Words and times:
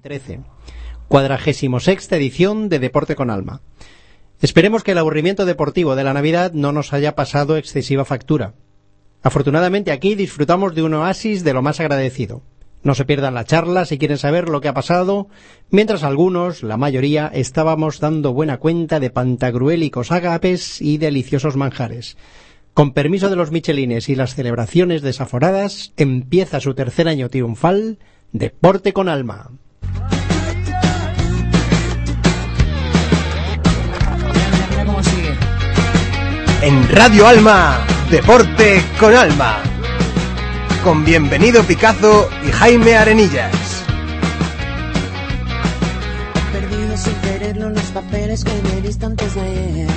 2013. 0.00 0.40
Cuadragésimo 1.08 1.80
sexta 1.80 2.16
edición 2.16 2.68
de 2.68 2.78
Deporte 2.78 3.16
con 3.16 3.30
Alma. 3.30 3.60
Esperemos 4.40 4.82
que 4.82 4.92
el 4.92 4.98
aburrimiento 4.98 5.44
deportivo 5.44 5.94
de 5.96 6.04
la 6.04 6.14
Navidad 6.14 6.52
no 6.52 6.72
nos 6.72 6.92
haya 6.92 7.14
pasado 7.14 7.56
excesiva 7.56 8.04
factura. 8.04 8.54
Afortunadamente 9.22 9.92
aquí 9.92 10.14
disfrutamos 10.14 10.74
de 10.74 10.82
un 10.82 10.94
oasis 10.94 11.44
de 11.44 11.52
lo 11.52 11.60
más 11.60 11.80
agradecido. 11.80 12.42
No 12.82 12.94
se 12.94 13.04
pierdan 13.04 13.34
la 13.34 13.44
charla 13.44 13.84
si 13.84 13.98
quieren 13.98 14.16
saber 14.16 14.48
lo 14.48 14.62
que 14.62 14.68
ha 14.68 14.74
pasado, 14.74 15.28
mientras 15.68 16.02
algunos, 16.02 16.62
la 16.62 16.78
mayoría, 16.78 17.30
estábamos 17.34 18.00
dando 18.00 18.32
buena 18.32 18.56
cuenta 18.56 19.00
de 19.00 19.10
pantagruélicos 19.10 20.10
agapes 20.12 20.80
y 20.80 20.96
deliciosos 20.96 21.56
manjares. 21.56 22.16
Con 22.72 22.92
permiso 22.92 23.28
de 23.28 23.36
los 23.36 23.50
Michelines 23.50 24.08
y 24.08 24.14
las 24.14 24.34
celebraciones 24.34 25.02
desaforadas, 25.02 25.92
empieza 25.98 26.60
su 26.60 26.72
tercer 26.72 27.08
año 27.08 27.28
triunfal, 27.28 27.98
Deporte 28.32 28.94
con 28.94 29.10
Alma. 29.10 29.50
En 36.62 36.94
Radio 36.94 37.26
Alma, 37.26 37.78
Deporte 38.10 38.84
con 38.98 39.16
Alma. 39.16 39.62
Con 40.84 41.06
Bienvenido 41.06 41.62
Picazo 41.62 42.28
y 42.46 42.50
Jaime 42.50 42.96
Arenillas. 42.96 43.82
He 46.34 46.52
perdido 46.52 46.96
sin 46.98 47.14
quererlo 47.14 47.70
los 47.70 47.84
papeles 47.84 48.44
que 48.44 48.52
me 48.62 48.82
diste 48.82 49.06
antes 49.06 49.34
de 49.36 49.40
ayer. 49.40 49.88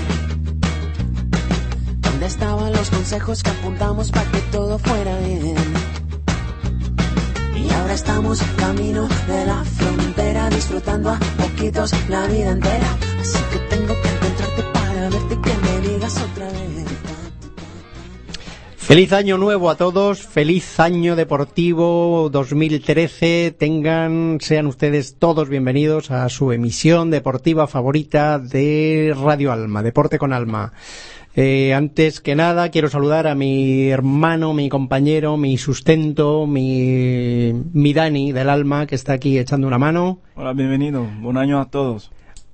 ¿Dónde 2.00 2.26
estaban 2.28 2.72
los 2.72 2.90
consejos 2.90 3.44
que 3.44 3.50
apuntamos 3.50 4.12
para 4.12 4.32
que 4.32 4.40
todo 4.50 4.80
fuera 4.80 5.18
bien? 5.18 5.83
Y 7.64 7.72
ahora 7.72 7.94
estamos 7.94 8.42
camino 8.58 9.08
de 9.28 9.46
la 9.46 9.64
frontera, 9.64 10.50
disfrutando 10.50 11.10
a 11.12 11.20
poquitos 11.38 11.92
la 12.10 12.28
vida 12.28 12.52
entera. 12.52 12.98
Así 13.22 13.40
que 13.52 13.60
tengo 13.76 13.94
que 14.02 14.10
encontrarte 14.10 14.64
para 14.74 15.10
verte 15.10 15.34
y 15.34 15.38
que 15.38 15.58
me 15.58 15.88
digas 15.88 16.18
otra 16.18 16.46
vez. 16.48 16.93
Feliz 18.86 19.14
año 19.14 19.38
nuevo 19.38 19.70
a 19.70 19.78
todos, 19.78 20.28
feliz 20.28 20.78
año 20.78 21.16
deportivo 21.16 22.30
2013. 22.30 23.56
Tengan, 23.58 24.40
sean 24.42 24.68
ustedes 24.68 25.18
todos 25.18 25.48
bienvenidos 25.48 26.12
a 26.12 26.28
su 26.28 26.52
emisión 26.52 27.10
deportiva 27.10 27.68
favorita 27.68 28.40
de 28.40 29.16
Radio 29.18 29.54
Alma, 29.54 29.84
Deporte 29.84 30.20
con 30.20 30.34
Alma. 30.34 30.74
Eh, 31.34 31.74
antes 31.74 32.20
que 32.20 32.36
nada, 32.36 32.70
quiero 32.70 32.90
saludar 32.90 33.26
a 33.26 33.36
mi 33.36 33.88
hermano, 33.88 34.54
mi 34.54 34.68
compañero, 34.68 35.38
mi 35.38 35.58
sustento, 35.58 36.46
mi, 36.46 37.54
mi 37.72 37.94
Dani 37.94 38.34
del 38.34 38.50
alma, 38.50 38.86
que 38.86 38.96
está 38.96 39.14
aquí 39.14 39.40
echando 39.40 39.66
una 39.66 39.78
mano. 39.78 40.20
Hola, 40.36 40.52
bienvenido. 40.52 41.08
Buen 41.22 41.38
año 41.38 41.62
a 41.62 41.70
todos. 41.70 42.12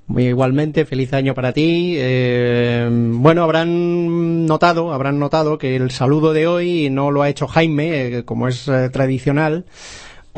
Muy 0.09 0.25
igualmente, 0.25 0.85
feliz 0.85 1.13
año 1.13 1.35
para 1.35 1.53
ti. 1.53 1.93
Eh, 1.95 2.89
bueno, 2.91 3.43
habrán 3.43 4.47
notado, 4.47 4.91
habrán 4.91 5.19
notado 5.19 5.59
que 5.59 5.75
el 5.75 5.91
saludo 5.91 6.33
de 6.33 6.47
hoy 6.47 6.89
no 6.89 7.11
lo 7.11 7.21
ha 7.21 7.29
hecho 7.29 7.45
Jaime, 7.45 8.07
eh, 8.07 8.25
como 8.25 8.47
es 8.47 8.67
eh, 8.67 8.89
tradicional, 8.89 9.65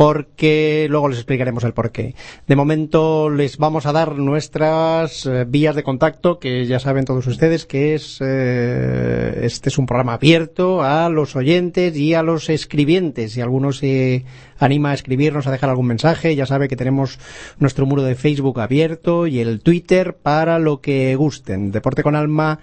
porque 0.02 0.88
luego 0.90 1.10
les 1.10 1.20
explicaremos 1.20 1.64
el 1.64 1.76
porqué. 1.76 2.16
De 2.48 2.56
momento 2.56 3.30
les 3.30 3.60
vamos 3.60 3.86
a 3.86 3.92
dar 3.92 4.16
nuestras 4.16 5.28
eh, 5.28 5.46
vías 5.48 5.76
de 5.76 5.84
contacto, 5.84 6.40
que 6.40 6.66
ya 6.66 6.80
saben 6.80 7.06
todos 7.06 7.28
ustedes 7.28 7.68
que 7.68 7.94
es 7.94 8.18
eh, 8.20 9.42
este 9.44 9.70
es 9.70 9.78
un 9.78 9.86
programa 9.86 10.14
abierto 10.14 10.82
a 10.82 11.08
los 11.10 11.36
oyentes 11.36 11.96
y 11.96 12.16
a 12.16 12.24
los 12.24 12.50
escribientes. 12.50 13.34
Si 13.34 13.42
alguno 13.42 13.74
se 13.74 14.26
anima 14.58 14.90
a 14.90 14.96
escribirnos, 14.96 15.46
a 15.46 15.52
dejar 15.52 15.70
algún 15.70 15.86
mensaje, 15.86 16.36
ya 16.36 16.48
sabe 16.48 16.68
que 16.68 16.76
tenemos 16.76 17.20
nuestro 17.60 17.86
muro 17.86 18.02
de 18.02 18.16
Facebook 18.16 18.60
abierto 18.60 19.28
y 19.28 19.40
el 19.40 19.62
Twitter 19.62 20.16
para 20.16 20.58
lo 20.58 20.82
que 20.82 21.16
gusten. 21.16 21.70
Deporte 21.72 22.02
con 22.02 22.16
alma 22.16 22.60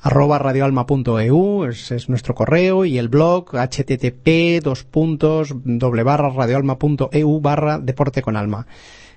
arroba 0.00 0.38
radioalma.eu, 0.38 1.64
ese 1.64 1.96
es 1.96 2.08
nuestro 2.08 2.34
correo, 2.34 2.84
y 2.84 2.98
el 2.98 3.08
blog 3.08 3.50
http 3.50 4.62
dos 4.62 4.84
puntos 4.84 5.54
doble 5.64 6.02
barra 6.02 6.30
radioalma.eu 6.30 7.40
barra 7.40 7.78
deporte 7.78 8.22
con 8.22 8.36
alma. 8.36 8.66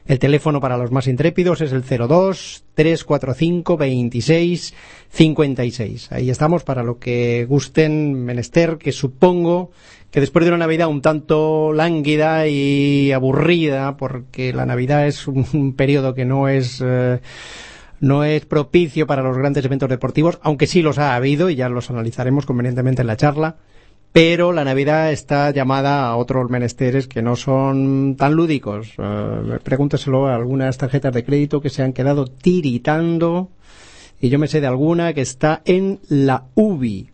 El 0.06 0.18
teléfono 0.18 0.60
para 0.60 0.78
los 0.78 0.92
más 0.92 1.08
intrépidos 1.08 1.62
es 1.62 1.72
el 1.72 1.84
02 1.84 2.64
345 2.74 3.78
26 3.78 4.74
56. 5.10 6.12
Ahí 6.12 6.30
estamos 6.30 6.64
para 6.64 6.82
lo 6.82 6.98
que 6.98 7.46
gusten 7.48 8.14
menester, 8.26 8.78
que 8.78 8.92
supongo 8.92 9.72
que 10.10 10.20
después 10.20 10.44
de 10.44 10.50
una 10.50 10.58
Navidad 10.58 10.90
un 10.90 11.02
tanto 11.02 11.72
lánguida 11.72 12.48
y 12.48 13.12
aburrida, 13.12 13.96
porque 13.96 14.54
la 14.54 14.66
Navidad 14.66 15.08
es 15.08 15.28
un, 15.28 15.46
un 15.54 15.74
periodo 15.74 16.16
que 16.16 16.26
no 16.26 16.50
es 16.50 16.82
eh, 16.84 17.20
no 18.02 18.24
es 18.24 18.46
propicio 18.46 19.08
para 19.08 19.22
los 19.22 19.38
grandes 19.38 19.64
eventos 19.64 19.88
deportivos, 19.88 20.40
aunque 20.42 20.68
sí 20.68 20.82
los 20.82 20.98
ha 20.98 21.16
habido 21.16 21.50
y 21.50 21.56
ya 21.56 21.70
los 21.70 21.90
analizaremos 21.90 22.46
convenientemente 22.46 23.02
en 23.02 23.08
la 23.08 23.16
charla. 23.16 23.56
Pero 24.12 24.52
la 24.52 24.66
Navidad 24.66 25.12
está 25.14 25.52
llamada 25.52 26.08
a 26.08 26.18
otros 26.18 26.50
menesteres 26.50 27.08
que 27.08 27.22
no 27.22 27.38
son 27.38 28.16
tan 28.18 28.34
lúdicos. 28.34 28.94
Eh, 28.98 29.60
pregúnteselo 29.64 30.28
a 30.28 30.36
algunas 30.36 30.78
tarjetas 30.78 31.14
de 31.14 31.24
crédito 31.24 31.62
que 31.62 31.70
se 31.70 31.82
han 31.82 31.94
quedado 31.94 32.26
tiritando. 32.26 33.50
Y 34.20 34.28
yo 34.28 34.38
me 34.38 34.48
sé 34.48 34.60
de 34.60 34.68
alguna 34.68 35.14
que 35.14 35.22
está 35.22 35.62
en 35.64 36.00
la 36.10 36.44
UBI. 36.56 37.10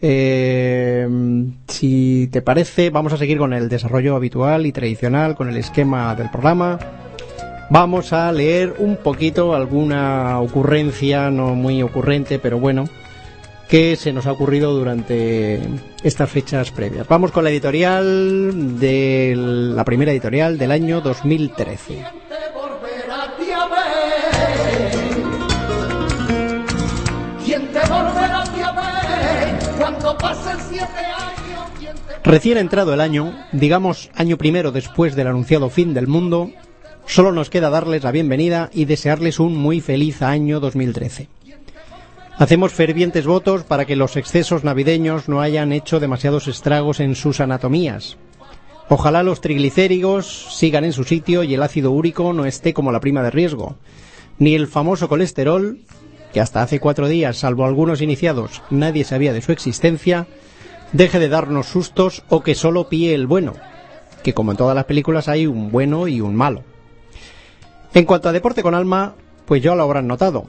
Eh, 0.00 1.06
si 1.66 2.28
te 2.32 2.40
parece, 2.40 2.90
vamos 2.90 3.12
a 3.12 3.18
seguir 3.18 3.38
con 3.38 3.52
el 3.52 3.68
desarrollo 3.68 4.16
habitual 4.16 4.64
y 4.64 4.72
tradicional, 4.72 5.34
con 5.34 5.48
el 5.48 5.56
esquema 5.56 6.14
del 6.14 6.30
programa. 6.30 6.78
Vamos 7.70 8.14
a 8.14 8.32
leer 8.32 8.76
un 8.78 8.96
poquito 8.96 9.54
alguna 9.54 10.40
ocurrencia, 10.40 11.30
no 11.30 11.54
muy 11.54 11.82
ocurrente, 11.82 12.38
pero 12.38 12.58
bueno, 12.58 12.84
que 13.68 13.96
se 13.96 14.12
nos 14.12 14.26
ha 14.26 14.32
ocurrido 14.32 14.72
durante 14.72 15.60
estas 16.02 16.30
fechas 16.30 16.70
previas. 16.70 17.06
Vamos 17.06 17.30
con 17.30 17.44
la 17.44 17.50
editorial 17.50 18.78
de 18.80 19.34
la 19.36 19.84
primera 19.84 20.12
editorial 20.12 20.56
del 20.56 20.70
año 20.70 21.02
2013. 21.02 22.04
Recién 32.24 32.58
entrado 32.58 32.94
el 32.94 33.00
año, 33.00 33.34
digamos 33.52 34.10
año 34.14 34.38
primero 34.38 34.72
después 34.72 35.14
del 35.14 35.28
anunciado 35.28 35.68
fin 35.68 35.92
del 35.92 36.06
mundo, 36.06 36.50
solo 37.08 37.32
nos 37.32 37.48
queda 37.48 37.70
darles 37.70 38.04
la 38.04 38.12
bienvenida 38.12 38.70
y 38.72 38.84
desearles 38.84 39.40
un 39.40 39.56
muy 39.56 39.80
feliz 39.80 40.20
año 40.20 40.60
2013. 40.60 41.28
Hacemos 42.36 42.72
fervientes 42.72 43.26
votos 43.26 43.64
para 43.64 43.86
que 43.86 43.96
los 43.96 44.16
excesos 44.16 44.62
navideños 44.62 45.28
no 45.28 45.40
hayan 45.40 45.72
hecho 45.72 46.00
demasiados 46.00 46.46
estragos 46.46 47.00
en 47.00 47.14
sus 47.14 47.40
anatomías. 47.40 48.18
Ojalá 48.90 49.22
los 49.22 49.40
triglicéridos 49.40 50.54
sigan 50.54 50.84
en 50.84 50.92
su 50.92 51.02
sitio 51.02 51.42
y 51.42 51.54
el 51.54 51.62
ácido 51.62 51.90
úrico 51.90 52.32
no 52.34 52.44
esté 52.44 52.74
como 52.74 52.92
la 52.92 53.00
prima 53.00 53.22
de 53.22 53.30
riesgo. 53.30 53.76
Ni 54.38 54.54
el 54.54 54.68
famoso 54.68 55.08
colesterol, 55.08 55.80
que 56.32 56.40
hasta 56.40 56.62
hace 56.62 56.78
cuatro 56.78 57.08
días, 57.08 57.38
salvo 57.38 57.64
algunos 57.64 58.02
iniciados, 58.02 58.62
nadie 58.70 59.04
sabía 59.04 59.32
de 59.32 59.42
su 59.42 59.50
existencia, 59.50 60.26
deje 60.92 61.18
de 61.18 61.28
darnos 61.28 61.66
sustos 61.66 62.22
o 62.28 62.42
que 62.42 62.54
solo 62.54 62.88
píe 62.88 63.14
el 63.14 63.26
bueno, 63.26 63.54
que 64.22 64.34
como 64.34 64.52
en 64.52 64.58
todas 64.58 64.76
las 64.76 64.84
películas 64.84 65.26
hay 65.28 65.46
un 65.46 65.72
bueno 65.72 66.06
y 66.06 66.20
un 66.20 66.36
malo. 66.36 66.62
En 67.94 68.04
cuanto 68.04 68.28
a 68.28 68.32
deporte 68.32 68.62
con 68.62 68.74
alma, 68.74 69.14
pues 69.46 69.62
ya 69.62 69.74
lo 69.74 69.82
habrán 69.82 70.06
notado. 70.06 70.46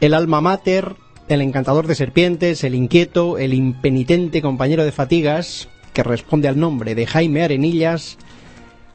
El 0.00 0.14
alma 0.14 0.40
mater, 0.40 0.96
el 1.28 1.40
encantador 1.40 1.86
de 1.86 1.94
serpientes, 1.94 2.64
el 2.64 2.74
inquieto, 2.74 3.38
el 3.38 3.54
impenitente 3.54 4.42
compañero 4.42 4.84
de 4.84 4.92
fatigas, 4.92 5.68
que 5.92 6.02
responde 6.02 6.48
al 6.48 6.58
nombre 6.58 6.94
de 6.94 7.06
Jaime 7.06 7.44
Arenillas, 7.44 8.18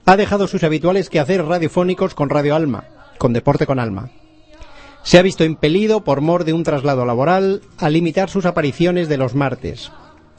ha 0.05 0.17
dejado 0.17 0.47
sus 0.47 0.63
habituales 0.63 1.09
quehaceres 1.09 1.47
radiofónicos 1.47 2.15
con 2.15 2.29
Radio 2.29 2.55
Alma, 2.55 2.83
con 3.17 3.33
Deporte 3.33 3.65
con 3.65 3.79
Alma. 3.79 4.09
Se 5.03 5.17
ha 5.17 5.21
visto 5.21 5.45
impelido 5.45 6.03
por 6.03 6.21
mor 6.21 6.43
de 6.43 6.53
un 6.53 6.63
traslado 6.63 7.05
laboral 7.05 7.61
a 7.77 7.89
limitar 7.89 8.29
sus 8.29 8.45
apariciones 8.45 9.07
de 9.07 9.17
los 9.17 9.33
martes. 9.33 9.91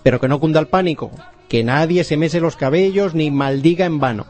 Pero 0.03 0.21
que 0.21 0.29
no 0.29 0.41
cunda 0.41 0.61
el 0.61 0.69
pánico, 0.69 1.11
que 1.49 1.65
nadie 1.65 2.05
se 2.05 2.17
mese 2.17 2.41
los 2.41 2.57
cabellos 2.57 3.15
ni 3.15 3.31
maldiga 3.31 3.87
en 3.87 3.99
vano. 3.99 4.27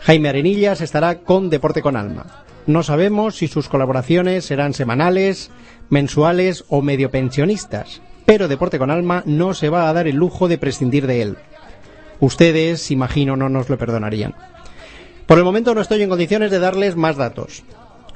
Jaime 0.00 0.30
Arenillas 0.30 0.80
estará 0.80 1.20
con 1.20 1.50
Deporte 1.50 1.82
con 1.82 1.96
Alma. 1.96 2.44
No 2.66 2.82
sabemos 2.82 3.36
si 3.36 3.48
sus 3.48 3.68
colaboraciones 3.68 4.44
serán 4.46 4.72
semanales, 4.72 5.50
mensuales 5.90 6.64
o 6.68 6.82
medio 6.82 7.10
pensionistas, 7.10 8.00
pero 8.24 8.48
Deporte 8.48 8.78
con 8.78 8.90
Alma 8.90 9.22
no 9.26 9.54
se 9.54 9.68
va 9.68 9.88
a 9.88 9.92
dar 9.92 10.08
el 10.08 10.16
lujo 10.16 10.48
de 10.48 10.58
prescindir 10.58 11.06
de 11.06 11.22
él. 11.22 11.36
Ustedes, 12.18 12.90
imagino, 12.90 13.36
no 13.36 13.48
nos 13.48 13.68
lo 13.68 13.76
perdonarían. 13.76 14.34
Por 15.26 15.38
el 15.38 15.44
momento 15.44 15.74
no 15.74 15.80
estoy 15.80 16.02
en 16.02 16.08
condiciones 16.08 16.50
de 16.50 16.58
darles 16.58 16.96
más 16.96 17.16
datos. 17.16 17.62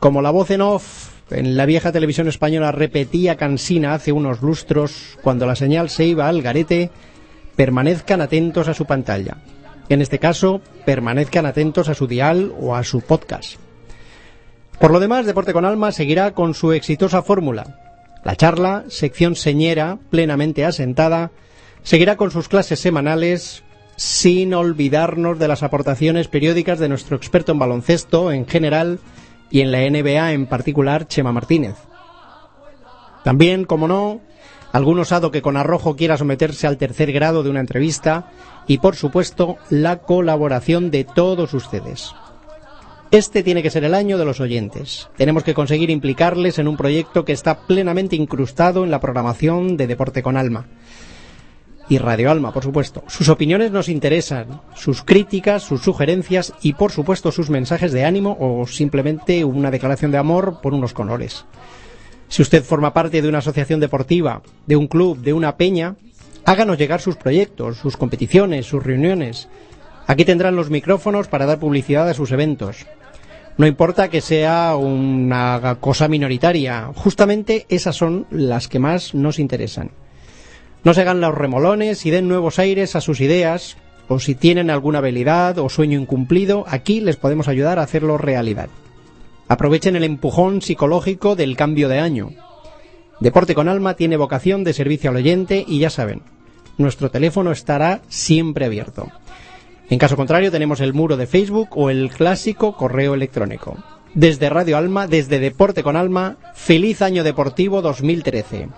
Como 0.01 0.23
la 0.23 0.31
voz 0.31 0.51
en 0.51 0.63
off 0.63 1.15
en 1.31 1.57
la 1.57 1.67
vieja 1.67 1.93
televisión 1.93 2.29
española 2.29 2.73
repetía 2.73 3.37
cansina 3.37 3.95
hace 3.95 4.13
unos 4.13 4.43
lustros, 4.43 5.19
cuando 5.23 5.47
la 5.47 5.57
señal 5.57 5.89
se 5.91 6.05
iba 6.05 6.29
al 6.29 6.43
garete, 6.43 6.91
permanezcan 7.57 8.21
atentos 8.21 8.69
a 8.69 8.75
su 8.75 8.85
pantalla. 8.85 9.39
En 9.89 10.01
este 10.01 10.19
caso, 10.19 10.61
permanezcan 10.85 11.47
atentos 11.47 11.89
a 11.89 11.95
su 11.95 12.07
dial 12.07 12.53
o 12.59 12.75
a 12.75 12.85
su 12.85 13.01
podcast. 13.01 13.57
Por 14.81 14.91
lo 14.91 15.01
demás, 15.01 15.27
Deporte 15.27 15.53
con 15.53 15.65
Alma 15.65 15.93
seguirá 15.93 16.33
con 16.33 16.55
su 16.55 16.73
exitosa 16.73 17.23
fórmula. 17.23 17.81
La 18.25 18.37
charla, 18.37 18.85
sección 18.89 19.37
señera, 19.37 19.99
plenamente 20.11 20.65
asentada, 20.65 21.31
seguirá 21.83 22.17
con 22.17 22.31
sus 22.31 22.49
clases 22.49 22.81
semanales, 22.81 23.63
sin 23.97 24.55
olvidarnos 24.55 25.39
de 25.39 25.49
las 25.49 25.63
aportaciones 25.63 26.29
periódicas 26.29 26.79
de 26.79 26.89
nuestro 26.89 27.17
experto 27.17 27.53
en 27.53 27.59
baloncesto 27.59 28.33
en 28.33 28.47
general 28.47 28.99
y 29.51 29.61
en 29.61 29.71
la 29.71 29.79
NBA 29.89 30.33
en 30.33 30.47
particular, 30.47 31.07
Chema 31.07 31.33
Martínez. 31.33 31.77
También, 33.23 33.65
como 33.65 33.87
no, 33.87 34.21
algún 34.75 34.99
osado 34.99 35.31
que 35.31 35.41
con 35.41 35.57
arrojo 35.57 35.95
quiera 35.95 36.17
someterse 36.17 36.67
al 36.67 36.79
tercer 36.79 37.13
grado 37.13 37.45
de 37.45 37.51
una 37.51 37.61
entrevista 37.61 38.33
y, 38.67 38.79
por 38.79 38.97
supuesto, 38.97 39.57
la 39.71 39.99
colaboración 39.99 40.91
de 40.91 41.05
todos 41.05 41.55
ustedes. 41.55 42.11
Este 43.13 43.45
tiene 43.45 43.63
que 43.63 43.71
ser 43.71 43.85
el 43.85 43.95
año 43.95 44.19
de 44.19 44.25
los 44.25 44.41
oyentes. 44.41 45.09
Tenemos 45.17 45.45
que 45.45 45.55
conseguir 45.55 45.91
implicarles 45.91 46.59
en 46.59 46.67
un 46.67 46.77
proyecto 46.77 47.25
que 47.25 47.31
está 47.31 47.69
plenamente 47.69 48.17
incrustado 48.17 48.83
en 48.83 48.91
la 48.91 48.99
programación 48.99 49.77
de 49.77 49.87
Deporte 49.87 50.25
con 50.25 50.37
Alma. 50.37 50.67
Y 51.89 51.99
Radio 51.99 52.33
Alma, 52.33 52.53
por 52.53 52.65
supuesto. 52.65 53.05
Sus 53.07 53.29
opiniones 53.29 53.71
nos 53.71 53.89
interesan, 53.89 54.61
sus 54.75 55.05
críticas, 55.05 55.63
sus 55.63 55.83
sugerencias 55.83 56.53
y, 56.63 56.73
por 56.73 56.91
supuesto, 56.91 57.31
sus 57.31 57.49
mensajes 57.49 57.93
de 57.93 58.05
ánimo 58.05 58.37
o 58.41 58.67
simplemente 58.67 59.45
una 59.45 59.71
declaración 59.71 60.11
de 60.11 60.19
amor 60.19 60.61
por 60.61 60.75
unos 60.75 60.93
colores. 60.93 61.45
Si 62.29 62.43
usted 62.43 62.63
forma 62.65 62.93
parte 62.93 63.23
de 63.23 63.29
una 63.29 63.39
asociación 63.39 63.81
deportiva, 63.81 64.43
de 64.67 64.77
un 64.77 64.89
club, 64.89 65.19
de 65.19 65.33
una 65.33 65.57
peña, 65.57 65.97
háganos 66.45 66.79
llegar 66.79 67.01
sus 67.01 67.17
proyectos, 67.17 67.79
sus 67.79 67.97
competiciones, 67.97 68.67
sus 68.67 68.83
reuniones. 68.83 69.49
Aquí 70.07 70.25
tendrán 70.25 70.57
los 70.57 70.71
micrófonos 70.71 71.29
para 71.29 71.47
dar 71.47 71.59
publicidad 71.59 72.09
a 72.09 72.15
sus 72.15 72.33
eventos. 72.33 72.87
No 73.57 73.67
importa 73.67 74.09
que 74.09 74.21
sea 74.21 74.75
una 74.77 75.77
cosa 75.81 76.09
minoritaria, 76.09 76.91
justamente 76.95 77.67
esas 77.69 77.95
son 77.95 78.27
las 78.31 78.67
que 78.67 78.81
más 78.81 79.15
nos 79.15 79.39
interesan. 79.39 79.93
No 80.83 80.93
se 80.93 81.03
hagan 81.03 81.21
los 81.21 81.35
remolones 81.35 82.05
y 82.05 82.11
den 82.11 82.29
nuevos 82.29 82.59
aires 82.59 82.97
a 82.97 83.01
sus 83.01 83.21
ideas, 83.21 83.77
o 84.09 84.19
si 84.19 84.35
tienen 84.35 84.71
alguna 84.71 84.99
habilidad 84.99 85.59
o 85.59 85.69
sueño 85.69 85.99
incumplido, 85.99 86.65
aquí 86.69 87.01
les 87.01 87.17
podemos 87.17 87.49
ayudar 87.49 87.79
a 87.79 87.83
hacerlo 87.83 88.19
realidad. 88.19 88.69
Aprovechen 89.49 89.97
el 89.97 90.05
empujón 90.05 90.63
psicológico 90.63 91.37
del 91.37 91.57
cambio 91.57 91.89
de 91.89 91.99
año. 91.99 92.31
Deporte 93.21 93.55
con 93.55 93.69
Alma 93.69 93.95
tiene 93.95 94.17
vocación 94.17 94.65
de 94.65 94.73
servicio 94.73 95.11
al 95.11 95.17
oyente 95.17 95.65
y 95.67 95.79
ya 95.79 95.91
saben, 95.91 96.23
nuestro 96.79 97.11
teléfono 97.11 97.53
estará 97.53 98.01
siempre 98.09 98.65
abierto. 98.65 99.09
En 99.91 99.99
caso 99.99 100.17
contrario, 100.17 100.51
tenemos 100.51 100.81
el 100.81 100.95
muro 100.95 101.17
de 101.17 101.27
Facebook 101.27 101.69
o 101.73 101.91
el 101.91 102.11
clásico 102.11 102.77
correo 102.77 103.15
electrónico. 103.15 103.77
Desde 104.15 104.49
Radio 104.49 104.77
Alma, 104.77 105.07
desde 105.07 105.39
Deporte 105.39 105.83
con 105.83 105.97
Alma, 105.97 106.37
feliz 106.55 107.03
año 107.03 107.23
deportivo 107.23 107.83
2013. 107.83 108.69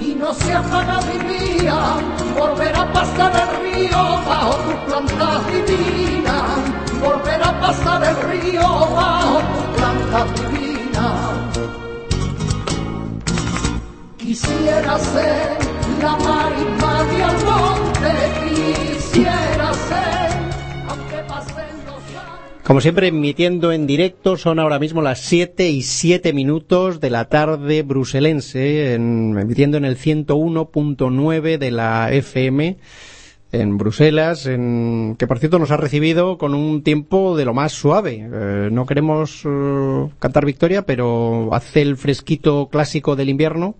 y 0.00 0.14
no 0.16 0.32
se 0.34 0.52
apaga 0.52 1.00
mi 1.02 1.58
día 1.58 1.96
volver 2.36 2.74
a 2.74 2.92
pasar 2.92 3.32
el 3.34 3.72
río 3.74 3.98
bajo 4.26 4.56
tu 4.56 4.86
planta 4.86 5.40
divina 5.66 6.71
volver 7.02 7.42
a 7.42 7.60
pasar 7.60 8.02
el 8.04 8.16
río 8.30 8.62
bajo 8.62 9.38
tu 9.40 9.76
planta 9.76 10.26
divina. 10.50 11.50
Quisiera 14.18 14.98
ser 14.98 15.58
la 16.00 16.16
marisma 16.16 17.04
de 17.04 17.44
monte 17.44 18.12
quisiera 18.44 19.74
ser 19.74 20.30
aunque 20.88 21.16
pasen 21.28 21.66
los 21.86 21.96
años. 21.96 22.62
Como 22.64 22.80
siempre, 22.80 23.08
emitiendo 23.08 23.72
en 23.72 23.86
directo, 23.86 24.36
son 24.36 24.58
ahora 24.58 24.78
mismo 24.78 25.02
las 25.02 25.20
7 25.20 25.68
y 25.70 25.82
7 25.82 26.32
minutos 26.32 27.00
de 27.00 27.10
la 27.10 27.28
tarde 27.28 27.82
bruselense, 27.82 28.94
en- 28.94 29.36
emitiendo 29.38 29.76
en 29.76 29.84
el 29.84 29.96
101.9 29.96 31.58
de 31.58 31.70
la 31.70 32.12
FM 32.12 32.78
en 33.52 33.76
Bruselas, 33.76 34.46
en- 34.46 35.14
que 35.18 35.26
por 35.26 35.38
cierto 35.38 35.58
nos 35.58 35.70
ha 35.70 35.76
recibido 35.76 36.38
con 36.38 36.54
un 36.54 36.82
tiempo 36.82 37.36
de 37.36 37.44
lo 37.44 37.52
más 37.54 37.72
suave. 37.72 38.26
Eh, 38.32 38.68
no 38.72 38.86
queremos 38.86 39.42
eh, 39.44 40.08
cantar 40.18 40.46
victoria, 40.46 40.82
pero 40.86 41.50
hace 41.52 41.82
el 41.82 41.96
fresquito 41.98 42.68
clásico 42.72 43.14
del 43.14 43.28
invierno, 43.28 43.74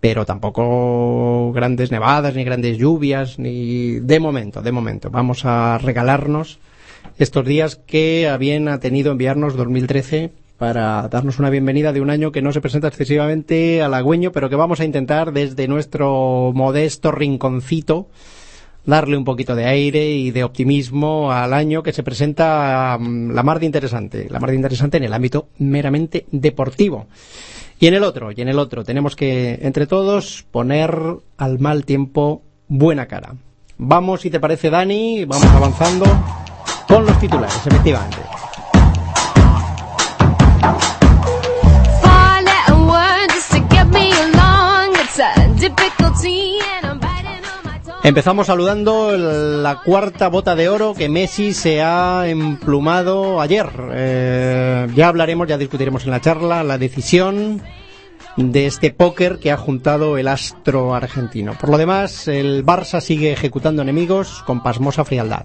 pero 0.00 0.26
tampoco 0.26 1.52
grandes 1.52 1.90
nevadas, 1.92 2.34
ni 2.34 2.42
grandes 2.42 2.78
lluvias, 2.78 3.38
ni 3.38 4.00
de 4.00 4.18
momento, 4.18 4.60
de 4.60 4.72
momento. 4.72 5.10
Vamos 5.10 5.44
a 5.44 5.78
regalarnos 5.78 6.58
estos 7.18 7.44
días 7.46 7.76
que 7.76 8.28
a 8.28 8.36
bien 8.38 8.66
ha 8.68 8.80
tenido 8.80 9.12
enviarnos 9.12 9.56
2013 9.56 10.30
para 10.58 11.08
darnos 11.08 11.38
una 11.38 11.48
bienvenida 11.48 11.92
de 11.92 12.00
un 12.00 12.10
año 12.10 12.32
que 12.32 12.42
no 12.42 12.52
se 12.52 12.60
presenta 12.60 12.88
excesivamente 12.88 13.82
halagüeño, 13.82 14.32
pero 14.32 14.50
que 14.50 14.56
vamos 14.56 14.80
a 14.80 14.84
intentar 14.84 15.32
desde 15.32 15.68
nuestro 15.68 16.52
modesto 16.54 17.12
rinconcito 17.12 18.08
darle 18.84 19.16
un 19.16 19.24
poquito 19.24 19.54
de 19.54 19.66
aire 19.66 20.10
y 20.10 20.30
de 20.30 20.44
optimismo 20.44 21.32
al 21.32 21.54
año 21.54 21.82
que 21.82 21.92
se 21.92 22.02
presenta 22.02 22.96
mm, 22.98 23.30
la 23.30 23.42
mar 23.42 23.60
de 23.60 23.66
interesante, 23.66 24.28
la 24.30 24.40
mar 24.40 24.50
de 24.50 24.56
interesante 24.56 24.96
en 24.96 25.04
el 25.04 25.12
ámbito 25.12 25.48
meramente 25.58 26.26
deportivo. 26.30 27.06
Y 27.78 27.86
en 27.86 27.94
el 27.94 28.04
otro, 28.04 28.30
y 28.30 28.40
en 28.40 28.48
el 28.48 28.58
otro, 28.58 28.84
tenemos 28.84 29.16
que, 29.16 29.58
entre 29.62 29.86
todos, 29.86 30.44
poner 30.50 30.94
al 31.38 31.58
mal 31.58 31.86
tiempo 31.86 32.42
buena 32.68 33.06
cara. 33.06 33.34
Vamos, 33.78 34.20
si 34.20 34.30
te 34.30 34.38
parece, 34.38 34.68
Dani, 34.68 35.24
vamos 35.24 35.46
avanzando 35.46 36.04
con 36.86 37.06
los 37.06 37.18
titulares, 37.18 37.66
efectivamente. 37.66 38.18
Empezamos 48.02 48.46
saludando 48.46 49.14
la 49.14 49.82
cuarta 49.84 50.28
bota 50.28 50.56
de 50.56 50.70
oro 50.70 50.94
que 50.94 51.10
Messi 51.10 51.52
se 51.52 51.82
ha 51.82 52.26
emplumado 52.26 53.42
ayer. 53.42 53.68
Eh, 53.92 54.86
ya 54.94 55.08
hablaremos, 55.08 55.46
ya 55.46 55.58
discutiremos 55.58 56.04
en 56.04 56.12
la 56.12 56.20
charla 56.22 56.64
la 56.64 56.78
decisión 56.78 57.60
de 58.38 58.66
este 58.66 58.90
póker 58.90 59.38
que 59.38 59.52
ha 59.52 59.58
juntado 59.58 60.16
el 60.16 60.28
astro 60.28 60.94
argentino. 60.94 61.52
Por 61.60 61.68
lo 61.68 61.76
demás, 61.76 62.26
el 62.26 62.64
Barça 62.64 63.02
sigue 63.02 63.32
ejecutando 63.32 63.82
enemigos 63.82 64.42
con 64.46 64.62
pasmosa 64.62 65.04
frialdad. 65.04 65.44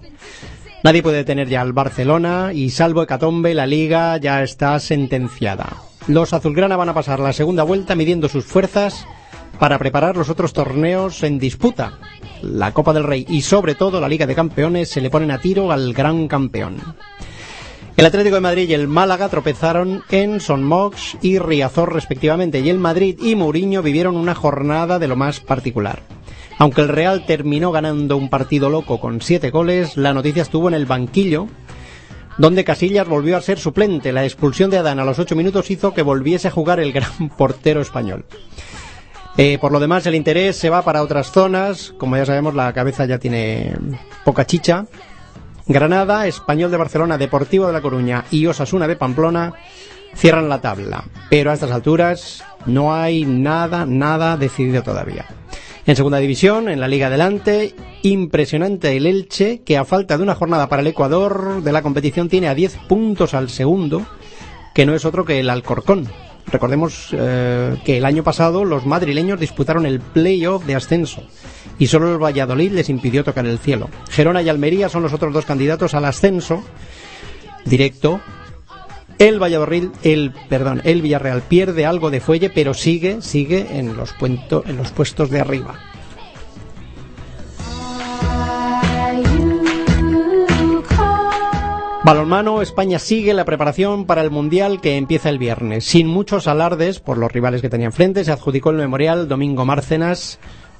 Nadie 0.82 1.02
puede 1.02 1.18
detener 1.18 1.48
ya 1.48 1.60
al 1.60 1.74
Barcelona 1.74 2.52
y 2.54 2.70
salvo 2.70 3.02
Hecatombe, 3.02 3.52
la 3.52 3.66
liga 3.66 4.16
ya 4.16 4.42
está 4.42 4.80
sentenciada. 4.80 5.68
Los 6.06 6.32
azulgrana 6.32 6.76
van 6.76 6.88
a 6.88 6.94
pasar 6.94 7.20
la 7.20 7.34
segunda 7.34 7.64
vuelta 7.64 7.94
midiendo 7.94 8.30
sus 8.30 8.46
fuerzas 8.46 9.06
para 9.58 9.78
preparar 9.78 10.16
los 10.16 10.28
otros 10.28 10.52
torneos 10.52 11.22
en 11.22 11.38
disputa. 11.38 11.98
La 12.42 12.72
Copa 12.72 12.92
del 12.92 13.04
Rey 13.04 13.24
y 13.28 13.42
sobre 13.42 13.74
todo 13.74 14.00
la 14.00 14.08
Liga 14.08 14.26
de 14.26 14.34
Campeones 14.34 14.90
se 14.90 15.00
le 15.00 15.10
ponen 15.10 15.30
a 15.30 15.40
tiro 15.40 15.72
al 15.72 15.92
gran 15.92 16.28
campeón. 16.28 16.76
El 17.96 18.04
Atlético 18.04 18.34
de 18.34 18.42
Madrid 18.42 18.68
y 18.68 18.74
el 18.74 18.88
Málaga 18.88 19.30
tropezaron 19.30 20.02
en 20.10 20.40
Son 20.40 20.62
Mox 20.62 21.16
y 21.22 21.38
Riazor 21.38 21.94
respectivamente 21.94 22.60
y 22.60 22.68
el 22.68 22.78
Madrid 22.78 23.18
y 23.22 23.34
Mourinho 23.36 23.82
vivieron 23.82 24.16
una 24.16 24.34
jornada 24.34 24.98
de 24.98 25.08
lo 25.08 25.16
más 25.16 25.40
particular. 25.40 26.02
Aunque 26.58 26.82
el 26.82 26.88
Real 26.88 27.24
terminó 27.26 27.72
ganando 27.72 28.18
un 28.18 28.28
partido 28.28 28.68
loco 28.68 29.00
con 29.00 29.22
siete 29.22 29.50
goles, 29.50 29.96
la 29.96 30.12
noticia 30.12 30.42
estuvo 30.42 30.68
en 30.68 30.74
el 30.74 30.86
banquillo, 30.86 31.46
donde 32.38 32.64
Casillas 32.64 33.08
volvió 33.08 33.36
a 33.36 33.42
ser 33.42 33.58
suplente. 33.58 34.12
La 34.12 34.24
expulsión 34.24 34.70
de 34.70 34.78
Adán 34.78 34.98
a 34.98 35.04
los 35.04 35.18
ocho 35.18 35.36
minutos 35.36 35.70
hizo 35.70 35.94
que 35.94 36.02
volviese 36.02 36.48
a 36.48 36.50
jugar 36.50 36.80
el 36.80 36.92
gran 36.92 37.28
portero 37.38 37.80
español. 37.80 38.26
Eh, 39.38 39.58
por 39.60 39.70
lo 39.70 39.80
demás, 39.80 40.06
el 40.06 40.14
interés 40.14 40.56
se 40.56 40.70
va 40.70 40.82
para 40.82 41.02
otras 41.02 41.30
zonas. 41.30 41.92
Como 41.98 42.16
ya 42.16 42.24
sabemos, 42.24 42.54
la 42.54 42.72
cabeza 42.72 43.04
ya 43.04 43.18
tiene 43.18 43.74
poca 44.24 44.46
chicha. 44.46 44.86
Granada, 45.66 46.26
Español 46.26 46.70
de 46.70 46.76
Barcelona, 46.76 47.18
Deportivo 47.18 47.66
de 47.66 47.72
La 47.72 47.82
Coruña 47.82 48.24
y 48.30 48.46
Osasuna 48.46 48.86
de 48.86 48.96
Pamplona 48.96 49.54
cierran 50.14 50.48
la 50.48 50.60
tabla. 50.60 51.04
Pero 51.28 51.50
a 51.50 51.54
estas 51.54 51.70
alturas 51.70 52.44
no 52.64 52.94
hay 52.94 53.24
nada, 53.24 53.84
nada 53.84 54.36
decidido 54.36 54.82
todavía. 54.82 55.26
En 55.84 55.96
segunda 55.96 56.18
división, 56.18 56.68
en 56.68 56.80
la 56.80 56.88
Liga 56.88 57.08
Adelante, 57.08 57.74
impresionante 58.02 58.96
el 58.96 59.06
Elche, 59.06 59.62
que 59.62 59.76
a 59.76 59.84
falta 59.84 60.16
de 60.16 60.22
una 60.22 60.34
jornada 60.34 60.68
para 60.68 60.82
el 60.82 60.88
Ecuador 60.88 61.62
de 61.62 61.72
la 61.72 61.82
competición 61.82 62.28
tiene 62.28 62.48
a 62.48 62.54
10 62.54 62.76
puntos 62.88 63.34
al 63.34 63.50
segundo, 63.50 64.06
que 64.74 64.86
no 64.86 64.94
es 64.94 65.04
otro 65.04 65.24
que 65.24 65.40
el 65.40 65.50
Alcorcón. 65.50 66.08
Recordemos 66.50 67.08
eh, 67.12 67.76
que 67.84 67.98
el 67.98 68.04
año 68.04 68.22
pasado 68.22 68.64
los 68.64 68.86
madrileños 68.86 69.40
disputaron 69.40 69.84
el 69.84 70.00
playoff 70.00 70.64
de 70.64 70.76
ascenso 70.76 71.22
y 71.78 71.88
solo 71.88 72.12
el 72.12 72.22
Valladolid 72.22 72.72
les 72.72 72.88
impidió 72.88 73.24
tocar 73.24 73.46
el 73.46 73.58
cielo. 73.58 73.90
Gerona 74.10 74.42
y 74.42 74.48
Almería 74.48 74.88
son 74.88 75.02
los 75.02 75.12
otros 75.12 75.34
dos 75.34 75.44
candidatos 75.44 75.94
al 75.94 76.04
ascenso 76.04 76.62
directo. 77.64 78.20
El 79.18 79.42
Valladolid, 79.42 79.88
el 80.02 80.32
perdón, 80.48 80.82
el 80.84 81.00
Villarreal 81.02 81.42
pierde 81.42 81.86
algo 81.86 82.10
de 82.10 82.20
fuelle, 82.20 82.50
pero 82.50 82.74
sigue, 82.74 83.22
sigue 83.22 83.78
en 83.78 83.96
los, 83.96 84.12
puento- 84.12 84.62
en 84.66 84.76
los 84.76 84.90
puestos 84.92 85.30
de 85.30 85.40
arriba. 85.40 85.74
Balonmano, 92.06 92.62
España 92.62 93.00
sigue 93.00 93.34
la 93.34 93.44
preparación 93.44 94.06
para 94.06 94.22
el 94.22 94.30
Mundial 94.30 94.80
que 94.80 94.96
empieza 94.96 95.28
el 95.28 95.40
viernes. 95.40 95.86
Sin 95.86 96.06
muchos 96.06 96.46
alardes 96.46 97.00
por 97.00 97.18
los 97.18 97.32
rivales 97.32 97.62
que 97.62 97.68
tenía 97.68 97.86
enfrente, 97.86 98.24
se 98.24 98.30
adjudicó 98.30 98.70
el 98.70 98.76
memorial 98.76 99.26
Domingo 99.26 99.64
Márcenas 99.64 100.38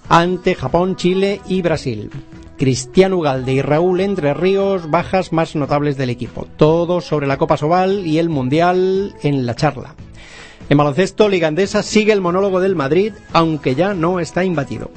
ante 0.09 0.54
Japón, 0.54 0.95
Chile 0.95 1.40
y 1.49 1.62
Brasil. 1.62 2.12
Cristiano 2.56 3.16
Ugalde 3.16 3.54
y 3.54 3.61
Raúl 3.61 4.02
Entre 4.02 4.35
Ríos, 4.35 4.88
bajas 4.88 5.33
más 5.33 5.56
notables 5.56 5.97
del 5.97 6.11
equipo. 6.11 6.47
Todo 6.56 7.00
sobre 7.00 7.26
la 7.26 7.38
Copa 7.38 7.56
Sobal 7.56 8.06
y 8.06 8.21
el 8.21 8.28
Mundial 8.28 9.16
en 9.25 9.47
la 9.47 9.56
charla. 9.56 9.97
En 10.68 10.78
baloncesto, 10.78 11.28
Liga 11.28 11.49
Endesa 11.49 11.83
sigue 11.83 12.12
el 12.12 12.21
monólogo 12.21 12.61
del 12.61 12.76
Madrid, 12.76 13.12
aunque 13.33 13.75
ya 13.75 13.95
no 13.95 14.21
está 14.21 14.45
imbatido. 14.45 14.92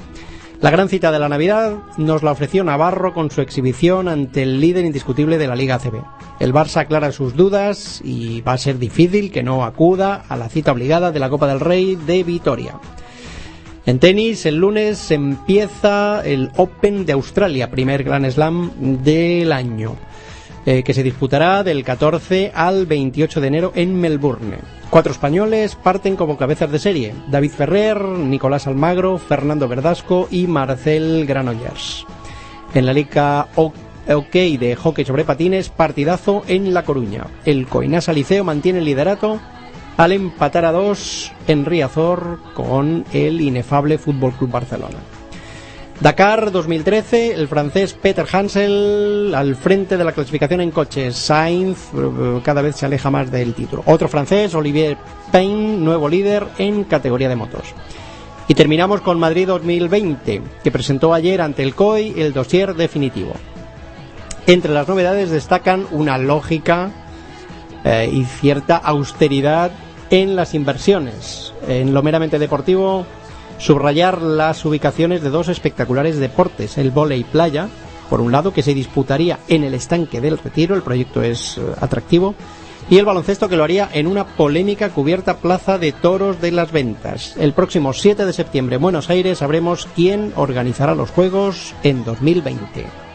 La 0.60 0.68
gran 0.68 0.90
cita 0.90 1.10
de 1.10 1.18
la 1.18 1.30
Navidad 1.30 1.78
nos 1.96 2.22
la 2.22 2.32
ofreció 2.32 2.62
Navarro 2.62 3.14
con 3.14 3.30
su 3.30 3.40
exhibición 3.40 4.08
ante 4.08 4.42
el 4.42 4.60
líder 4.60 4.84
indiscutible 4.84 5.38
de 5.38 5.46
la 5.46 5.56
Liga 5.56 5.76
ACB. 5.76 6.02
El 6.38 6.52
Barça 6.52 6.82
aclara 6.82 7.12
sus 7.12 7.34
dudas 7.34 8.02
y 8.04 8.42
va 8.42 8.52
a 8.52 8.58
ser 8.58 8.78
difícil 8.78 9.32
que 9.32 9.42
no 9.42 9.64
acuda 9.64 10.22
a 10.28 10.36
la 10.36 10.50
cita 10.50 10.72
obligada 10.72 11.12
de 11.12 11.18
la 11.18 11.30
Copa 11.30 11.46
del 11.46 11.60
Rey 11.60 11.96
de 11.96 12.24
Vitoria. 12.24 12.74
En 13.86 13.98
tenis, 13.98 14.44
el 14.44 14.56
lunes 14.56 15.10
empieza 15.10 16.20
el 16.26 16.50
Open 16.58 17.06
de 17.06 17.14
Australia, 17.14 17.70
primer 17.70 18.04
Grand 18.04 18.30
Slam 18.30 19.02
del 19.02 19.52
año, 19.52 19.96
eh, 20.66 20.82
que 20.82 20.94
se 20.94 21.02
disputará 21.02 21.62
del 21.62 21.84
14 21.84 22.52
al 22.54 22.86
28 22.86 23.40
de 23.40 23.46
enero 23.46 23.72
en 23.74 23.98
Melbourne. 24.00 24.58
Cuatro 24.90 25.12
españoles 25.12 25.76
parten 25.76 26.16
como 26.16 26.36
cabezas 26.36 26.70
de 26.70 26.78
serie: 26.78 27.14
David 27.30 27.52
Ferrer, 27.52 28.02
Nicolás 28.02 28.66
Almagro, 28.66 29.18
Fernando 29.18 29.68
Verdasco 29.68 30.28
y 30.30 30.46
Marcel 30.46 31.26
Granollers. 31.26 32.04
En 32.74 32.86
la 32.86 32.92
Liga 32.92 33.48
OK 33.56 34.32
de 34.32 34.76
hockey 34.76 35.04
sobre 35.04 35.24
patines, 35.24 35.68
partidazo 35.68 36.42
en 36.46 36.74
La 36.74 36.84
Coruña. 36.84 37.26
El 37.44 37.66
Coinasa 37.66 38.12
Liceo 38.12 38.44
mantiene 38.44 38.80
el 38.80 38.84
liderato 38.84 39.40
al 39.96 40.12
empatar 40.12 40.64
a 40.64 40.72
dos 40.72 41.32
en 41.46 41.64
Riazor 41.64 42.38
con 42.54 43.04
el 43.12 43.40
inefable 43.40 43.98
Fútbol 43.98 44.32
Club 44.32 44.50
Barcelona. 44.50 44.98
Dakar 46.00 46.50
2013, 46.50 47.34
el 47.34 47.46
francés 47.46 47.92
Peter 47.92 48.26
Hansel 48.32 49.34
al 49.36 49.54
frente 49.54 49.98
de 49.98 50.04
la 50.04 50.12
clasificación 50.12 50.62
en 50.62 50.70
coches. 50.70 51.14
Sainz 51.14 51.90
eh, 51.94 52.40
cada 52.42 52.62
vez 52.62 52.76
se 52.76 52.86
aleja 52.86 53.10
más 53.10 53.30
del 53.30 53.52
título. 53.52 53.82
Otro 53.84 54.08
francés, 54.08 54.54
Olivier 54.54 54.96
Pain, 55.30 55.84
nuevo 55.84 56.08
líder 56.08 56.46
en 56.56 56.84
categoría 56.84 57.28
de 57.28 57.36
motos. 57.36 57.74
Y 58.48 58.54
terminamos 58.54 59.02
con 59.02 59.18
Madrid 59.18 59.46
2020, 59.48 60.40
que 60.64 60.70
presentó 60.70 61.12
ayer 61.12 61.42
ante 61.42 61.62
el 61.62 61.74
COI 61.74 62.14
el 62.16 62.32
dossier 62.32 62.74
definitivo. 62.74 63.34
Entre 64.46 64.72
las 64.72 64.88
novedades 64.88 65.28
destacan 65.28 65.86
una 65.90 66.16
lógica 66.16 66.90
eh, 67.84 68.08
y 68.10 68.24
cierta 68.24 68.78
austeridad 68.78 69.70
en 70.08 70.34
las 70.34 70.54
inversiones. 70.54 71.52
En 71.68 71.92
lo 71.92 72.02
meramente 72.02 72.38
deportivo, 72.38 73.04
subrayar 73.60 74.22
las 74.22 74.64
ubicaciones 74.64 75.22
de 75.22 75.30
dos 75.30 75.48
espectaculares 75.48 76.18
deportes, 76.18 76.78
el 76.78 76.90
vóley 76.90 77.24
playa, 77.24 77.68
por 78.08 78.20
un 78.20 78.32
lado, 78.32 78.52
que 78.52 78.62
se 78.62 78.74
disputaría 78.74 79.38
en 79.48 79.62
el 79.62 79.74
estanque 79.74 80.20
del 80.20 80.38
retiro, 80.38 80.74
el 80.74 80.82
proyecto 80.82 81.22
es 81.22 81.58
eh, 81.58 81.62
atractivo, 81.80 82.34
y 82.88 82.98
el 82.98 83.04
baloncesto 83.04 83.48
que 83.48 83.56
lo 83.56 83.62
haría 83.62 83.88
en 83.92 84.08
una 84.08 84.26
polémica 84.26 84.88
cubierta 84.88 85.36
plaza 85.36 85.78
de 85.78 85.92
toros 85.92 86.40
de 86.40 86.50
las 86.50 86.72
ventas. 86.72 87.36
El 87.38 87.52
próximo 87.52 87.92
7 87.92 88.26
de 88.26 88.32
septiembre 88.32 88.76
en 88.76 88.82
Buenos 88.82 89.10
Aires 89.10 89.38
sabremos 89.38 89.86
quién 89.94 90.32
organizará 90.34 90.96
los 90.96 91.10
Juegos 91.10 91.74
en 91.84 92.02
2020. 92.02 93.09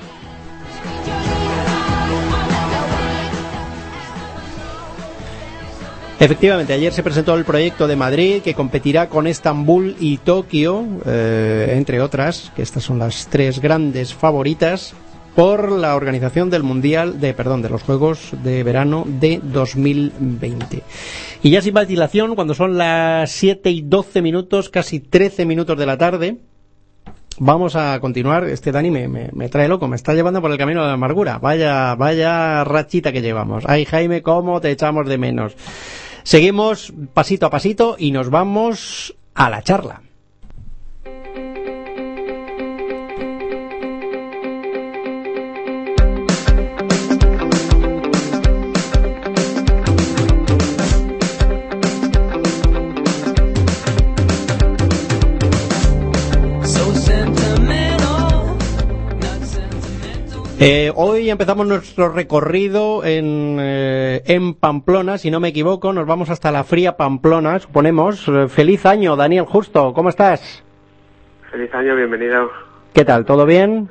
Efectivamente, 6.17 6.71
ayer 6.71 6.93
se 6.93 7.03
presentó 7.03 7.35
el 7.35 7.43
proyecto 7.43 7.87
de 7.87 7.97
Madrid 7.97 8.41
que 8.41 8.53
competirá 8.53 9.09
con 9.09 9.27
Estambul 9.27 9.97
y 9.99 10.17
Tokio, 10.17 10.85
eh, 11.05 11.73
entre 11.75 12.01
otras, 12.01 12.53
que 12.55 12.61
estas 12.61 12.83
son 12.83 12.99
las 12.99 13.27
tres 13.27 13.59
grandes 13.59 14.13
favoritas 14.13 14.93
por 15.35 15.69
la 15.69 15.93
organización 15.93 16.49
del 16.49 16.63
Mundial, 16.63 17.19
de 17.19 17.33
perdón, 17.33 17.61
de 17.61 17.69
los 17.69 17.83
Juegos 17.83 18.29
de 18.43 18.63
Verano 18.63 19.03
de 19.05 19.41
2020. 19.43 20.83
Y 21.43 21.49
ya 21.49 21.61
sin 21.61 21.73
más 21.73 21.89
dilación, 21.89 22.33
cuando 22.35 22.53
son 22.53 22.77
las 22.77 23.29
7 23.31 23.69
y 23.69 23.81
12 23.81 24.21
minutos, 24.21 24.69
casi 24.69 25.01
13 25.01 25.45
minutos 25.45 25.77
de 25.77 25.85
la 25.85 25.97
tarde, 25.97 26.37
Vamos 27.37 27.75
a 27.75 27.99
continuar. 27.99 28.45
Este 28.45 28.71
Dani 28.71 28.89
me, 28.89 29.09
me, 29.09 29.29
me 29.33 29.49
trae 29.49 29.67
loco, 29.67 29.89
me 29.89 29.97
está 29.97 30.13
llevando 30.13 30.41
por 30.41 30.51
el 30.51 30.57
camino 30.57 30.81
de 30.81 30.87
la 30.87 30.93
amargura. 30.93 31.37
Vaya, 31.37 31.93
vaya 31.95 32.63
rachita 32.63 33.11
que 33.11 33.21
llevamos. 33.21 33.65
Ay, 33.67 33.83
Jaime, 33.83 34.21
cómo 34.21 34.61
te 34.61 34.71
echamos 34.71 35.05
de 35.09 35.17
menos. 35.17 35.53
Seguimos 36.25 36.91
pasito 37.13 37.45
a 37.45 37.51
pasito 37.51 37.97
y 37.99 38.09
nos 38.09 38.31
vamos 38.31 39.13
a 39.35 39.51
la 39.51 39.61
charla. 39.61 40.01
Eh, 60.57 60.89
hoy 60.95 61.29
empezamos 61.29 61.67
nuestro 61.67 62.09
recorrido 62.09 63.03
en, 63.03 63.57
eh, 63.59 64.21
en 64.25 64.53
Pamplona, 64.53 65.17
si 65.17 65.29
no 65.29 65.41
me 65.41 65.49
equivoco, 65.49 65.91
nos 65.91 66.07
vamos 66.07 66.29
hasta 66.29 66.49
la 66.49 66.63
fría 66.63 66.95
Pamplona, 66.95 67.59
suponemos. 67.59 68.25
Eh, 68.29 68.47
feliz 68.47 68.85
año, 68.85 69.17
Daniel 69.17 69.43
Justo, 69.45 69.93
¿cómo 69.93 70.07
estás? 70.07 70.63
Feliz 71.51 71.73
año, 71.73 71.95
bienvenido. 71.97 72.49
¿Qué 72.93 73.03
tal? 73.03 73.25
¿Todo 73.25 73.45
bien? 73.45 73.89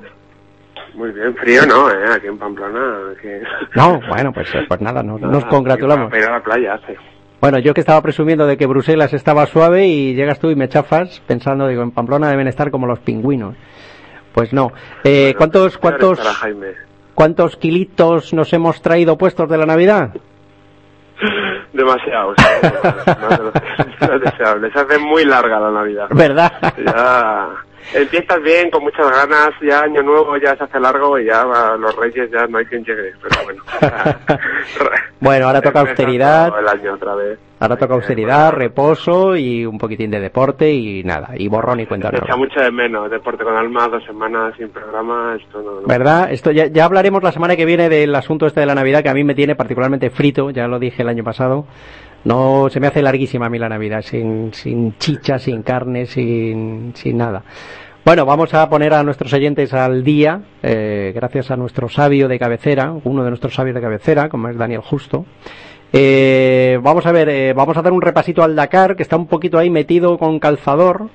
Muy 0.94 1.10
bien, 1.12 1.34
frío 1.36 1.66
no, 1.66 1.90
¿eh? 1.90 2.06
Aquí 2.14 2.28
en 2.28 2.38
Pamplona. 2.38 3.14
Que... 3.20 3.42
No, 3.74 4.00
bueno, 4.08 4.32
pues, 4.32 4.48
eh, 4.54 4.64
pues 4.66 4.80
nada, 4.80 5.02
nos, 5.02 5.20
nos 5.20 5.44
congratulamos. 5.44 6.10
A 6.12 6.30
la 6.30 6.42
playa 6.42 6.74
hace. 6.74 6.96
Bueno, 7.42 7.58
yo 7.58 7.74
que 7.74 7.80
estaba 7.80 8.00
presumiendo 8.00 8.46
de 8.46 8.56
que 8.56 8.64
Bruselas 8.64 9.12
estaba 9.12 9.44
suave 9.44 9.86
y 9.86 10.14
llegas 10.14 10.40
tú 10.40 10.48
y 10.48 10.56
me 10.56 10.70
chafas 10.70 11.20
pensando, 11.26 11.68
digo, 11.68 11.82
en 11.82 11.90
Pamplona 11.90 12.30
deben 12.30 12.48
estar 12.48 12.70
como 12.70 12.86
los 12.86 13.00
pingüinos. 13.00 13.54
Pues 14.34 14.52
no. 14.52 14.72
Eh, 15.04 15.32
¿Cuántos, 15.38 15.78
cuántos, 15.78 16.18
cuántos 17.14 17.56
kilitos 17.56 18.34
nos 18.34 18.52
hemos 18.52 18.82
traído 18.82 19.16
puestos 19.16 19.48
de 19.48 19.56
la 19.56 19.64
Navidad? 19.64 20.10
Demasiado, 21.72 22.34
sí, 22.36 22.44
más 23.06 23.38
de 23.38 23.44
lo 23.44 23.50
de 23.52 24.08
lo 24.08 24.18
deseable. 24.30 24.72
Se 24.72 24.80
hace 24.80 24.98
muy 24.98 25.24
larga 25.24 25.60
la 25.60 25.70
Navidad. 25.70 26.08
¿Verdad? 26.10 26.52
Ya 26.84 27.48
empiezas 27.92 28.40
bien, 28.42 28.70
con 28.70 28.82
muchas 28.84 29.10
ganas, 29.10 29.50
ya 29.62 29.80
año 29.80 30.02
nuevo 30.02 30.36
ya 30.36 30.56
se 30.56 30.64
hace 30.64 30.80
largo 30.80 31.18
y 31.18 31.26
ya 31.26 31.44
va, 31.44 31.76
los 31.76 31.94
reyes 31.96 32.30
ya 32.30 32.46
no 32.46 32.58
hay 32.58 32.64
quien 32.66 32.84
llegue, 32.84 33.12
pero 33.22 33.44
bueno. 33.44 33.62
Bueno, 35.20 35.46
ahora 35.46 35.62
toca 35.62 35.80
austeridad. 35.88 36.52
El 36.58 36.68
año 36.68 36.94
otra 36.94 37.14
vez. 37.14 37.38
Ahora 37.60 37.76
toca 37.76 37.94
austeridad, 37.94 38.52
reposo 38.52 39.36
y 39.36 39.64
un 39.64 39.78
poquitín 39.78 40.10
de 40.10 40.20
deporte 40.20 40.70
y 40.70 41.02
nada, 41.02 41.30
y 41.34 41.48
borrón 41.48 41.80
y 41.80 41.86
cuenta 41.86 42.10
Se 42.10 42.16
echa 42.16 42.26
nueva. 42.26 42.36
mucho 42.36 42.60
de 42.60 42.70
menos, 42.70 43.10
deporte 43.10 43.42
con 43.42 43.56
alma, 43.56 43.88
dos 43.88 44.04
semanas 44.04 44.54
sin 44.58 44.68
programa, 44.68 45.34
esto 45.40 45.62
no... 45.62 45.80
no. 45.80 45.86
¿Verdad? 45.86 46.30
Esto 46.30 46.50
ya, 46.50 46.66
ya 46.66 46.84
hablaremos 46.84 47.22
la 47.22 47.32
semana 47.32 47.56
que 47.56 47.64
viene 47.64 47.88
del 47.88 48.14
asunto 48.14 48.46
este 48.46 48.60
de 48.60 48.66
la 48.66 48.74
Navidad 48.74 49.02
que 49.02 49.08
a 49.08 49.14
mí 49.14 49.24
me 49.24 49.34
tiene 49.34 49.54
particularmente 49.54 50.10
frito, 50.10 50.50
ya 50.50 50.66
lo 50.68 50.78
dije 50.78 51.00
el 51.02 51.08
año 51.08 51.24
pasado. 51.24 51.64
No, 52.24 52.68
se 52.70 52.80
me 52.80 52.86
hace 52.86 53.02
larguísima 53.02 53.46
a 53.46 53.50
mí 53.50 53.58
la 53.58 53.68
Navidad, 53.68 54.02
sin, 54.02 54.52
sin 54.54 54.96
chicha, 54.98 55.38
sin 55.38 55.62
carne, 55.62 56.06
sin, 56.06 56.92
sin 56.94 57.18
nada. 57.18 57.42
Bueno, 58.04 58.24
vamos 58.24 58.52
a 58.54 58.68
poner 58.68 58.94
a 58.94 59.02
nuestros 59.02 59.32
oyentes 59.32 59.72
al 59.72 60.04
día, 60.04 60.40
eh, 60.62 61.12
gracias 61.14 61.50
a 61.50 61.56
nuestro 61.56 61.88
sabio 61.88 62.28
de 62.28 62.38
cabecera, 62.38 62.94
uno 63.04 63.24
de 63.24 63.30
nuestros 63.30 63.54
sabios 63.54 63.74
de 63.74 63.80
cabecera, 63.80 64.28
como 64.28 64.48
es 64.48 64.56
Daniel 64.56 64.80
Justo. 64.80 65.26
Eh, 65.92 66.78
vamos 66.82 67.06
a 67.06 67.12
ver, 67.12 67.28
eh, 67.28 67.52
vamos 67.52 67.76
a 67.76 67.82
dar 67.82 67.92
un 67.92 68.02
repasito 68.02 68.42
al 68.42 68.56
Dakar, 68.56 68.96
que 68.96 69.02
está 69.02 69.16
un 69.16 69.26
poquito 69.26 69.58
ahí 69.58 69.70
metido 69.70 70.18
con 70.18 70.38
calzador, 70.38 71.08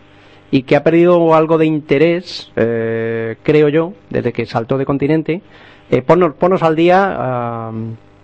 y 0.52 0.64
que 0.64 0.76
ha 0.76 0.84
perdido 0.84 1.36
algo 1.36 1.58
de 1.58 1.66
interés, 1.66 2.52
eh, 2.56 3.36
creo 3.44 3.70
yo, 3.70 3.94
desde 4.10 4.34
que 4.34 4.46
saltó 4.46 4.78
de 4.78 4.86
continente. 4.86 5.42
Eh, 5.92 6.02
ponnos, 6.02 6.34
ponnos 6.36 6.64
al 6.64 6.76
día 6.76 7.16
a, 7.18 7.72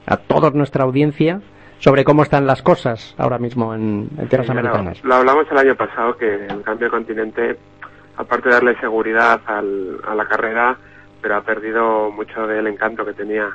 a 0.05 0.17
toda 0.17 0.49
nuestra 0.51 0.83
audiencia 0.83 1.41
sobre 1.85 2.03
cómo 2.03 2.23
están 2.23 2.47
las 2.47 2.63
cosas 2.63 3.13
ahora 3.19 3.37
mismo 3.37 3.75
en, 3.75 4.09
en 4.17 4.27
tierras 4.27 4.47
Sí, 4.47 4.53
ya 4.55 4.59
lo- 4.59 4.69
americanas. 4.69 5.03
Lo, 5.03 5.13
hablamos 5.13 5.45
el 5.51 5.57
año 5.59 5.75
pasado 5.75 6.17
que 6.17 6.33
el 6.47 6.63
cambio 6.63 6.87
de 6.87 6.89
continente, 6.89 7.59
aparte 8.17 8.49
de 8.49 8.55
darle 8.55 8.75
seguridad 8.79 9.39
al- 9.45 9.99
a 10.07 10.15
la 10.15 10.25
carrera, 10.25 10.75
pero 11.21 11.35
ha 11.35 11.41
perdido 11.41 12.09
mucho 12.09 12.47
del 12.47 12.65
encanto 12.65 13.05
que 13.05 13.13
tenía. 13.13 13.49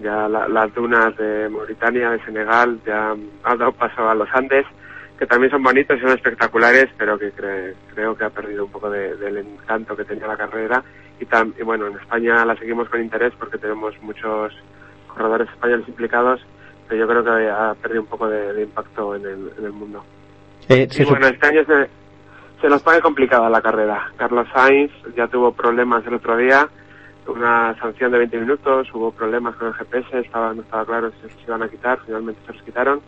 Ya 0.00 0.28
la- 0.28 0.48
las 0.48 0.74
dunas 0.74 1.16
de 1.16 1.48
Mauritania, 1.48 2.10
de 2.10 2.24
Senegal, 2.24 2.80
ya 2.84 3.10
han 3.12 3.58
dado 3.58 3.70
paso 3.70 4.08
a 4.08 4.14
los 4.16 4.28
Andes, 4.34 4.66
que 5.16 5.26
también 5.28 5.52
son 5.52 5.62
bonitos 5.62 5.96
y 5.98 6.00
son 6.00 6.10
espectaculares, 6.10 6.88
pero 6.98 7.16
que 7.16 7.32
cre- 7.32 7.74
creo 7.94 8.16
que 8.16 8.24
ha 8.24 8.30
perdido 8.30 8.64
un 8.64 8.72
poco 8.72 8.90
de- 8.90 9.14
del 9.18 9.36
encanto 9.36 9.94
que 9.96 10.04
tenía 10.04 10.26
la 10.26 10.36
carrera. 10.36 10.82
Y, 11.20 11.26
tam- 11.26 11.54
y 11.56 11.62
bueno, 11.62 11.86
en 11.86 11.96
España 11.96 12.44
la 12.44 12.56
seguimos 12.56 12.88
con 12.88 13.00
interés 13.00 13.32
porque 13.38 13.56
tenemos 13.58 13.94
muchos 14.02 14.52
corredores 15.06 15.48
españoles 15.48 15.86
implicados, 15.86 16.40
pero 16.88 17.00
yo 17.00 17.08
creo 17.08 17.24
que 17.24 17.50
ha 17.50 17.74
perdido 17.74 18.02
un 18.02 18.06
poco 18.08 18.28
de, 18.28 18.52
de 18.54 18.62
impacto 18.62 19.14
en 19.14 19.22
el, 19.26 19.52
en 19.58 19.64
el 19.64 19.72
mundo. 19.72 20.04
Eh, 20.68 20.88
Y 20.98 21.04
bueno, 21.04 21.26
este 21.26 21.46
año 21.46 21.64
se, 21.64 21.88
se 22.60 22.68
nos 22.68 22.82
pone 22.82 23.00
complicada 23.00 23.48
la 23.50 23.60
carrera. 23.62 24.10
Carlos 24.16 24.46
Sainz 24.54 24.90
ya 25.16 25.26
tuvo 25.28 25.52
problemas 25.52 26.06
el 26.06 26.14
otro 26.14 26.36
día, 26.36 26.68
una 27.26 27.78
sanción 27.78 28.10
de 28.12 28.18
20 28.18 28.38
minutos, 28.40 28.88
hubo 28.94 29.12
problemas 29.12 29.54
con 29.56 29.68
el 29.68 29.74
GPS, 29.74 30.18
estaba, 30.20 30.54
no 30.54 30.62
estaba 30.62 30.84
claro 30.86 31.10
si 31.22 31.28
se 31.28 31.42
iban 31.46 31.62
a 31.62 31.68
quitar, 31.68 31.98
finalmente 32.06 32.40
se 32.46 32.52
los 32.54 32.62
quitaron. 32.62 33.00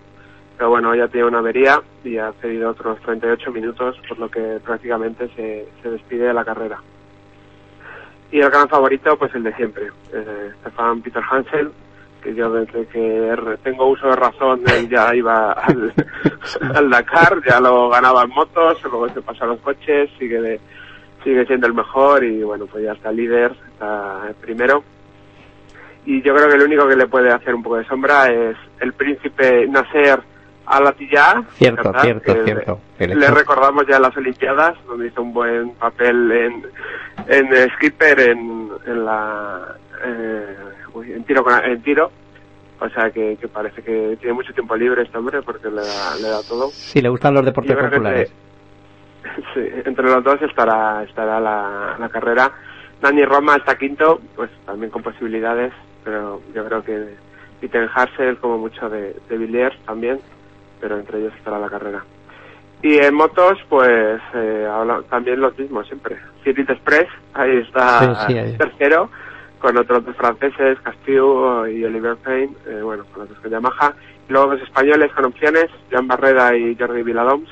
Pero 0.58 0.68
bueno, 0.68 0.94
ya 0.94 1.08
tiene 1.08 1.26
una 1.26 1.38
avería 1.38 1.80
y 2.04 2.18
ha 2.18 2.32
cedido 2.34 2.70
otros 2.70 3.00
38 3.00 3.50
minutos, 3.50 3.96
por 4.06 4.18
lo 4.18 4.30
que 4.30 4.60
prácticamente 4.62 5.28
se, 5.34 5.66
se 5.82 5.90
despide 5.90 6.26
de 6.26 6.34
la 6.34 6.44
carrera. 6.44 6.78
Y 8.30 8.40
el 8.40 8.50
gran 8.50 8.68
favorito, 8.68 9.16
pues 9.18 9.34
el 9.34 9.42
de 9.42 9.54
siempre, 9.54 9.88
eh, 10.12 10.50
Stefan 10.60 11.00
Peter 11.00 11.22
Hansel, 11.30 11.72
que 12.20 12.34
yo 12.34 12.50
desde 12.50 12.86
que 12.86 13.34
tengo 13.62 13.86
uso 13.86 14.06
de 14.08 14.16
razón, 14.16 14.62
él 14.74 14.88
ya 14.88 15.14
iba 15.14 15.52
al, 15.52 15.92
al 16.74 16.90
Dakar, 16.90 17.40
ya 17.48 17.60
lo 17.60 17.88
ganaba 17.88 18.22
en 18.24 18.30
motos, 18.30 18.78
luego 18.84 19.08
se 19.08 19.22
pasó 19.22 19.44
a 19.44 19.48
los 19.48 19.60
coches, 19.60 20.10
sigue 20.18 20.40
de- 20.40 20.60
sigue 21.24 21.44
siendo 21.46 21.66
el 21.66 21.74
mejor 21.74 22.24
y 22.24 22.42
bueno, 22.42 22.64
pues 22.66 22.82
ya 22.84 22.92
está 22.92 23.12
líder, 23.12 23.52
está 23.72 24.28
el 24.28 24.34
primero. 24.36 24.82
Y 26.06 26.22
yo 26.22 26.34
creo 26.34 26.48
que 26.48 26.56
lo 26.56 26.64
único 26.64 26.88
que 26.88 26.96
le 26.96 27.06
puede 27.08 27.30
hacer 27.30 27.54
un 27.54 27.62
poco 27.62 27.76
de 27.76 27.84
sombra 27.84 28.28
es 28.32 28.56
el 28.80 28.94
príncipe 28.94 29.66
Nasser 29.68 30.18
Al-Attiyah, 30.64 31.42
Cierto, 31.56 31.82
¿verdad? 31.92 32.02
cierto, 32.02 32.34
Que 32.34 32.44
cierto. 32.44 32.80
Le 32.98 33.30
recordamos 33.30 33.86
ya 33.86 33.98
las 33.98 34.16
Olimpiadas, 34.16 34.78
donde 34.86 35.08
hizo 35.08 35.20
un 35.20 35.34
buen 35.34 35.72
papel 35.74 36.32
en, 36.32 36.66
en 37.28 37.70
skipper, 37.72 38.18
en, 38.20 38.70
en 38.86 39.04
la 39.04 39.74
eh, 40.06 40.56
uy, 40.94 41.12
en 41.12 41.24
tiro 41.24 41.42
con- 41.44 41.64
en 41.64 41.82
tiro. 41.82 42.10
O 42.80 42.88
sea 42.88 43.10
que, 43.10 43.36
que 43.38 43.46
parece 43.48 43.82
que 43.82 44.16
tiene 44.18 44.32
mucho 44.34 44.54
tiempo 44.54 44.74
libre 44.74 45.02
este 45.02 45.18
hombre 45.18 45.42
porque 45.42 45.68
le 45.68 45.82
da, 45.82 46.14
le 46.20 46.28
da 46.28 46.42
todo. 46.48 46.70
Si 46.70 47.00
le 47.02 47.08
gustan 47.10 47.34
los 47.34 47.44
deportes 47.44 47.76
populares. 47.76 48.32
Sí, 49.54 49.60
entre 49.84 50.04
los 50.06 50.24
dos 50.24 50.40
estará 50.40 51.02
estará 51.02 51.38
la, 51.38 51.94
la 51.98 52.08
carrera. 52.08 52.50
Dani 53.02 53.22
Roma 53.26 53.56
está 53.56 53.76
quinto, 53.76 54.18
pues 54.34 54.50
también 54.64 54.90
con 54.90 55.02
posibilidades, 55.02 55.72
pero 56.02 56.40
yo 56.54 56.64
creo 56.64 56.82
que 56.82 57.14
Peter 57.60 57.88
Harsel 57.94 58.38
como 58.38 58.56
mucho 58.58 58.88
de, 58.88 59.14
de 59.28 59.36
Villiers 59.38 59.76
también, 59.84 60.20
pero 60.80 60.98
entre 60.98 61.18
ellos 61.20 61.34
estará 61.36 61.58
la 61.58 61.68
carrera. 61.68 62.02
Y 62.82 62.96
en 62.96 63.14
motos, 63.14 63.58
pues 63.68 64.20
eh, 64.34 64.66
también 65.10 65.38
los 65.40 65.56
mismos 65.58 65.86
siempre. 65.86 66.16
Cyril 66.42 66.66
Express, 66.68 67.08
ahí 67.34 67.58
está 67.58 68.26
Sí, 68.26 68.32
sí, 68.32 68.38
ahí. 68.38 68.56
tercero, 68.56 69.10
con 69.60 69.76
otros 69.76 70.04
dos 70.04 70.16
franceses, 70.16 70.80
Castillo 70.80 71.66
y 71.66 71.84
Oliver 71.84 72.16
Payne, 72.16 72.54
eh, 72.66 72.80
bueno, 72.82 73.04
con 73.12 73.28
los 73.28 73.38
con 73.38 73.50
Yamaha. 73.50 73.94
Y 74.28 74.32
luego 74.32 74.52
dos 74.52 74.62
españoles 74.62 75.12
con 75.12 75.26
opciones, 75.26 75.66
Jan 75.90 76.08
Barreda 76.08 76.56
y 76.56 76.74
Jordi 76.76 77.02
Viladoms. 77.02 77.48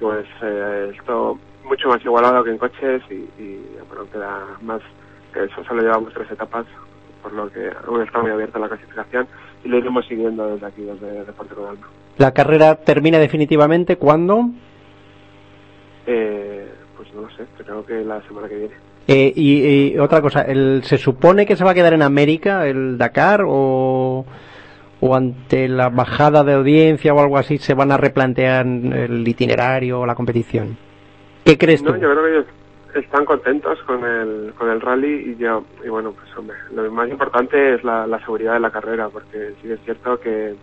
Pues 0.00 0.26
eh, 0.42 0.92
esto 0.96 1.38
mucho 1.64 1.88
más 1.88 2.04
igualado 2.04 2.42
que 2.42 2.50
en 2.50 2.58
coches 2.58 3.02
y, 3.10 3.42
y, 3.42 3.76
bueno, 3.88 4.10
queda 4.10 4.44
más 4.62 4.80
que 5.32 5.44
eso 5.44 5.64
solo 5.64 5.82
llevamos 5.82 6.12
tres 6.14 6.30
etapas, 6.30 6.64
por 7.22 7.32
lo 7.32 7.50
que 7.50 7.70
aún 7.86 8.02
está 8.02 8.20
muy 8.20 8.30
abierta 8.30 8.58
la 8.58 8.68
clasificación 8.68 9.26
y 9.64 9.68
lo 9.68 9.78
iremos 9.78 10.06
siguiendo 10.06 10.46
desde 10.46 10.66
aquí, 10.66 10.82
desde 10.82 11.24
Deporte 11.24 11.54
con 11.54 11.68
Alma. 11.68 11.86
La 12.18 12.32
carrera 12.32 12.76
termina 12.76 13.18
definitivamente 13.18 13.96
cuando 13.96 14.50
Eh, 16.06 16.70
pues 16.96 17.12
no 17.14 17.22
lo 17.22 17.30
sé, 17.30 17.44
creo 17.58 17.84
que 17.84 18.04
la 18.04 18.22
semana 18.22 18.48
que 18.48 18.56
viene. 18.56 18.74
Eh, 19.08 19.32
y, 19.36 19.92
y 19.94 19.98
otra 19.98 20.20
cosa, 20.20 20.42
el, 20.42 20.82
¿se 20.82 20.98
supone 20.98 21.46
que 21.46 21.54
se 21.54 21.64
va 21.64 21.70
a 21.70 21.74
quedar 21.74 21.94
en 21.94 22.02
América 22.02 22.66
el 22.66 22.98
Dakar 22.98 23.44
o, 23.46 24.26
o 25.00 25.14
ante 25.14 25.68
la 25.68 25.90
bajada 25.90 26.42
de 26.42 26.54
audiencia 26.54 27.14
o 27.14 27.20
algo 27.20 27.38
así 27.38 27.58
se 27.58 27.74
van 27.74 27.92
a 27.92 27.96
replantear 27.96 28.66
el 28.66 29.26
itinerario 29.26 30.00
o 30.00 30.06
la 30.06 30.16
competición? 30.16 30.76
¿Qué 31.44 31.56
crees 31.56 31.84
tú? 31.84 31.92
No, 31.92 31.98
yo 31.98 32.10
creo 32.10 32.24
que 32.24 32.30
ellos 32.30 32.46
están 32.94 33.24
contentos 33.24 33.78
con 33.86 34.04
el, 34.04 34.52
con 34.58 34.70
el 34.70 34.80
rally 34.80 35.30
y 35.30 35.36
yo, 35.36 35.64
y 35.84 35.88
bueno, 35.88 36.12
pues 36.12 36.36
hombre, 36.36 36.56
lo 36.74 36.90
más 36.90 37.08
importante 37.08 37.74
es 37.74 37.84
la, 37.84 38.06
la 38.08 38.18
seguridad 38.20 38.54
de 38.54 38.60
la 38.60 38.70
carrera, 38.70 39.08
porque 39.08 39.52
sí 39.60 39.68
que 39.68 39.74
es 39.74 39.80
cierto 39.84 40.18
que 40.18 40.54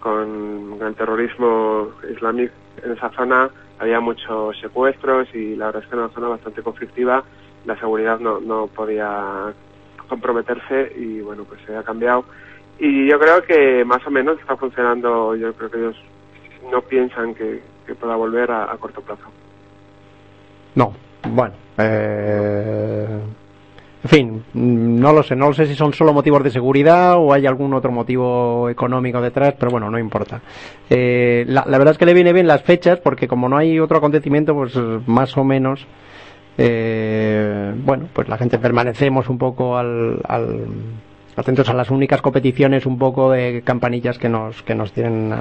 con 0.00 0.78
el 0.80 0.94
terrorismo 0.94 1.90
islámico 2.10 2.54
en 2.82 2.92
esa 2.92 3.10
zona 3.10 3.50
había 3.78 4.00
muchos 4.00 4.58
secuestros 4.60 5.28
y 5.34 5.56
la 5.56 5.66
verdad 5.66 5.82
es 5.82 5.88
que 5.88 5.94
era 5.96 6.04
una 6.04 6.14
zona 6.14 6.28
bastante 6.28 6.62
conflictiva, 6.62 7.24
la 7.66 7.78
seguridad 7.78 8.18
no, 8.20 8.40
no 8.40 8.66
podía 8.68 9.52
comprometerse 10.08 10.92
y 10.96 11.20
bueno, 11.20 11.44
pues 11.44 11.60
se 11.66 11.76
ha 11.76 11.82
cambiado. 11.82 12.24
Y 12.78 13.08
yo 13.08 13.18
creo 13.18 13.42
que 13.42 13.84
más 13.84 14.06
o 14.06 14.10
menos 14.10 14.38
está 14.38 14.56
funcionando, 14.56 15.34
yo 15.36 15.52
creo 15.54 15.70
que 15.70 15.78
ellos 15.78 15.96
no 16.70 16.80
piensan 16.82 17.34
que, 17.34 17.60
pueda 18.00 18.16
volver 18.16 18.50
a- 18.50 18.72
a 18.72 18.76
corto 18.78 19.00
plazo. 19.00 19.22
No, 20.74 20.92
bueno. 21.30 21.54
eh, 21.78 23.06
En 24.04 24.10
fin, 24.10 24.44
no 24.54 25.12
lo 25.12 25.22
sé, 25.24 25.34
no 25.34 25.48
lo 25.48 25.54
sé 25.54 25.66
si 25.66 25.74
son 25.74 25.92
solo 25.92 26.12
motivos 26.12 26.42
de 26.44 26.50
seguridad 26.50 27.16
o 27.16 27.32
hay 27.32 27.44
algún 27.46 27.74
otro 27.74 27.90
motivo 27.90 28.68
económico 28.68 29.20
detrás, 29.20 29.54
pero 29.58 29.70
bueno, 29.72 29.90
no 29.90 29.98
importa. 29.98 30.40
Eh, 30.90 31.44
la, 31.48 31.64
la 31.66 31.78
verdad 31.78 31.92
es 31.92 31.98
que 31.98 32.06
le 32.06 32.14
viene 32.14 32.32
bien 32.32 32.46
las 32.46 32.62
fechas 32.62 33.00
porque 33.00 33.26
como 33.26 33.48
no 33.48 33.56
hay 33.56 33.80
otro 33.80 33.98
acontecimiento, 33.98 34.54
pues 34.54 34.76
más 35.08 35.36
o 35.36 35.42
menos, 35.42 35.84
eh, 36.58 37.72
bueno, 37.84 38.08
pues 38.12 38.28
la 38.28 38.38
gente 38.38 38.58
permanecemos 38.58 39.28
un 39.28 39.38
poco 39.38 39.76
al, 39.76 40.20
al- 40.26 40.66
atentos 41.36 41.68
a 41.68 41.74
las 41.74 41.90
únicas 41.90 42.20
competiciones 42.22 42.86
un 42.86 42.98
poco 42.98 43.30
de 43.30 43.62
campanillas 43.62 44.18
que 44.18 44.28
nos 44.28 44.62
que 44.62 44.74
nos 44.74 44.92
tienen 44.92 45.32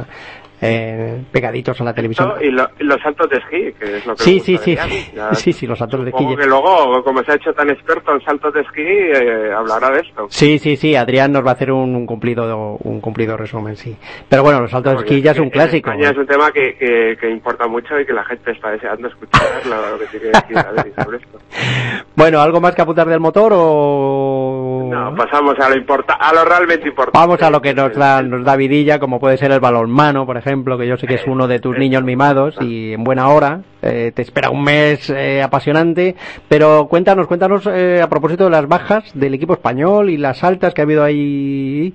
eh, 0.62 1.22
pegaditos 1.32 1.80
a 1.82 1.84
la 1.84 1.94
televisión. 1.94 2.30
No, 2.30 2.42
y, 2.42 2.50
lo- 2.50 2.70
y 2.80 2.84
los 2.86 3.00
saltos 3.02 3.30
de 3.30 3.38
esquí, 3.38 3.74
que 3.78 3.98
es 3.98 4.06
lo 4.06 4.16
que 4.16 4.24
Sí, 4.24 4.40
sí, 4.40 4.58
sí, 4.58 4.76
Ya 5.14 5.34
sí, 5.34 5.52
sí, 5.52 5.68
los 5.68 5.78
saltos 5.78 6.04
de 6.06 6.12
esquí. 6.12 6.26
Que 6.36 6.46
luego, 6.48 7.04
como 7.04 7.22
se 7.24 7.34
ha 7.34 7.36
hecho 7.36 7.52
tan 7.54 7.70
experto 7.70 8.14
en 8.14 8.22
saltos 8.22 8.54
de 8.54 8.62
esquí, 8.62 8.82
eh, 8.82 9.52
hablará 9.54 9.90
de 9.92 10.00
esto. 10.00 10.28
Sí, 10.30 10.58
sí, 10.58 10.78
sí, 10.78 10.96
Adrián 10.96 11.34
nos 11.34 11.46
va 11.46 11.50
a 11.52 11.54
hacer 11.54 11.72
un, 11.72 11.94
un 11.96 12.06
cumplido 12.06 12.78
un 12.84 13.02
cumplido 13.02 13.36
resumen, 13.36 13.76
sí. 13.76 13.96
Pero 14.30 14.44
bueno, 14.44 14.62
los 14.62 14.72
saltos 14.72 14.94
de 14.94 14.96
Porque 14.96 15.14
esquí 15.16 15.22
ya 15.24 15.32
es 15.32 15.40
un 15.40 15.46
en 15.46 15.50
clásico. 15.52 15.90
España 15.92 16.10
es 16.12 16.18
un 16.18 16.26
tema 16.28 16.50
que, 16.52 16.76
que, 16.78 17.18
que 17.20 17.30
importa 17.30 17.68
mucho 17.68 18.00
y 18.00 18.06
que 18.06 18.14
la 18.14 18.24
gente 18.24 18.52
está 18.52 18.72
deseando 18.72 19.10
escuchar 19.10 19.42
lo, 19.68 19.92
lo 19.92 20.00
que 20.00 20.06
tiene 20.08 20.32
que 20.32 20.54
decir 20.54 20.94
sobre 21.04 21.18
esto. 21.18 21.38
Bueno, 22.16 22.40
¿algo 22.40 22.62
más 22.62 22.74
que 22.74 22.82
apuntar 22.82 23.08
del 23.10 23.20
motor 23.20 23.52
o...? 23.54 24.65
No, 24.90 25.16
pasamos 25.16 25.56
a 25.60 25.70
lo, 25.70 25.76
importa 25.78 26.14
a 26.14 26.34
lo 26.34 26.46
realmente 26.46 26.88
importante. 26.88 27.18
Vamos 27.18 27.42
a 27.42 27.50
lo 27.50 27.62
que 27.62 27.74
nos 27.74 27.94
da, 27.96 28.22
nos 28.22 28.44
da 28.44 28.56
vidilla, 28.56 29.00
como 29.00 29.20
puede 29.20 29.38
ser 29.38 29.52
el 29.52 29.60
balonmano, 29.60 30.26
por 30.26 30.38
ejemplo, 30.38 30.78
que 30.78 30.88
yo 30.88 30.98
sé 30.98 31.08
que 31.08 31.16
es 31.16 31.26
uno 31.28 31.48
de 31.48 31.60
tus 31.60 31.78
niños 31.78 32.04
mimados 32.04 32.56
y 32.62 32.94
en 32.94 33.04
buena 33.04 33.30
hora. 33.30 33.62
eh, 33.82 34.12
te 34.16 34.22
espera 34.24 34.50
un 34.50 34.64
mes 34.64 35.10
eh, 35.10 35.42
apasionante. 35.44 36.16
Pero 36.48 36.88
cuéntanos, 36.88 37.28
cuéntanos 37.28 37.68
eh, 37.68 38.02
a 38.02 38.10
propósito 38.10 38.46
de 38.46 38.50
las 38.50 38.68
bajas 38.68 39.04
del 39.14 39.34
equipo 39.34 39.54
español 39.54 40.10
y 40.10 40.18
las 40.18 40.44
altas 40.44 40.74
que 40.74 40.82
ha 40.82 40.86
habido 40.86 41.04
ahí 41.04 41.94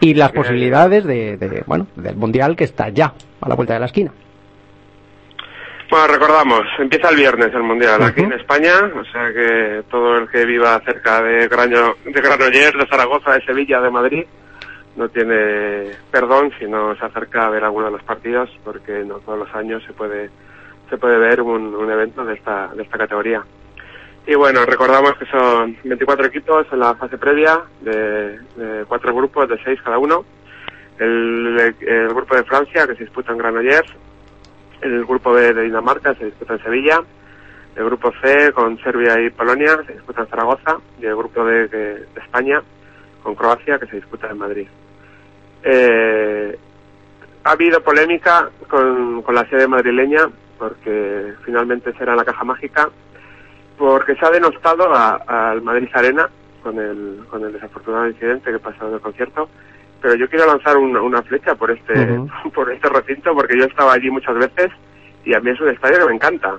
y 0.00 0.14
las 0.14 0.32
posibilidades 0.32 1.04
de, 1.04 1.36
de, 1.36 1.62
bueno, 1.66 1.86
del 1.96 2.16
mundial 2.16 2.56
que 2.56 2.64
está 2.64 2.88
ya 2.90 3.14
a 3.40 3.48
la 3.48 3.54
vuelta 3.54 3.74
de 3.74 3.80
la 3.80 3.86
esquina. 3.86 4.12
Bueno, 5.88 6.06
recordamos, 6.08 6.62
empieza 6.78 7.10
el 7.10 7.16
viernes 7.16 7.54
el 7.54 7.62
Mundial 7.62 8.02
aquí 8.02 8.20
en 8.20 8.32
España, 8.32 8.72
o 8.92 9.04
sea 9.04 9.32
que 9.32 9.84
todo 9.88 10.18
el 10.18 10.28
que 10.28 10.44
viva 10.44 10.80
cerca 10.84 11.22
de, 11.22 11.46
Graño, 11.46 11.94
de 12.04 12.20
Granollers, 12.20 12.76
de 12.76 12.86
Zaragoza, 12.88 13.34
de 13.34 13.44
Sevilla, 13.44 13.80
de 13.80 13.90
Madrid, 13.90 14.24
no 14.96 15.08
tiene 15.08 15.92
perdón 16.10 16.50
si 16.58 16.66
no 16.66 16.96
se 16.96 17.04
acerca 17.04 17.46
a 17.46 17.50
ver 17.50 17.62
alguno 17.62 17.86
de 17.86 17.92
los 17.92 18.02
partidos, 18.02 18.50
porque 18.64 19.04
no 19.04 19.18
todos 19.20 19.38
los 19.38 19.54
años 19.54 19.82
se 19.86 19.92
puede 19.92 20.30
se 20.90 20.98
puede 20.98 21.18
ver 21.18 21.40
un, 21.40 21.74
un 21.74 21.90
evento 21.90 22.24
de 22.24 22.34
esta, 22.34 22.68
de 22.68 22.82
esta 22.82 22.98
categoría. 22.98 23.44
Y 24.26 24.34
bueno, 24.34 24.64
recordamos 24.66 25.14
que 25.18 25.26
son 25.26 25.76
24 25.84 26.26
equipos 26.26 26.66
en 26.72 26.80
la 26.80 26.94
fase 26.96 27.16
previa, 27.16 27.60
de, 27.80 28.38
de 28.56 28.84
cuatro 28.88 29.14
grupos 29.14 29.48
de 29.48 29.58
seis 29.62 29.80
cada 29.82 29.98
uno. 29.98 30.24
El, 30.98 31.74
el 31.80 32.08
grupo 32.08 32.34
de 32.34 32.44
Francia, 32.44 32.86
que 32.86 32.94
se 32.94 33.04
disputa 33.04 33.32
en 33.32 33.38
Granollers, 33.38 33.92
el 34.80 35.04
grupo 35.04 35.32
B 35.32 35.52
de 35.52 35.62
Dinamarca 35.62 36.14
se 36.14 36.26
disputa 36.26 36.54
en 36.54 36.62
Sevilla, 36.62 37.00
El 37.76 37.84
grupo 37.84 38.12
C 38.22 38.52
con 38.52 38.78
Serbia 38.78 39.20
y 39.20 39.30
Polonia 39.30 39.78
se 39.86 39.92
disputa 39.94 40.22
en 40.22 40.28
Zaragoza 40.28 40.78
y 41.00 41.06
el 41.06 41.16
grupo 41.16 41.44
D 41.44 41.68
de 41.68 42.06
España 42.16 42.62
con 43.22 43.34
Croacia 43.34 43.78
que 43.78 43.86
se 43.86 43.96
disputa 43.96 44.30
en 44.30 44.38
Madrid. 44.38 44.68
Eh, 45.62 46.58
ha 47.44 47.50
habido 47.50 47.82
polémica 47.82 48.48
con, 48.68 49.22
con 49.22 49.34
la 49.34 49.48
sede 49.48 49.68
madrileña 49.68 50.28
porque 50.58 51.34
finalmente 51.44 51.92
será 51.94 52.14
la 52.16 52.24
caja 52.24 52.44
mágica 52.44 52.88
porque 53.76 54.14
se 54.14 54.24
ha 54.24 54.30
denostado 54.30 54.90
al 54.94 55.60
Madrid 55.62 55.88
Arena 55.92 56.28
con 56.62 56.78
el, 56.78 57.24
con 57.28 57.44
el 57.44 57.52
desafortunado 57.52 58.08
incidente 58.08 58.50
que 58.50 58.58
pasó 58.58 58.88
en 58.88 58.94
el 58.94 59.00
concierto 59.00 59.48
pero 60.06 60.18
yo 60.18 60.28
quiero 60.28 60.46
lanzar 60.46 60.76
una, 60.76 61.02
una 61.02 61.20
flecha 61.20 61.56
por 61.56 61.68
este 61.72 62.20
por 62.54 62.70
este 62.70 62.88
recinto 62.88 63.34
porque 63.34 63.58
yo 63.58 63.64
he 63.64 63.66
estado 63.66 63.90
allí 63.90 64.08
muchas 64.08 64.36
veces 64.36 64.70
y 65.24 65.34
a 65.34 65.40
mí 65.40 65.50
es 65.50 65.60
un 65.60 65.68
estadio 65.68 65.98
que 65.98 66.04
me 66.06 66.14
encanta. 66.14 66.54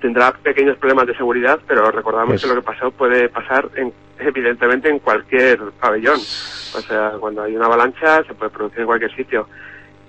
Tendrá 0.00 0.30
pequeños 0.30 0.76
problemas 0.78 1.08
de 1.08 1.16
seguridad 1.16 1.58
pero 1.66 1.90
recordamos 1.90 2.28
Pues- 2.28 2.42
que 2.42 2.48
lo 2.48 2.54
que 2.54 2.62
pasó 2.62 2.92
puede 2.92 3.28
pasar 3.30 3.68
en, 3.74 3.92
evidentemente 4.20 4.88
en 4.88 5.00
cualquier 5.00 5.58
pabellón. 5.80 6.20
O 6.20 6.80
sea 6.82 7.14
cuando 7.18 7.42
hay 7.42 7.56
una 7.56 7.66
avalancha 7.66 8.22
se 8.22 8.34
puede 8.34 8.52
producir 8.52 8.78
en 8.82 8.86
cualquier 8.86 9.12
sitio. 9.16 9.48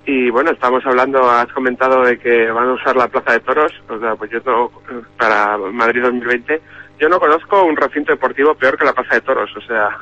Y 0.05 0.29
bueno, 0.29 0.51
estamos 0.51 0.85
hablando, 0.85 1.27
has 1.27 1.51
comentado 1.53 2.03
de 2.03 2.19
que 2.19 2.51
van 2.51 2.67
a 2.69 2.73
usar 2.73 2.95
la 2.95 3.07
Plaza 3.07 3.31
de 3.31 3.39
Toros, 3.39 3.71
o 3.89 3.97
sea, 3.97 4.15
pues 4.15 4.29
yo 4.29 4.39
no, 4.45 4.69
para 5.17 5.57
Madrid 5.57 6.03
2020, 6.03 6.61
yo 6.99 7.07
no 7.09 7.19
conozco 7.19 7.63
un 7.63 7.75
recinto 7.77 8.11
deportivo 8.11 8.53
peor 8.53 8.77
que 8.77 8.83
la 8.83 8.91
Plaza 8.91 9.15
de 9.15 9.21
Toros, 9.21 9.49
o 9.55 9.61
sea, 9.61 9.97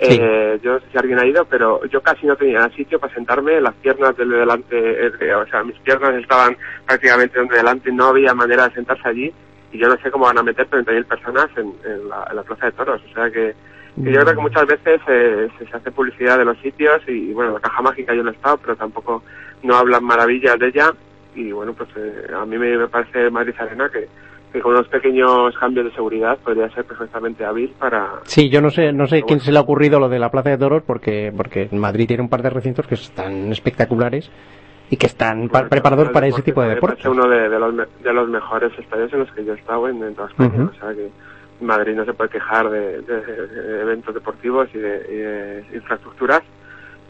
Sí. 0.00 0.18
eh, 0.20 0.58
yo 0.62 0.72
no 0.72 0.80
sé 0.80 0.86
si 0.90 0.98
alguien 0.98 1.18
ha 1.18 1.26
ido, 1.26 1.44
pero 1.44 1.84
yo 1.86 2.00
casi 2.00 2.26
no 2.26 2.36
tenía 2.36 2.68
sitio 2.70 2.98
para 2.98 3.12
sentarme, 3.14 3.60
las 3.60 3.74
piernas 3.74 4.16
del 4.16 4.30
de 4.30 4.36
delante, 4.38 5.06
eh, 5.06 5.34
o 5.34 5.46
sea, 5.46 5.62
mis 5.62 5.78
piernas 5.80 6.14
estaban 6.14 6.56
prácticamente 6.86 7.38
donde 7.38 7.56
delante, 7.56 7.92
no 7.92 8.06
había 8.06 8.32
manera 8.34 8.68
de 8.68 8.74
sentarse 8.74 9.08
allí, 9.08 9.32
y 9.72 9.78
yo 9.78 9.88
no 9.88 9.96
sé 9.98 10.10
cómo 10.10 10.24
van 10.24 10.38
a 10.38 10.42
meter 10.42 10.68
30.000 10.68 11.04
personas 11.04 11.46
en, 11.56 11.72
en 11.84 12.08
la, 12.08 12.26
en 12.30 12.36
la 12.36 12.42
Plaza 12.42 12.66
de 12.66 12.72
Toros, 12.72 13.02
o 13.10 13.14
sea 13.14 13.30
que, 13.30 13.54
que 14.02 14.12
yo 14.12 14.20
creo 14.20 14.34
que 14.34 14.40
muchas 14.42 14.66
veces 14.66 15.00
eh, 15.06 15.48
se, 15.58 15.66
se 15.66 15.76
hace 15.76 15.90
publicidad 15.90 16.38
de 16.38 16.44
los 16.44 16.58
sitios 16.58 17.02
y, 17.06 17.32
bueno, 17.32 17.52
la 17.52 17.60
caja 17.60 17.82
mágica 17.82 18.14
yo 18.14 18.22
no 18.22 18.30
he 18.30 18.34
estado, 18.34 18.56
pero 18.58 18.76
tampoco 18.76 19.22
no 19.62 19.76
hablan 19.76 20.04
maravillas 20.04 20.58
de 20.58 20.68
ella. 20.68 20.94
Y 21.34 21.52
bueno, 21.52 21.72
pues 21.74 21.88
eh, 21.96 22.26
a 22.34 22.44
mí 22.44 22.58
me, 22.58 22.76
me 22.76 22.88
parece 22.88 23.30
Madrid 23.30 23.54
Arena 23.58 23.88
que, 23.88 24.08
que 24.52 24.60
con 24.60 24.72
unos 24.72 24.88
pequeños 24.88 25.56
cambios 25.58 25.86
de 25.86 25.92
seguridad 25.92 26.36
podría 26.38 26.68
ser 26.70 26.84
perfectamente 26.84 27.44
hábil 27.44 27.72
para... 27.78 28.14
Sí, 28.24 28.48
yo 28.50 28.60
no 28.60 28.70
sé, 28.70 28.92
no 28.92 29.06
sé 29.06 29.22
quién 29.22 29.40
se 29.40 29.52
le 29.52 29.58
ha 29.58 29.62
ocurrido 29.62 30.00
lo 30.00 30.08
de 30.08 30.18
la 30.18 30.30
Plaza 30.30 30.50
de 30.50 30.58
Toros 30.58 30.82
porque, 30.84 31.32
porque 31.36 31.68
Madrid 31.72 32.08
tiene 32.08 32.22
un 32.22 32.28
par 32.28 32.42
de 32.42 32.50
recintos 32.50 32.86
que 32.86 32.94
están 32.96 33.52
espectaculares 33.52 34.30
y 34.90 34.96
que 34.96 35.06
están 35.06 35.48
pa- 35.48 35.68
preparados 35.68 36.08
para 36.08 36.26
ese 36.26 36.42
tipo 36.42 36.62
de 36.62 36.70
deportes. 36.70 37.04
parece 37.04 37.08
uno 37.08 37.28
de, 37.28 37.48
de 37.48 37.58
los, 37.60 37.74
de 37.76 38.12
los 38.12 38.28
mejores 38.28 38.76
estadios 38.76 39.12
en 39.12 39.20
los 39.20 39.30
que 39.32 39.44
yo 39.44 39.52
he 39.54 39.56
estado 39.56 39.88
en, 39.88 40.02
en 40.02 40.14
toda 40.16 40.28
España. 40.28 40.64
O 40.64 40.74
sea 40.80 40.92
que 40.94 41.08
Madrid 41.60 41.94
no 41.94 42.04
se 42.04 42.12
puede 42.14 42.30
quejar 42.30 42.68
de, 42.70 42.96
eventos 43.82 44.12
deportivos 44.14 44.68
y 44.74 44.78
de, 44.78 45.06
y 45.08 45.16
de 45.16 45.76
infraestructuras. 45.76 46.42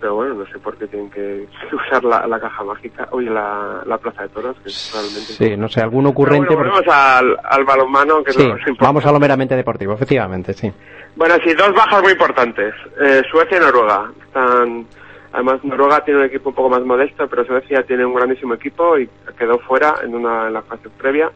Pero 0.01 0.15
bueno, 0.15 0.35
no 0.35 0.47
sé 0.47 0.59
por 0.59 0.77
qué 0.79 0.87
tienen 0.87 1.11
que 1.11 1.47
usar 1.73 2.03
la, 2.05 2.27
la 2.27 2.41
caja 2.41 2.65
mágica, 2.65 3.07
oye, 3.11 3.29
la, 3.31 3.83
la 3.87 3.99
plaza 3.99 4.23
de 4.23 4.29
toros, 4.31 4.57
que 4.63 4.69
es 4.71 4.91
realmente... 4.93 5.33
Sí, 5.33 5.57
no 5.57 5.69
sé, 5.69 5.81
algún 5.83 6.05
Pero 6.05 6.11
ocurrente. 6.11 6.47
porque- 6.49 6.69
volvemos 6.71 6.89
al, 6.95 7.37
al 7.45 7.65
balonmano, 7.65 8.23
que 8.25 8.33
Sí, 8.33 8.49
vamos 8.81 9.05
a 9.05 9.13
lo 9.13 9.21
meramente 9.21 9.55
deportivo, 9.57 9.93
efectivamente, 9.95 10.53
sí. 10.55 10.73
Bueno, 11.17 11.35
sí, 11.45 11.53
dos 11.55 11.73
bajas 11.75 12.03
muy 12.03 12.13
importantes. 12.13 12.73
Eh, 13.01 13.23
Suecia 13.31 13.59
y 13.59 13.61
Noruega. 13.61 14.11
Están, 14.27 14.87
además, 15.33 15.63
Noruega 15.65 16.03
tiene 16.05 16.21
un 16.21 16.27
equipo 16.27 16.49
un 16.51 16.55
poco 16.55 16.71
más 16.71 16.83
modesto, 16.85 17.29
pero 17.29 17.45
Suecia 17.45 17.83
tiene 17.83 18.05
un 18.07 18.15
grandísimo 18.15 18.55
equipo 18.55 18.97
y 18.99 19.09
quedó 19.37 19.59
fuera 19.59 19.97
en 20.03 20.15
una 20.15 20.47
en 20.47 20.55
la 20.55 20.63
fase 20.63 20.89
previa 20.89 21.31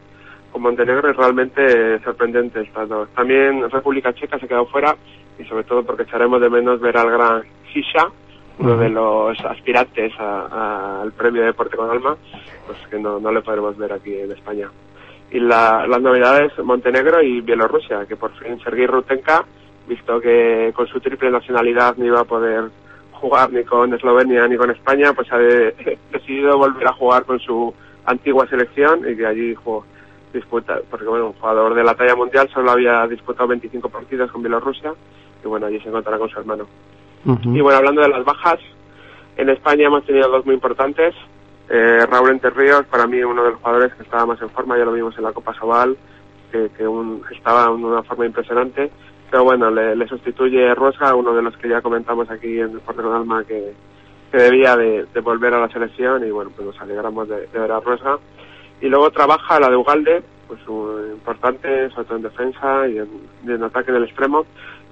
con 0.51 0.61
Montenegro 0.61 1.09
es 1.11 1.17
realmente 1.17 1.99
sorprendente 2.01 2.61
estas 2.61 2.87
dos. 2.87 3.09
También 3.09 3.69
República 3.69 4.13
Checa 4.13 4.39
se 4.39 4.47
quedó 4.47 4.65
fuera 4.67 4.95
y 5.37 5.43
sobre 5.43 5.65
todo 5.65 5.83
porque 5.83 6.03
echaremos 6.03 6.39
de 6.39 6.49
menos 6.49 6.79
ver 6.79 6.95
al 6.97 7.11
gran 7.11 7.43
Sisha, 7.73 8.07
uno 8.59 8.77
de 8.77 8.89
los 8.89 9.39
aspirantes 9.41 10.13
al 10.19 11.11
premio 11.13 11.41
de 11.41 11.47
Deporte 11.47 11.75
con 11.77 11.89
Alma, 11.89 12.15
pues 12.65 12.77
que 12.89 12.97
no, 12.99 13.19
no 13.19 13.31
le 13.31 13.41
podremos 13.41 13.77
ver 13.77 13.93
aquí 13.93 14.15
en 14.17 14.31
España. 14.31 14.69
Y 15.31 15.39
la- 15.39 15.85
las 15.87 16.01
novedades, 16.01 16.57
Montenegro 16.63 17.21
y 17.21 17.41
Bielorrusia, 17.41 18.05
que 18.05 18.15
por 18.15 18.31
fin 18.37 18.59
Sergei 18.63 18.87
Rutenka, 18.87 19.43
visto 19.87 20.19
que 20.19 20.71
con 20.75 20.87
su 20.87 20.99
triple 20.99 21.29
nacionalidad 21.31 21.95
no 21.97 22.05
iba 22.05 22.21
a 22.21 22.25
poder 22.25 22.69
jugar 23.11 23.51
ni 23.51 23.63
con 23.63 23.93
Eslovenia 23.93 24.47
ni 24.47 24.55
con 24.57 24.71
España, 24.71 25.13
pues 25.13 25.31
ha 25.31 25.37
de- 25.37 25.97
decidido 26.11 26.57
volver 26.57 26.87
a 26.87 26.93
jugar 26.93 27.25
con 27.25 27.39
su 27.39 27.73
antigua 28.05 28.47
selección 28.47 28.99
y 29.09 29.15
que 29.17 29.25
allí 29.25 29.55
jugó, 29.55 29.83
disputa, 30.33 30.79
porque 30.89 31.05
bueno, 31.05 31.27
un 31.27 31.33
jugador 31.33 31.73
de 31.73 31.83
la 31.83 31.95
talla 31.95 32.15
mundial 32.15 32.49
solo 32.53 32.71
había 32.71 33.05
disputado 33.07 33.47
25 33.47 33.89
partidos 33.89 34.31
con 34.31 34.41
Bielorrusia 34.43 34.93
y 35.43 35.47
bueno, 35.47 35.65
allí 35.65 35.79
se 35.79 35.89
encontrará 35.89 36.17
con 36.17 36.29
su 36.29 36.39
hermano. 36.39 36.67
Y 37.55 37.61
bueno, 37.61 37.77
hablando 37.79 38.01
de 38.01 38.09
las 38.09 38.23
bajas, 38.23 38.59
en 39.37 39.49
España 39.49 39.87
hemos 39.87 40.05
tenido 40.05 40.29
dos 40.29 40.45
muy 40.45 40.55
importantes. 40.55 41.13
Eh, 41.69 42.05
Raúl 42.09 42.29
Enterríos, 42.29 42.85
para 42.85 43.07
mí 43.07 43.21
uno 43.23 43.43
de 43.43 43.49
los 43.51 43.59
jugadores 43.59 43.93
que 43.95 44.03
estaba 44.03 44.25
más 44.27 44.41
en 44.41 44.49
forma, 44.51 44.77
ya 44.77 44.85
lo 44.85 44.93
vimos 44.93 45.17
en 45.17 45.23
la 45.23 45.33
Copa 45.33 45.53
Sobal, 45.55 45.97
que, 46.51 46.87
un- 46.87 47.23
estaba 47.31 47.65
en 47.65 47.83
una 47.83 48.03
forma 48.03 48.25
impresionante. 48.25 48.91
Pero 49.31 49.43
bueno, 49.43 49.71
le, 49.71 50.07
sustituye 50.07 50.73
Rosga, 50.75 51.15
uno 51.15 51.33
de 51.33 51.41
los 51.41 51.57
que 51.57 51.67
ya 51.67 51.81
comentamos 51.81 52.29
aquí 52.29 52.59
en 52.59 52.65
el 52.67 52.73
Deporte 52.73 53.01
con 53.01 53.13
Alma, 53.13 53.43
que, 53.43 53.73
que 54.31 54.37
debía 54.37 54.77
de, 54.77 55.05
de 55.13 55.19
volver 55.21 55.53
a 55.55 55.59
la 55.61 55.69
selección 55.69 56.25
y 56.25 56.29
bueno, 56.31 56.51
pues 56.55 56.67
nos 56.67 56.79
alegramos 56.79 57.27
de, 57.27 57.47
de 57.47 57.59
ver 57.59 57.71
a 57.71 57.79
Rosga. 57.79 58.19
Y 58.81 58.87
luego 58.87 59.09
trabaja 59.09 59.59
la 59.59 59.69
de 59.69 59.75
Ugalde, 59.75 60.21
pues 60.47 60.59
un- 60.67 61.11
importante, 61.13 61.89
sobre 61.89 62.05
todo 62.05 62.17
en 62.17 62.23
defensa 62.23 62.87
y 62.87 62.99
en, 62.99 63.09
y 63.45 63.51
en 63.51 63.63
ataque 63.63 63.89
en 63.89 63.97
el 63.97 64.03
extremo. 64.03 64.45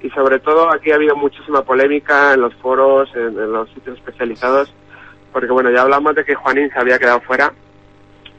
Y 0.03 0.09
sobre 0.11 0.39
todo 0.39 0.71
aquí 0.71 0.91
ha 0.91 0.95
habido 0.95 1.15
muchísima 1.15 1.63
polémica 1.63 2.33
en 2.33 2.41
los 2.41 2.53
foros, 2.55 3.09
en, 3.15 3.35
los 3.51 3.69
sitios 3.69 3.97
especializados, 3.97 4.71
porque 5.31 5.51
bueno, 5.51 5.71
ya 5.71 5.81
hablamos 5.81 6.13
de 6.13 6.23
que 6.25 6.35
Juanín 6.35 6.69
se 6.69 6.77
había 6.79 6.99
quedado 6.99 7.21
fuera, 7.21 7.51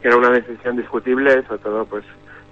que 0.00 0.08
era 0.08 0.16
una 0.16 0.30
decisión 0.30 0.76
discutible, 0.76 1.42
sobre 1.46 1.62
todo 1.62 1.84
pues 1.86 2.04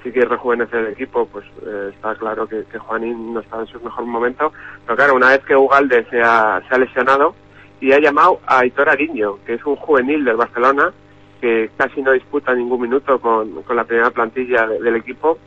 si 0.03 0.11
quiere 0.11 0.29
rejuvenecer 0.29 0.81
el 0.81 0.93
equipo, 0.95 1.27
pues 1.27 1.45
eh, 1.65 1.93
está 1.95 2.15
claro 2.17 2.49
que, 2.49 2.65
Juanín 2.77 3.35
no 3.35 3.41
estaba 3.41 3.63
en 3.63 3.69
su 3.69 3.81
mejor 3.81 4.05
momento. 4.05 4.53
Pero 4.85 4.97
claro, 4.97 5.15
una 5.15 5.29
vez 5.29 5.45
que 5.45 5.55
Ugalde 5.55 6.05
se 6.11 6.21
ha, 6.21 6.61
lesionado 6.77 7.35
y 7.81 7.93
ha 7.93 8.01
llamado 8.01 8.41
a 8.47 8.61
Aitor 8.61 8.89
Ariño, 8.89 9.37
que 9.45 9.55
es 9.55 9.65
un 9.65 9.77
juvenil 9.77 10.25
del 10.25 10.37
Barcelona, 10.37 10.93
que 11.41 11.71
casi 11.77 12.03
no 12.03 12.13
disputa 12.13 12.55
ningún 12.55 12.81
minuto 12.81 13.21
con, 13.21 13.63
con 13.63 13.77
la 13.77 13.85
primera 13.85 14.11
plantilla 14.11 14.67
de- 14.67 14.81
del 14.81 14.97
equipo. 14.97 15.39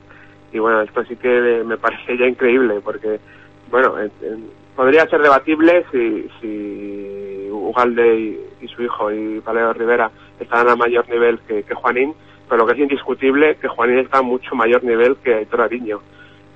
Y 0.54 0.60
bueno, 0.60 0.82
esto 0.82 1.04
sí 1.06 1.16
que 1.18 1.64
me 1.66 1.78
parece 1.86 2.18
ya 2.18 2.28
increíble, 2.28 2.80
porque, 2.84 3.20
bueno, 3.70 4.00
en- 4.00 4.12
en- 4.22 4.50
podría 4.76 5.08
ser 5.08 5.22
debatible 5.22 5.86
si, 5.92 6.30
si 6.42 7.50
Ugalde 7.52 8.16
y, 8.62 8.68
su 8.68 8.82
hijo 8.84 9.12
y 9.12 9.40
Valero 9.40 9.74
Rivera 9.74 10.10
están 10.40 10.68
a 10.68 10.76
mayor 10.76 11.08
nivel 11.08 11.40
que, 11.48 11.64
Juanín, 11.76 12.14
pero 12.50 12.62
lo 12.62 12.68
que 12.68 12.74
es 12.74 12.80
indiscutible 12.80 13.56
que 13.58 13.68
Juanín 13.68 14.00
está 14.00 14.18
a 14.18 14.22
mucho 14.24 14.56
mayor 14.56 14.84
nivel 14.84 15.18
que 15.18 15.36
Aitor 15.36 15.62
Ariño. 15.62 16.02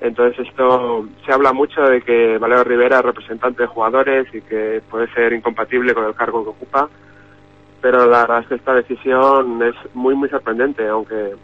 Entonces 0.00 0.46
esto 0.48 1.06
se 1.24 1.32
habla 1.32 1.52
mucho 1.52 1.82
de 1.82 2.02
que 2.02 2.36
Valero 2.38 2.64
Rivera 2.64 2.98
es 2.98 3.04
representante 3.04 3.62
de 3.62 3.68
jugadores 3.68 4.26
y 4.34 4.40
que 4.42 4.82
puede 4.90 5.06
ser 5.12 5.32
incompatible 5.32 5.94
con 5.94 6.04
el 6.04 6.14
cargo 6.14 6.42
que 6.42 6.50
ocupa, 6.50 6.88
pero 7.80 8.06
la 8.06 8.20
verdad 8.22 8.40
es 8.40 8.46
que 8.48 8.54
esta 8.56 8.74
decisión 8.74 9.62
es 9.62 9.74
muy 9.94 10.14
muy 10.14 10.28
sorprendente, 10.28 10.86
aunque 10.88 11.34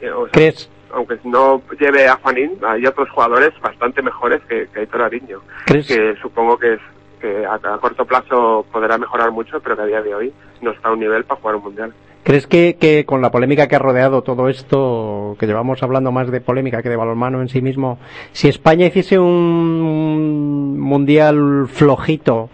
eh, 0.00 0.10
o 0.10 0.24
sea, 0.24 0.32
¿Crees, 0.32 0.70
aunque 0.92 1.18
no 1.24 1.62
lleve 1.78 2.06
a 2.08 2.16
Juanín, 2.16 2.52
hay 2.66 2.86
otros 2.86 3.08
jugadores 3.10 3.50
bastante 3.60 4.02
mejores 4.02 4.40
que, 4.48 4.66
que 4.72 4.80
Aitor 4.80 5.02
Ariño, 5.02 5.40
crees, 5.66 5.86
que 5.86 6.14
supongo 6.22 6.58
que 6.58 6.74
es 6.74 6.80
que 7.20 7.46
a, 7.46 7.54
a 7.54 7.78
corto 7.78 8.04
plazo 8.04 8.66
podrá 8.70 8.98
mejorar 8.98 9.30
mucho, 9.30 9.60
pero 9.60 9.76
que 9.76 9.82
a 9.82 9.86
día 9.86 10.02
de 10.02 10.14
hoy 10.14 10.32
no 10.60 10.70
está 10.72 10.88
a 10.88 10.92
un 10.92 11.00
nivel 11.00 11.24
para 11.24 11.40
jugar 11.40 11.56
un 11.56 11.62
mundial. 11.64 11.92
crees 12.24 12.46
que, 12.46 12.76
que 12.78 13.04
con 13.06 13.22
la 13.22 13.30
polémica 13.30 13.68
que 13.68 13.76
ha 13.76 13.78
rodeado 13.78 14.22
todo 14.22 14.48
esto, 14.48 15.36
que 15.38 15.46
llevamos 15.46 15.82
hablando 15.82 16.12
más 16.12 16.30
de 16.30 16.40
polémica 16.40 16.82
que 16.82 16.88
de 16.88 16.96
balonmano 16.96 17.40
en 17.40 17.48
sí 17.48 17.62
mismo, 17.62 17.98
si 18.32 18.48
España 18.48 18.86
hiciese 18.86 19.18
un 19.18 20.78
mundial 20.78 21.68
flojito, 21.68 22.50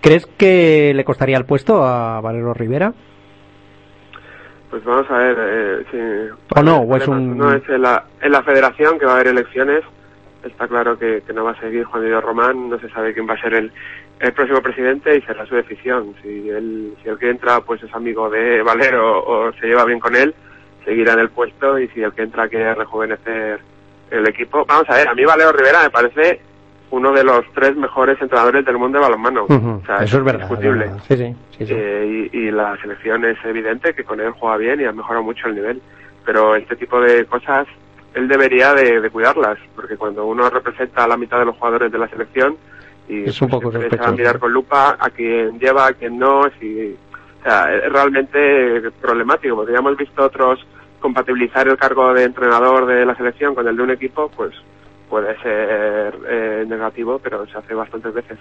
¿crees 0.00 0.26
que 0.26 0.92
le 0.94 1.04
costaría 1.04 1.36
el 1.36 1.46
puesto 1.46 1.82
a 1.84 2.20
Valero 2.20 2.54
Rivera? 2.54 2.92
Pues 4.76 4.84
vamos 4.84 5.10
a 5.10 5.16
ver 5.16 5.36
eh, 5.40 5.84
si... 5.90 6.58
¿O 6.60 6.62
no? 6.62 6.80
¿O 6.80 6.96
es 6.98 7.08
un- 7.08 7.38
No, 7.38 7.50
es 7.50 7.66
en 7.66 7.80
la, 7.80 8.04
en 8.20 8.30
la 8.30 8.42
federación 8.42 8.98
que 8.98 9.06
va 9.06 9.12
a 9.12 9.14
haber 9.14 9.28
elecciones. 9.28 9.82
Está 10.44 10.68
claro 10.68 10.98
que, 10.98 11.22
que 11.26 11.32
no 11.32 11.44
va 11.44 11.52
a 11.52 11.60
seguir 11.60 11.84
Juan 11.84 12.04
Diego 12.04 12.20
Román, 12.20 12.68
no 12.68 12.78
se 12.78 12.90
sabe 12.90 13.14
quién 13.14 13.26
va 13.26 13.32
a 13.32 13.40
ser 13.40 13.54
el, 13.54 13.72
el 14.20 14.32
próximo 14.34 14.60
presidente 14.60 15.16
y 15.16 15.22
será 15.22 15.46
su 15.46 15.54
decisión. 15.54 16.14
Si 16.22 16.50
él, 16.50 16.92
si 17.02 17.08
el 17.08 17.16
que 17.18 17.30
entra 17.30 17.62
pues 17.62 17.82
es 17.82 17.94
amigo 17.94 18.28
de 18.28 18.60
Valero 18.60 19.24
o 19.24 19.50
se 19.54 19.66
lleva 19.66 19.86
bien 19.86 19.98
con 19.98 20.14
él, 20.14 20.34
seguirá 20.84 21.14
en 21.14 21.20
el 21.20 21.30
puesto 21.30 21.78
y 21.78 21.88
si 21.88 22.02
el 22.02 22.12
que 22.12 22.24
entra 22.24 22.46
quiere 22.46 22.74
rejuvenecer 22.74 23.60
el 24.10 24.28
equipo. 24.28 24.66
Vamos 24.68 24.84
a 24.90 24.96
ver, 24.96 25.08
a 25.08 25.14
mí 25.14 25.24
Valero 25.24 25.52
Rivera 25.52 25.84
me 25.84 25.90
parece 25.90 26.38
uno 26.90 27.12
de 27.12 27.24
los 27.24 27.44
tres 27.54 27.76
mejores 27.76 28.20
entrenadores 28.20 28.64
del 28.64 28.78
mundo 28.78 28.98
de 28.98 29.04
balonmano. 29.04 29.44
O 29.48 29.82
sea, 29.86 29.98
Eso 30.04 30.18
es 30.18 30.24
verdad. 30.24 30.42
indiscutible. 30.48 30.84
es 30.84 30.90
verdad. 30.92 31.04
Sí, 31.08 31.16
sí, 31.16 31.36
sí, 31.58 31.66
sí. 31.66 31.74
Eh, 31.76 32.30
y, 32.32 32.38
y 32.38 32.50
la 32.50 32.76
selección 32.80 33.24
es 33.24 33.36
evidente 33.44 33.92
que 33.94 34.04
con 34.04 34.20
él 34.20 34.30
juega 34.32 34.56
bien 34.56 34.80
y 34.80 34.84
ha 34.84 34.92
mejorado 34.92 35.24
mucho 35.24 35.48
el 35.48 35.54
nivel. 35.56 35.80
pero 36.24 36.54
este 36.56 36.76
tipo 36.76 37.00
de 37.00 37.24
cosas 37.26 37.66
él 38.14 38.28
debería 38.28 38.72
de, 38.72 39.00
de 39.00 39.10
cuidarlas, 39.10 39.58
porque 39.74 39.96
cuando 39.96 40.24
uno 40.26 40.48
representa 40.48 41.04
a 41.04 41.08
la 41.08 41.16
mitad 41.18 41.38
de 41.38 41.44
los 41.44 41.56
jugadores 41.56 41.92
de 41.92 41.98
la 41.98 42.08
selección 42.08 42.56
y 43.08 43.28
Es 43.28 43.40
un 43.42 43.48
poco 43.50 43.70
se 43.70 43.88
va 43.96 44.06
a 44.06 44.12
mirar 44.12 44.38
con 44.38 44.52
lupa 44.52 44.96
a 44.98 45.10
quien 45.10 45.58
lleva, 45.60 45.86
a 45.88 45.92
quien 45.92 46.18
no, 46.18 46.42
si, 46.58 46.96
o 47.40 47.42
sea, 47.44 47.72
es 47.74 47.92
realmente 47.92 48.90
problemático, 49.00 49.54
porque 49.56 49.72
ya 49.72 49.78
hemos 49.78 49.96
visto 49.96 50.24
otros 50.24 50.66
compatibilizar 50.98 51.68
el 51.68 51.76
cargo 51.76 52.12
de 52.14 52.24
entrenador 52.24 52.86
de 52.86 53.04
la 53.06 53.14
selección 53.14 53.54
con 53.54 53.68
el 53.68 53.76
de 53.76 53.82
un 53.82 53.90
equipo, 53.90 54.30
pues 54.34 54.52
puede 55.08 55.36
ser 55.40 56.14
eh, 56.28 56.64
negativo, 56.68 57.18
pero 57.22 57.46
se 57.46 57.58
hace 57.58 57.74
bastantes 57.74 58.12
veces. 58.14 58.38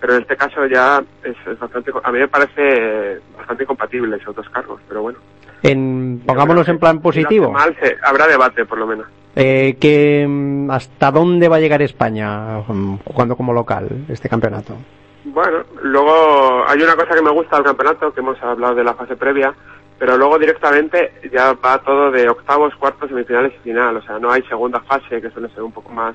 Pero 0.00 0.14
en 0.14 0.22
este 0.22 0.36
caso 0.36 0.66
ya 0.66 1.02
es, 1.22 1.36
es 1.46 1.58
bastante, 1.58 1.92
a 2.02 2.12
mí 2.12 2.18
me 2.20 2.28
parece 2.28 3.20
bastante 3.36 3.64
incompatible 3.64 4.16
esos 4.16 4.34
dos 4.34 4.48
cargos, 4.50 4.80
pero 4.88 5.02
bueno. 5.02 5.18
En, 5.62 6.22
pongámonos 6.26 6.68
en 6.68 6.78
plan 6.78 7.00
positivo. 7.00 7.50
mal, 7.50 7.76
se- 7.80 7.96
habrá 8.04 8.26
debate 8.26 8.64
por 8.64 8.78
lo 8.78 8.86
menos. 8.86 9.06
Eh, 9.34 9.76
que, 9.80 10.24
mm, 10.28 10.70
¿Hasta 10.70 11.10
dónde 11.10 11.48
va 11.48 11.56
a 11.56 11.60
llegar 11.60 11.82
España 11.82 12.58
mm, 12.66 12.98
jugando 13.04 13.36
como 13.36 13.52
local 13.52 13.88
este 14.08 14.28
campeonato? 14.28 14.76
Bueno, 15.24 15.58
luego 15.82 16.64
hay 16.66 16.80
una 16.80 16.94
cosa 16.94 17.14
que 17.14 17.22
me 17.22 17.30
gusta 17.30 17.56
del 17.56 17.66
campeonato, 17.66 18.12
que 18.12 18.20
hemos 18.20 18.40
hablado 18.42 18.74
de 18.76 18.84
la 18.84 18.94
fase 18.94 19.14
previa, 19.16 19.52
pero 19.98 20.16
luego 20.16 20.38
directamente 20.38 21.12
ya 21.32 21.52
va 21.54 21.78
todo 21.78 22.10
de 22.10 22.28
octavos, 22.28 22.74
cuartos, 22.76 23.08
semifinales 23.08 23.52
y 23.56 23.64
final. 23.64 23.96
O 23.96 24.02
sea, 24.02 24.18
no 24.18 24.30
hay 24.30 24.42
segunda 24.42 24.80
fase, 24.80 25.20
que 25.20 25.30
suele 25.30 25.48
ser 25.50 25.62
un 25.62 25.72
poco 25.72 25.90
más, 25.90 26.14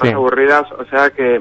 aburridas. 0.00 0.70
O 0.72 0.84
sea 0.84 1.10
que 1.10 1.40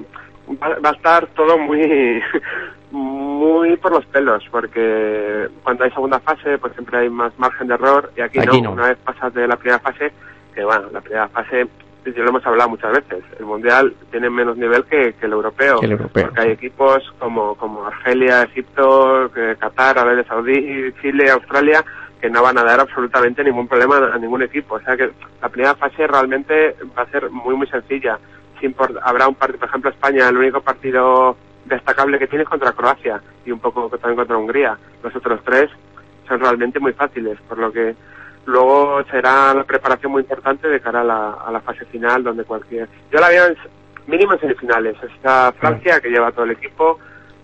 va, 0.61 0.79
va 0.79 0.89
a 0.89 0.93
estar 0.93 1.27
todo 1.27 1.57
muy, 1.57 2.21
muy 2.91 3.77
por 3.77 3.91
los 3.91 4.05
pelos, 4.07 4.43
porque 4.49 5.47
cuando 5.63 5.83
hay 5.83 5.91
segunda 5.91 6.19
fase, 6.19 6.57
pues 6.57 6.73
siempre 6.73 6.99
hay 6.99 7.09
más 7.09 7.37
margen 7.37 7.67
de 7.67 7.73
error 7.73 8.11
y 8.15 8.21
aquí, 8.21 8.39
Aquí 8.39 8.61
no. 8.61 8.69
no. 8.69 8.71
Una 8.73 8.87
vez 8.87 8.97
pasas 9.03 9.33
de 9.33 9.47
la 9.47 9.57
primera 9.57 9.79
fase, 9.79 10.11
que 10.53 10.63
bueno, 10.63 10.87
la 10.91 11.01
primera 11.01 11.27
fase, 11.29 11.67
ya 12.13 12.21
lo 12.23 12.29
hemos 12.29 12.45
hablado 12.45 12.69
muchas 12.69 12.91
veces, 12.91 13.23
el 13.39 13.45
mundial 13.45 13.93
tiene 14.11 14.29
menos 14.29 14.57
nivel 14.57 14.83
que, 14.85 15.13
que 15.13 15.25
el 15.25 15.33
europeo. 15.33 15.79
Que 15.79 15.85
el 15.87 15.91
europeo, 15.93 16.23
Porque 16.25 16.41
hay 16.41 16.51
equipos 16.51 17.03
como, 17.19 17.55
como 17.55 17.85
Argelia, 17.85 18.43
Egipto, 18.43 19.25
eh, 19.35 19.55
Qatar, 19.59 19.97
Arabia 19.97 20.23
Saudí, 20.25 20.93
Chile, 21.01 21.29
Australia, 21.31 21.83
que 22.21 22.29
no 22.29 22.41
van 22.43 22.57
a 22.57 22.63
dar 22.63 22.79
absolutamente 22.79 23.43
ningún 23.43 23.67
problema 23.67 23.97
a 24.13 24.17
ningún 24.17 24.41
equipo. 24.43 24.75
O 24.75 24.79
sea 24.81 24.95
que 24.95 25.11
la 25.41 25.49
primera 25.49 25.75
fase 25.75 26.07
realmente 26.07 26.75
va 26.97 27.03
a 27.03 27.09
ser 27.09 27.29
muy, 27.29 27.55
muy 27.55 27.67
sencilla. 27.67 28.17
Sin 28.59 28.73
por- 28.73 28.99
habrá 29.03 29.27
un 29.27 29.35
partido, 29.35 29.59
por 29.59 29.69
ejemplo, 29.69 29.89
España, 29.91 30.29
el 30.29 30.37
único 30.37 30.61
partido 30.61 31.35
destacable 31.65 32.17
que 32.19 32.27
tiene 32.27 32.43
es 32.43 32.49
contra 32.49 32.71
Croacia 32.71 33.21
y 33.45 33.51
un 33.51 33.59
poco 33.59 33.89
también 33.97 34.15
contra 34.17 34.37
Hungría. 34.37 34.77
Los 35.03 35.15
otros 35.15 35.41
tres 35.43 35.69
son 36.27 36.39
realmente 36.39 36.79
muy 36.79 36.93
fáciles, 36.93 37.37
por 37.49 37.57
lo 37.57 37.71
que 37.71 37.95
luego 38.45 39.03
será 39.05 39.53
la 39.53 39.63
preparación 39.63 40.11
muy 40.11 40.21
importante 40.21 40.67
de 40.67 40.79
cara 40.79 41.01
a 41.01 41.51
la, 41.51 41.61
fase 41.61 41.85
final, 41.85 42.23
donde 42.23 42.43
cualquier... 42.43 42.87
Yo 43.11 43.19
la 43.19 43.29
veo 43.29 43.45
en, 43.47 43.57
mínimo 44.07 44.33
en 44.33 44.39
semifinales. 44.39 44.95
Está 45.03 45.51
Francia, 45.53 45.99
que 45.99 46.09
lleva 46.09 46.31
todo 46.31 46.45
el 46.45 46.51
equipo, 46.51 46.99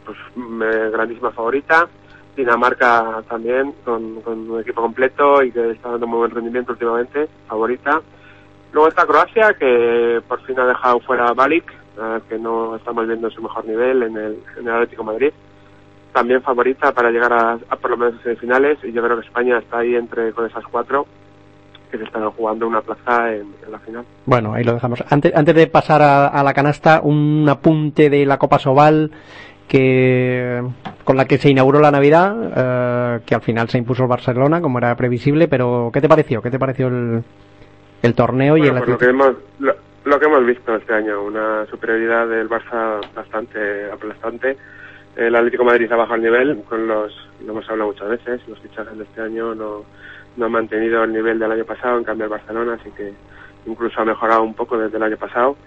pues 0.05 0.17
mm, 0.35 0.63
eh, 0.63 0.89
grandísima 0.91 1.31
favorita. 1.31 1.87
Dinamarca 2.35 3.23
también, 3.27 3.73
con, 3.83 4.21
un 4.25 4.59
equipo 4.61 4.81
completo 4.81 5.43
y 5.43 5.51
que 5.51 5.71
está 5.71 5.91
dando 5.91 6.07
muy 6.07 6.19
buen 6.19 6.31
rendimiento 6.31 6.71
últimamente, 6.71 7.27
favorita. 7.47 8.01
Luego 8.71 8.87
está 8.87 9.05
Croacia, 9.05 9.53
que 9.53 10.21
por 10.27 10.41
fin 10.43 10.57
ha 10.59 10.65
dejado 10.65 11.01
fuera 11.01 11.27
a 11.27 11.33
Balik, 11.33 11.69
eh, 11.71 12.19
que 12.29 12.37
no 12.37 12.77
estamos 12.77 13.05
viendo 13.05 13.27
en 13.27 13.33
su 13.33 13.41
mejor 13.41 13.65
nivel 13.65 14.03
en 14.03 14.15
el, 14.15 14.43
en 14.57 14.67
el 14.67 14.73
Atlético 14.73 15.03
Madrid. 15.03 15.33
También 16.13 16.41
favorita 16.41 16.91
para 16.91 17.09
llegar 17.09 17.31
a, 17.33 17.53
a 17.69 17.75
por 17.77 17.91
lo 17.91 17.97
menos 17.97 18.19
a 18.19 18.23
semifinales 18.23 18.77
y 18.83 18.91
yo 18.91 19.01
creo 19.01 19.19
que 19.19 19.25
España 19.25 19.57
está 19.59 19.79
ahí 19.79 19.95
entre 19.95 20.31
con 20.33 20.45
esas 20.45 20.63
cuatro 20.65 21.05
que 21.89 21.97
se 21.97 22.03
están 22.05 22.29
jugando 22.31 22.67
una 22.67 22.81
plaza 22.81 23.33
en, 23.33 23.53
en 23.65 23.71
la 23.71 23.79
final. 23.79 24.05
Bueno, 24.25 24.53
ahí 24.53 24.63
lo 24.63 24.73
dejamos. 24.73 25.03
Antes, 25.09 25.35
antes 25.35 25.55
de 25.55 25.67
pasar 25.67 26.01
a, 26.01 26.27
a 26.27 26.43
la 26.43 26.53
canasta, 26.53 27.01
un 27.03 27.45
apunte 27.49 28.09
de 28.09 28.25
la 28.25 28.37
Copa 28.37 28.59
Sobal 28.59 29.11
que 29.67 30.61
con 31.05 31.15
la 31.17 31.25
que 31.25 31.37
se 31.37 31.49
inauguró 31.49 31.79
la 31.79 31.91
Navidad, 31.91 32.35
eh, 32.55 33.19
que 33.25 33.35
al 33.35 33.41
final 33.41 33.69
se 33.69 33.77
impuso 33.77 34.03
el 34.03 34.09
Barcelona, 34.09 34.61
como 34.61 34.77
era 34.79 34.95
previsible, 34.95 35.47
pero 35.47 35.89
¿qué 35.93 36.01
te 36.01 36.09
pareció? 36.09 36.41
¿Qué 36.41 36.51
te 36.51 36.59
pareció 36.59 36.87
el, 36.87 37.23
el 38.01 38.13
torneo 38.13 38.57
y 38.57 38.63
el 38.67 38.75
pues 38.75 38.87
lo 38.89 38.97
que 38.97 39.05
hemos 39.05 39.31
lo, 39.59 39.73
lo 40.03 40.19
que 40.19 40.25
hemos 40.25 40.45
visto 40.45 40.75
este 40.75 40.93
año, 40.93 41.23
una 41.23 41.65
superioridad 41.67 42.27
del 42.27 42.49
Barça 42.49 42.99
bastante 43.15 43.89
aplastante. 43.91 44.57
El 45.15 45.35
Atlético 45.35 45.63
de 45.63 45.69
Madrid 45.71 45.91
ha 45.91 45.95
bajado 45.97 46.15
el 46.15 46.21
nivel, 46.23 46.63
con 46.63 46.87
los, 46.87 47.13
lo 47.45 47.51
hemos 47.51 47.69
hablado 47.69 47.91
muchas 47.91 48.09
veces, 48.09 48.47
los 48.47 48.59
fichajes 48.59 48.97
de 48.97 49.03
este 49.03 49.21
año 49.21 49.53
no, 49.53 49.83
no 50.37 50.45
han 50.45 50.51
mantenido 50.51 51.03
el 51.03 51.11
nivel 51.11 51.37
del 51.39 51.51
año 51.51 51.65
pasado, 51.65 51.97
en 51.97 52.03
cambio 52.03 52.25
el 52.25 52.31
Barcelona 52.31 52.79
sí 52.83 52.89
que 52.95 53.13
incluso 53.65 54.01
ha 54.01 54.05
mejorado 54.05 54.43
un 54.43 54.53
poco 54.53 54.77
desde 54.77 54.97
el 54.97 55.03
año 55.03 55.17
pasado, 55.17 55.57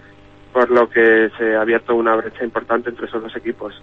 por 0.51 0.69
lo 0.71 0.89
que 0.89 1.29
se 1.37 1.55
ha 1.55 1.61
abierto 1.61 1.95
una 1.95 2.15
brecha 2.15 2.43
importante 2.43 2.89
entre 2.89 3.05
esos 3.07 3.21
dos 3.21 3.35
equipos. 3.35 3.81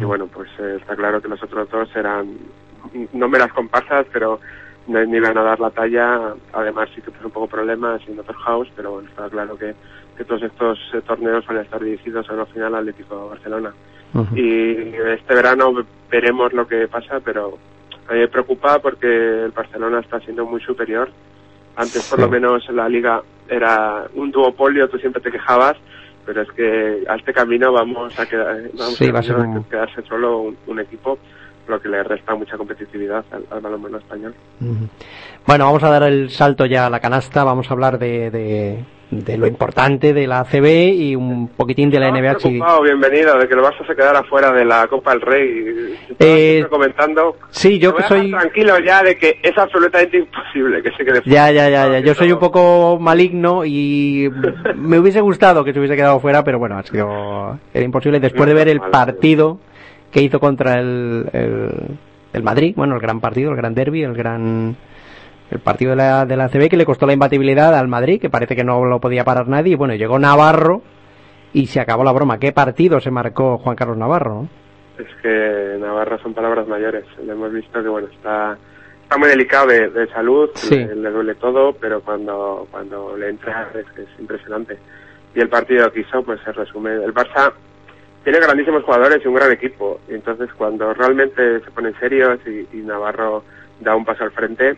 Y 0.00 0.04
bueno, 0.04 0.26
pues 0.26 0.48
eh, 0.58 0.78
está 0.80 0.96
claro 0.96 1.22
que 1.22 1.28
los 1.28 1.40
otros 1.40 1.70
dos 1.70 1.88
serán, 1.90 2.36
no 3.12 3.28
me 3.28 3.38
las 3.38 3.52
comparsas, 3.52 4.06
pero 4.12 4.40
no 4.88 5.04
ni 5.04 5.20
van 5.20 5.36
a 5.38 5.42
dar 5.42 5.60
la 5.60 5.70
talla. 5.70 6.34
Además, 6.52 6.88
sí 6.94 7.00
que 7.02 7.10
pues 7.10 7.24
un 7.24 7.30
poco 7.30 7.46
problemas 7.48 8.00
en 8.08 8.18
otros 8.18 8.36
house, 8.42 8.68
pero 8.76 8.92
bueno, 8.92 9.08
está 9.08 9.28
claro 9.28 9.56
que, 9.58 9.74
que 10.16 10.24
todos 10.24 10.42
estos 10.42 10.78
eh, 10.94 11.00
torneos 11.06 11.46
van 11.46 11.58
a 11.58 11.62
estar 11.62 11.82
dirigidos 11.82 12.28
a 12.30 12.34
una 12.34 12.46
final 12.46 12.74
Atlético 12.74 13.28
Barcelona. 13.30 13.72
Y 14.34 14.70
este 15.12 15.34
verano 15.34 15.72
veremos 16.10 16.52
lo 16.52 16.66
que 16.66 16.88
pasa, 16.88 17.20
pero 17.20 17.58
a 18.08 18.12
mí 18.12 18.20
me 18.20 18.28
preocupa 18.28 18.78
porque 18.78 19.06
el 19.44 19.50
Barcelona 19.50 20.00
está 20.00 20.20
siendo 20.20 20.46
muy 20.46 20.60
superior. 20.62 21.10
Antes, 21.76 22.02
por 22.04 22.18
lo 22.18 22.28
menos, 22.28 22.66
la 22.70 22.88
liga 22.88 23.20
era 23.48 24.06
un 24.14 24.30
duopolio, 24.30 24.88
tú 24.88 24.96
siempre 24.98 25.20
te 25.20 25.30
quejabas, 25.30 25.76
pero 26.24 26.40
es 26.42 26.50
que 26.52 27.04
a 27.08 27.16
este 27.16 27.32
camino 27.34 27.70
vamos 27.72 28.18
a, 28.18 28.24
quedar, 28.26 28.56
vamos 28.72 28.96
Sí, 28.96 29.10
va 29.10 29.18
a 29.18 29.22
ser 29.22 29.36
camino 29.36 29.58
un- 29.58 29.64
quedarse 29.64 30.00
solo 30.02 30.38
un, 30.38 30.56
un 30.66 30.80
equipo, 30.80 31.18
lo 31.68 31.80
que 31.80 31.88
le 31.88 32.02
resta 32.02 32.34
mucha 32.34 32.56
competitividad 32.56 33.24
al, 33.30 33.44
al 33.50 33.60
balonmano 33.60 33.98
español. 33.98 34.34
Bueno, 35.46 35.64
vamos 35.66 35.82
a 35.82 35.90
dar 35.90 36.02
el 36.04 36.30
salto 36.30 36.66
ya 36.66 36.86
a 36.86 36.90
la 36.90 37.00
canasta, 37.00 37.44
vamos 37.44 37.70
a 37.70 37.74
hablar 37.74 37.98
de, 37.98 38.30
de, 38.30 38.84
de 39.10 39.38
lo 39.38 39.46
importante 39.46 40.12
de 40.12 40.26
la 40.26 40.40
ACB 40.40 40.66
y 40.94 41.14
un 41.14 41.48
poquitín 41.48 41.90
de 41.90 42.00
la 42.00 42.10
NBA. 42.10 42.38
Preocupado, 42.38 42.82
bienvenido, 42.82 43.38
de 43.38 43.46
que 43.46 43.54
el 43.54 43.60
Barça 43.60 43.86
se 43.86 43.94
quedara 43.94 44.24
fuera 44.24 44.52
de 44.52 44.64
la 44.64 44.86
Copa 44.88 45.12
del 45.12 45.20
Rey. 45.20 45.94
Eh, 46.18 46.66
comentando. 46.68 47.36
Sí, 47.50 47.78
yo 47.78 47.94
que 47.94 48.02
soy... 48.04 48.30
tranquilo 48.30 48.78
ya 48.80 49.02
de 49.02 49.16
que 49.16 49.38
es 49.42 49.56
absolutamente 49.56 50.18
imposible 50.18 50.82
que 50.82 50.90
se 50.90 51.04
quede 51.04 51.22
fuera. 51.22 51.50
Ya, 51.50 51.52
ya, 51.52 51.68
ya, 51.68 51.88
ya. 51.92 52.00
Yo 52.00 52.14
soy 52.14 52.32
un 52.32 52.40
poco 52.40 52.98
maligno 53.00 53.64
y 53.64 54.28
me 54.74 54.98
hubiese 54.98 55.20
gustado 55.20 55.64
que 55.64 55.72
se 55.72 55.78
hubiese 55.78 55.96
quedado 55.96 56.18
fuera, 56.20 56.42
pero 56.42 56.58
bueno, 56.58 56.76
ha 56.78 56.82
sido 56.82 57.58
era 57.72 57.84
imposible. 57.84 58.18
Después 58.18 58.48
de 58.48 58.54
ver 58.54 58.68
el 58.68 58.80
partido 58.80 59.58
que 60.16 60.22
hizo 60.22 60.40
contra 60.40 60.80
el, 60.80 61.28
el, 61.34 61.70
el 62.32 62.42
Madrid, 62.42 62.72
bueno, 62.74 62.94
el 62.94 63.00
gran 63.02 63.20
partido, 63.20 63.50
el 63.50 63.56
gran 63.58 63.74
derby, 63.74 64.02
el 64.02 64.14
gran 64.14 64.74
el 65.50 65.58
partido 65.60 65.90
de 65.90 65.96
la, 65.96 66.24
de 66.24 66.36
la 66.38 66.48
CB 66.48 66.68
que 66.70 66.76
le 66.78 66.86
costó 66.86 67.06
la 67.06 67.12
imbatibilidad 67.12 67.74
al 67.74 67.86
Madrid, 67.86 68.18
que 68.18 68.30
parece 68.30 68.56
que 68.56 68.64
no 68.64 68.82
lo 68.86 68.98
podía 68.98 69.24
parar 69.24 69.46
nadie. 69.46 69.74
Y 69.74 69.76
bueno, 69.76 69.94
llegó 69.94 70.18
Navarro 70.18 70.80
y 71.52 71.66
se 71.66 71.80
acabó 71.80 72.02
la 72.02 72.12
broma. 72.12 72.38
¿Qué 72.38 72.52
partido 72.52 72.98
se 72.98 73.10
marcó 73.10 73.58
Juan 73.58 73.76
Carlos 73.76 73.98
Navarro? 73.98 74.48
Es 74.98 75.06
que 75.22 75.76
Navarra 75.78 76.16
son 76.22 76.32
palabras 76.32 76.66
mayores. 76.66 77.04
Le 77.22 77.32
hemos 77.32 77.52
visto 77.52 77.82
que 77.82 77.88
bueno 77.88 78.08
está 78.08 78.56
está 79.02 79.18
muy 79.18 79.28
delicado 79.28 79.66
de, 79.68 79.90
de 79.90 80.08
salud, 80.08 80.48
Sí. 80.54 80.76
le, 80.78 80.96
le 80.96 81.10
duele 81.10 81.34
todo, 81.34 81.74
pero 81.74 82.00
cuando 82.00 82.66
cuando 82.70 83.14
le 83.18 83.28
entra 83.28 83.68
es, 83.74 83.84
es 83.98 84.08
impresionante. 84.18 84.78
Y 85.34 85.40
el 85.40 85.48
partido 85.50 85.92
que 85.92 86.00
hizo 86.00 86.22
pues 86.22 86.40
se 86.42 86.52
resume. 86.52 86.94
El 86.94 87.12
Barça 87.14 87.52
tiene 88.26 88.40
grandísimos 88.40 88.82
jugadores 88.82 89.24
y 89.24 89.28
un 89.28 89.34
gran 89.34 89.52
equipo. 89.52 90.00
Y 90.10 90.14
entonces 90.14 90.50
cuando 90.58 90.92
realmente 90.94 91.60
se 91.60 91.70
ponen 91.70 91.94
serios 92.00 92.40
y, 92.44 92.66
y 92.76 92.82
Navarro 92.82 93.44
da 93.80 93.94
un 93.94 94.04
paso 94.04 94.24
al 94.24 94.32
frente, 94.32 94.70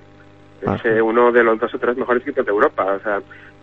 es 0.61 0.85
eh, 0.85 1.01
uno 1.01 1.33
de 1.33 1.43
los 1.43 1.59
dos 1.59 1.73
o 1.73 1.79
tres 1.79 1.97
mejores 1.97 2.21
equipos 2.25 2.45
de 2.45 2.53
Europa. 2.53 2.85
O 2.85 3.01
sea, 3.01 3.23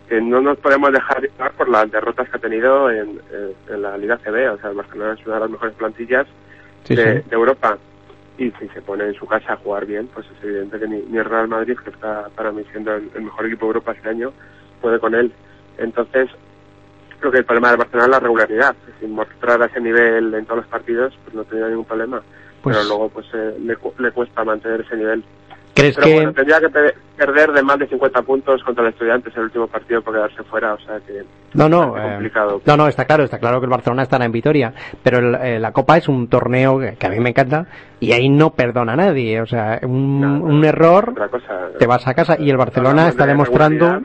que 0.09 0.19
no 0.19 0.41
nos 0.41 0.57
podemos 0.57 0.91
dejar 0.91 1.21
llevar 1.21 1.51
por 1.51 1.69
las 1.69 1.91
derrotas 1.91 2.27
que 2.27 2.37
ha 2.37 2.39
tenido 2.41 2.89
en, 2.89 3.21
en- 3.31 3.73
en 3.75 3.81
la 3.83 3.95
Liga 3.95 4.17
CB. 4.17 4.53
O 4.53 4.57
sea, 4.57 4.71
el 4.71 4.75
Barcelona 4.75 5.13
es 5.13 5.23
una 5.27 5.35
de 5.35 5.41
las 5.41 5.49
mejores 5.51 5.75
plantillas 5.75 6.25
Sí, 6.85 6.95
de, 6.95 7.21
sí. 7.21 7.29
de 7.29 7.35
Europa. 7.35 7.77
Y 8.39 8.49
si 8.59 8.67
se 8.69 8.81
pone 8.81 9.03
en 9.05 9.13
su 9.13 9.27
casa 9.27 9.53
a 9.53 9.57
jugar 9.57 9.85
bien, 9.85 10.09
pues 10.11 10.25
es 10.35 10.43
evidente 10.43 10.79
que 10.79 10.87
ni, 10.87 10.99
ni 11.03 11.19
el 11.19 11.25
Real 11.25 11.47
Madrid, 11.47 11.77
que 11.83 11.91
está 11.91 12.27
para 12.35 12.51
mí 12.51 12.63
siendo 12.71 12.95
el, 12.95 13.07
el 13.13 13.21
mejor 13.21 13.45
equipo 13.45 13.65
de 13.65 13.69
Europa 13.69 13.91
este 13.91 14.09
año, 14.09 14.33
puede 14.81 14.97
con 14.99 15.13
él. 15.13 15.31
Entonces, 15.77 16.27
creo 17.19 17.31
que 17.31 17.37
el 17.39 17.45
problema 17.45 17.69
del 17.69 17.77
Barcelona 17.77 18.05
es 18.05 18.11
la 18.11 18.19
regularidad. 18.19 18.75
Si 18.99 19.07
mostrar 19.07 19.61
a 19.61 19.65
ese 19.65 19.79
nivel 19.81 20.33
en 20.33 20.45
todos 20.45 20.57
los 20.61 20.67
partidos, 20.67 21.17
pues 21.23 21.35
no 21.35 21.43
tendría 21.43 21.69
ningún 21.69 21.85
problema. 21.85 22.21
Pues- 22.61 22.75
Pero 22.77 22.87
luego, 22.89 23.09
pues 23.09 23.27
eh, 23.33 23.55
le, 23.61 23.75
cu- 23.75 23.93
le 23.99 24.11
cuesta 24.11 24.43
mantener 24.43 24.81
ese 24.81 24.95
nivel. 24.95 25.23
¿Crees 25.75 25.95
Pero 25.95 26.07
que 26.07 26.13
bueno, 26.15 26.33
tendría 26.33 26.59
que 26.61 26.69
pe- 26.69 26.93
perder 27.17 27.51
de 27.51 27.61
más 27.61 27.77
de 27.77 27.87
50 27.87 28.21
puntos 28.21 28.63
contra 28.63 28.85
el 28.85 28.91
Estudiantes 28.91 29.35
el 29.35 29.43
último 29.43 29.67
partido 29.67 30.01
por 30.01 30.13
quedarse 30.13 30.41
fuera, 30.43 30.73
o 30.73 30.79
sea 30.79 30.99
que 31.05 31.21
No, 31.53 31.67
no, 31.67 31.97
eh, 31.97 32.01
complicado. 32.01 32.61
no, 32.65 32.77
no, 32.77 32.87
está 32.87 33.03
claro, 33.03 33.25
está 33.25 33.39
claro 33.39 33.59
que 33.59 33.65
el 33.65 33.69
Barcelona 33.71 34.03
estará 34.03 34.23
en 34.23 34.31
Vitoria, 34.31 34.73
pero 35.03 35.17
el- 35.19 35.35
eh, 35.35 35.59
la 35.59 35.73
Copa 35.73 35.97
es 35.97 36.07
un 36.07 36.29
torneo 36.29 36.79
que, 36.79 36.95
que 36.95 37.07
a 37.07 37.09
mí 37.09 37.19
me 37.19 37.31
encanta 37.31 37.65
y 37.99 38.13
ahí 38.13 38.29
no 38.29 38.51
perdona 38.53 38.93
a 38.93 38.95
nadie, 38.95 39.41
o 39.41 39.45
sea, 39.45 39.79
un, 39.83 40.21
No, 40.21 40.29
no, 40.39 40.45
un 40.45 40.63
error 40.63 41.13
cosa. 41.29 41.67
te 41.77 41.85
vas 41.85 42.07
a 42.07 42.13
casa 42.13 42.37
y 42.39 42.49
el 42.49 42.55
Barcelona 42.57 43.09
está 43.09 43.25
de 43.25 43.31
demostrando. 43.31 44.01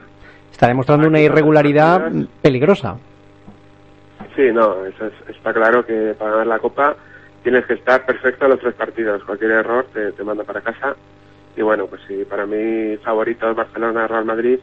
Está 0.61 0.69
demostrando 0.69 1.09
una 1.09 1.21
irregularidad 1.21 2.13
peligrosa. 2.43 2.99
Sí, 4.37 4.43
no, 4.53 4.85
eso 4.85 5.07
es- 5.07 5.35
está 5.35 5.55
claro 5.55 5.87
que 5.87 6.15
para 6.19 6.33
ganar 6.33 6.47
la 6.49 6.59
Copa 6.59 6.95
tienes 7.43 7.65
que 7.65 7.73
estar 7.73 8.05
perfecto 8.05 8.45
en 8.45 8.51
los 8.51 8.61
tres 8.61 8.75
partidos. 8.75 9.25
Cualquier 9.25 9.53
error 9.53 9.87
te, 9.95 10.13
te 10.13 10.23
manda 10.23 10.45
para 10.45 10.61
casa. 10.61 10.95
Y 11.57 11.63
bueno, 11.63 11.87
pues 11.87 12.03
sí, 12.07 12.27
para 12.29 12.45
mí 12.45 12.99
favorito 12.99 13.49
es 13.51 13.57
Barcelona, 13.57 14.07
Real 14.07 14.27
Madrid. 14.27 14.59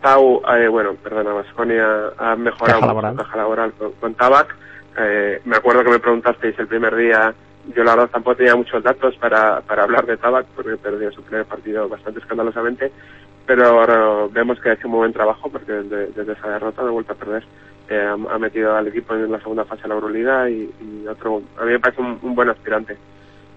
Tau, 0.00 0.40
eh, 0.56 0.68
bueno, 0.68 0.94
perdona, 0.94 1.34
Vasconia 1.34 1.86
ha 2.16 2.34
mejorado 2.34 2.80
Caja 2.80 2.86
laboral. 2.86 3.16
caja 3.16 3.36
laboral 3.36 3.72
con, 3.74 3.92
con 3.92 4.14
Tabac. 4.14 4.56
Eh, 4.98 5.42
me 5.44 5.56
acuerdo 5.56 5.84
que 5.84 5.90
me 5.90 5.98
preguntasteis 5.98 6.58
el 6.58 6.66
primer 6.66 6.96
día, 6.96 7.34
yo 7.76 7.84
la 7.84 7.94
verdad 7.94 8.10
tampoco 8.10 8.36
tenía 8.36 8.56
muchos 8.56 8.82
datos 8.82 9.14
para, 9.18 9.60
para 9.60 9.82
hablar 9.84 10.06
de 10.06 10.16
Tabac 10.16 10.46
porque 10.56 10.76
perdió 10.78 11.12
su 11.12 11.22
primer 11.22 11.44
partido 11.44 11.88
bastante 11.90 12.20
escandalosamente, 12.20 12.90
pero 13.46 13.66
ahora 13.66 14.26
vemos 14.30 14.60
que 14.60 14.70
ha 14.70 14.74
hecho 14.74 14.86
un 14.86 14.92
muy 14.92 14.98
buen 15.00 15.12
trabajo 15.12 15.50
porque 15.50 15.72
desde, 15.72 16.06
desde 16.12 16.32
esa 16.32 16.48
derrota 16.50 16.82
no 16.82 16.88
ha 16.88 16.92
vuelto 16.92 17.12
a 17.12 17.16
perder. 17.16 17.44
Eh, 17.88 17.96
ha, 18.00 18.12
ha 18.34 18.38
metido 18.38 18.74
al 18.76 18.86
equipo 18.88 19.14
en 19.14 19.30
la 19.30 19.40
segunda 19.40 19.64
fase 19.64 19.82
de 19.82 19.88
la 19.88 19.94
Euroliga 19.96 20.48
y, 20.48 20.70
y 20.80 21.06
otro, 21.06 21.42
a 21.58 21.64
mí 21.64 21.72
me 21.72 21.80
parece 21.80 22.00
un, 22.00 22.18
un 22.22 22.34
buen 22.34 22.48
aspirante. 22.48 22.96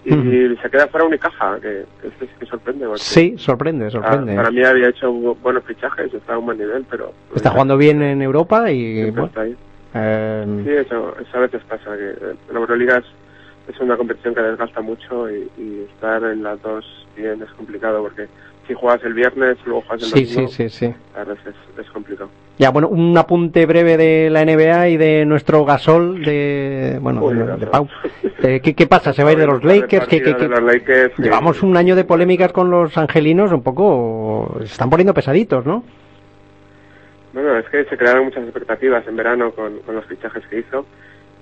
Y, 0.04 0.12
Ujú. 0.14 0.56
se 0.62 0.70
queda 0.70 0.86
fuera 0.86 1.04
Unicaja, 1.06 1.58
que, 1.60 1.84
que, 2.00 2.08
que, 2.10 2.28
que 2.38 2.46
sorprende. 2.46 2.86
Sí, 2.96 3.34
sorprende, 3.38 3.90
sorprende. 3.90 4.36
para 4.36 4.50
mí 4.52 4.62
había 4.62 4.88
hecho 4.90 5.10
bu- 5.12 5.36
buenos 5.40 5.64
fichajes, 5.64 6.14
está 6.14 6.34
a 6.34 6.38
un 6.38 6.46
buen 6.46 6.58
nivel, 6.58 6.86
pero... 6.88 7.12
Está 7.34 7.50
jugando 7.50 7.76
bien 7.76 8.00
en 8.02 8.22
Europa 8.22 8.70
y 8.70 8.94
Siempre 9.02 9.10
bueno, 9.10 9.26
está 9.26 9.40
ahí. 9.40 9.56
eh, 9.94 10.62
Sí, 10.64 10.70
eso, 10.70 11.16
eso 11.18 11.36
a 11.36 11.40
veces 11.40 11.60
pasa, 11.68 11.96
que 11.96 12.10
eh, 12.10 12.36
la 12.52 12.60
Euroliga 12.60 12.98
es, 12.98 13.04
es 13.74 13.80
una 13.80 13.96
competición 13.96 14.32
que 14.34 14.42
desgasta 14.42 14.80
mucho 14.80 15.28
y, 15.28 15.50
y 15.58 15.88
estar 15.92 16.22
en 16.22 16.42
las 16.44 16.62
dos 16.62 16.84
bien 17.16 17.42
es 17.42 17.50
complicado 17.54 18.00
porque 18.02 18.28
si 18.66 18.74
juegas 18.74 19.02
el 19.04 19.14
viernes, 19.14 19.56
luego 19.64 19.82
juegas 19.82 20.02
el 20.02 20.26
sí, 20.26 20.34
domingo, 20.34 20.52
sí, 20.52 20.68
sí, 20.68 20.86
sí. 20.86 20.94
a 21.16 21.24
veces 21.24 21.54
es, 21.78 21.90
complicado. 21.90 22.28
Ya, 22.58 22.70
bueno, 22.70 22.88
un 22.88 23.16
apunte 23.16 23.64
breve 23.66 23.96
de 23.96 24.30
la 24.30 24.44
NBA 24.44 24.88
y 24.88 24.96
de 24.96 25.24
nuestro 25.26 25.64
Gasol 25.64 26.22
de, 26.22 26.98
bueno, 27.00 27.22
Uy, 27.24 27.34
de, 27.36 27.56
de 27.56 27.66
Pau. 27.66 27.88
Eh, 28.42 28.60
¿qué, 28.62 28.74
qué 28.74 28.86
pasa? 28.86 29.12
¿Se 29.12 29.22
va 29.22 29.30
a 29.30 29.32
ir 29.32 29.38
de 29.38 29.46
los 29.46 29.62
Lakers? 29.64 30.06
¿Qué, 30.08 30.20
qué, 30.22 30.30
De 30.32 30.36
qué? 30.36 30.48
los 30.48 30.62
Lakers, 30.62 31.14
que- 31.14 31.22
Llevamos 31.22 31.62
un 31.62 31.76
año 31.76 31.94
de 31.96 32.04
polémicas 32.04 32.52
con 32.52 32.70
los 32.70 32.96
angelinos, 32.98 33.52
un 33.52 33.62
poco, 33.62 34.56
se 34.60 34.64
están 34.64 34.90
poniendo 34.90 35.12
pesaditos, 35.14 35.64
¿no? 35.66 35.82
Bueno, 37.32 37.56
es 37.58 37.66
que 37.68 37.84
se 37.84 37.96
crearon 37.98 38.24
muchas 38.24 38.44
expectativas 38.44 39.06
en 39.06 39.16
verano 39.16 39.50
con, 39.52 39.78
con 39.80 39.94
los 39.94 40.06
fichajes 40.06 40.46
que 40.46 40.60
hizo, 40.60 40.86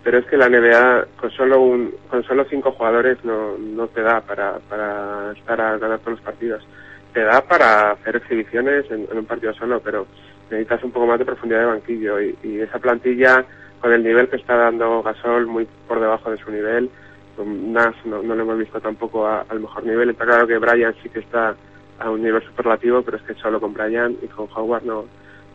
pero 0.02 0.18
es 0.18 0.26
que 0.26 0.36
la 0.36 0.48
NBA 0.48 1.06
con 1.20 1.30
solo 1.30 1.60
un, 1.60 1.94
con 2.10 2.24
solo 2.24 2.44
cinco 2.50 2.72
jugadores 2.72 3.18
no, 3.24 3.56
no 3.56 3.86
te 3.86 4.02
da 4.02 4.20
para, 4.20 4.58
para 4.68 5.32
estar 5.36 5.60
a 5.60 5.78
ganar 5.78 6.00
todos 6.00 6.14
los 6.18 6.20
partidos. 6.22 6.66
Te 7.14 7.20
da 7.22 7.40
para 7.42 7.92
hacer 7.92 8.16
exhibiciones 8.16 8.90
en, 8.90 9.06
en 9.10 9.18
un 9.18 9.24
partido 9.24 9.54
solo, 9.54 9.80
pero 9.80 10.06
necesitas 10.50 10.82
un 10.84 10.90
poco 10.90 11.06
más 11.06 11.18
de 11.18 11.24
profundidad 11.24 11.60
de 11.60 11.66
banquillo 11.66 12.20
y, 12.20 12.36
y 12.42 12.60
esa 12.60 12.78
plantilla 12.78 13.44
con 13.80 13.92
el 13.92 14.02
nivel 14.02 14.28
que 14.28 14.36
está 14.36 14.56
dando 14.56 15.02
Gasol 15.02 15.46
muy 15.46 15.66
por 15.88 16.00
debajo 16.00 16.30
de 16.30 16.36
su 16.38 16.50
nivel, 16.50 16.90
Nash 17.38 17.96
no, 18.04 18.22
no 18.22 18.34
lo 18.34 18.42
hemos 18.42 18.58
visto 18.58 18.80
tampoco 18.80 19.26
a- 19.26 19.44
al 19.48 19.60
mejor 19.60 19.84
nivel. 19.84 20.10
Está 20.10 20.24
claro 20.24 20.46
que 20.46 20.58
Brian 20.58 20.94
sí 21.02 21.08
que 21.08 21.18
está 21.20 21.54
a 21.98 22.10
un 22.10 22.22
nivel 22.22 22.42
superlativo, 22.44 23.02
pero 23.02 23.16
es 23.16 23.22
que 23.24 23.34
solo 23.34 23.60
con 23.60 23.74
Brian 23.74 24.16
y 24.22 24.26
con 24.28 24.48
Howard 24.54 24.84
no, 24.84 25.04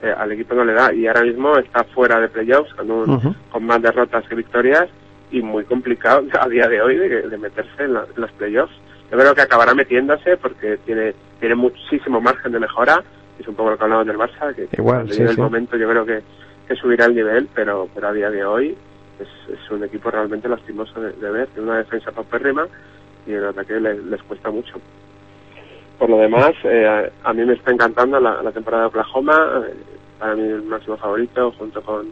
eh, 0.02 0.14
al 0.16 0.32
equipo 0.32 0.56
no 0.56 0.64
le 0.66 0.74
da 0.74 0.94
y 0.94 1.08
ahora 1.08 1.24
mismo 1.24 1.58
está 1.58 1.84
fuera 1.86 2.20
de 2.20 2.28
playoffs 2.30 2.74
con, 2.74 2.90
un- 2.92 3.06
con 3.52 3.64
más 3.66 3.82
derrotas 3.82 4.28
que 4.28 4.36
victorias 4.36 4.88
y 5.32 5.42
muy 5.42 5.64
complicado 5.66 6.24
a 6.40 6.48
día 6.48 6.68
de 6.68 6.82
hoy 6.82 6.98
de, 6.98 7.30
de 7.30 7.38
meterse 7.38 7.84
en, 7.84 7.94
la- 7.94 8.06
en 8.16 8.22
los 8.22 8.32
playoffs. 8.34 8.74
Yo 9.12 9.18
creo 9.18 9.34
que 9.34 9.42
acabará 9.42 9.74
metiéndose 9.74 10.38
porque 10.38 10.78
tiene 10.86 11.14
tiene 11.40 11.56
muchísimo 11.56 12.22
margen 12.22 12.52
de 12.52 12.60
mejora. 12.60 13.04
Es 13.40 13.48
un 13.48 13.56
poco 13.56 13.72
lo 13.72 13.78
que 13.78 13.84
hablamos 13.86 14.06
del 14.06 14.18
Barça, 14.18 14.54
que, 14.54 14.68
Igual, 14.78 14.98
cuando 14.98 15.14
sí, 15.14 15.22
el 15.22 15.38
momento 15.38 15.78
yo 15.78 15.90
creo 15.90 16.06
que, 16.06 16.22
que 16.68 16.76
subirá 16.76 17.06
el 17.06 17.16
nivel, 17.16 17.48
pero, 17.56 17.88
pero 17.96 18.10
a 18.10 18.14
día 18.14 18.30
de 18.30 18.44
hoy 18.44 18.76
es, 19.18 19.28
es 19.54 19.72
un 19.72 19.84
equipo 19.84 20.12
realmente 20.12 20.50
lastimoso 20.50 21.00
de, 21.00 21.14
de 21.14 21.32
ver. 21.32 21.48
Tiene 21.48 21.70
una 21.70 21.78
defensa 21.78 22.12
paupérrima 22.12 22.68
y 23.26 23.34
el 23.34 23.46
ataque 23.46 23.80
les, 23.80 24.04
les 24.04 24.22
cuesta 24.24 24.52
mucho. 24.52 24.74
Por 25.98 26.10
lo 26.10 26.18
demás, 26.18 26.52
eh, 26.66 26.86
a, 26.86 27.30
a 27.30 27.34
mí 27.34 27.46
me 27.46 27.54
está 27.54 27.72
encantando 27.72 28.20
la, 28.20 28.44
la 28.44 28.52
temporada 28.52 28.84
de 28.84 28.90
Oklahoma, 28.90 29.64
eh, 29.70 29.74
para 30.20 30.36
mí 30.36 30.44
el 30.44 30.64
máximo 30.64 30.98
favorito 30.98 31.54
junto 31.54 31.82
con, 31.82 32.08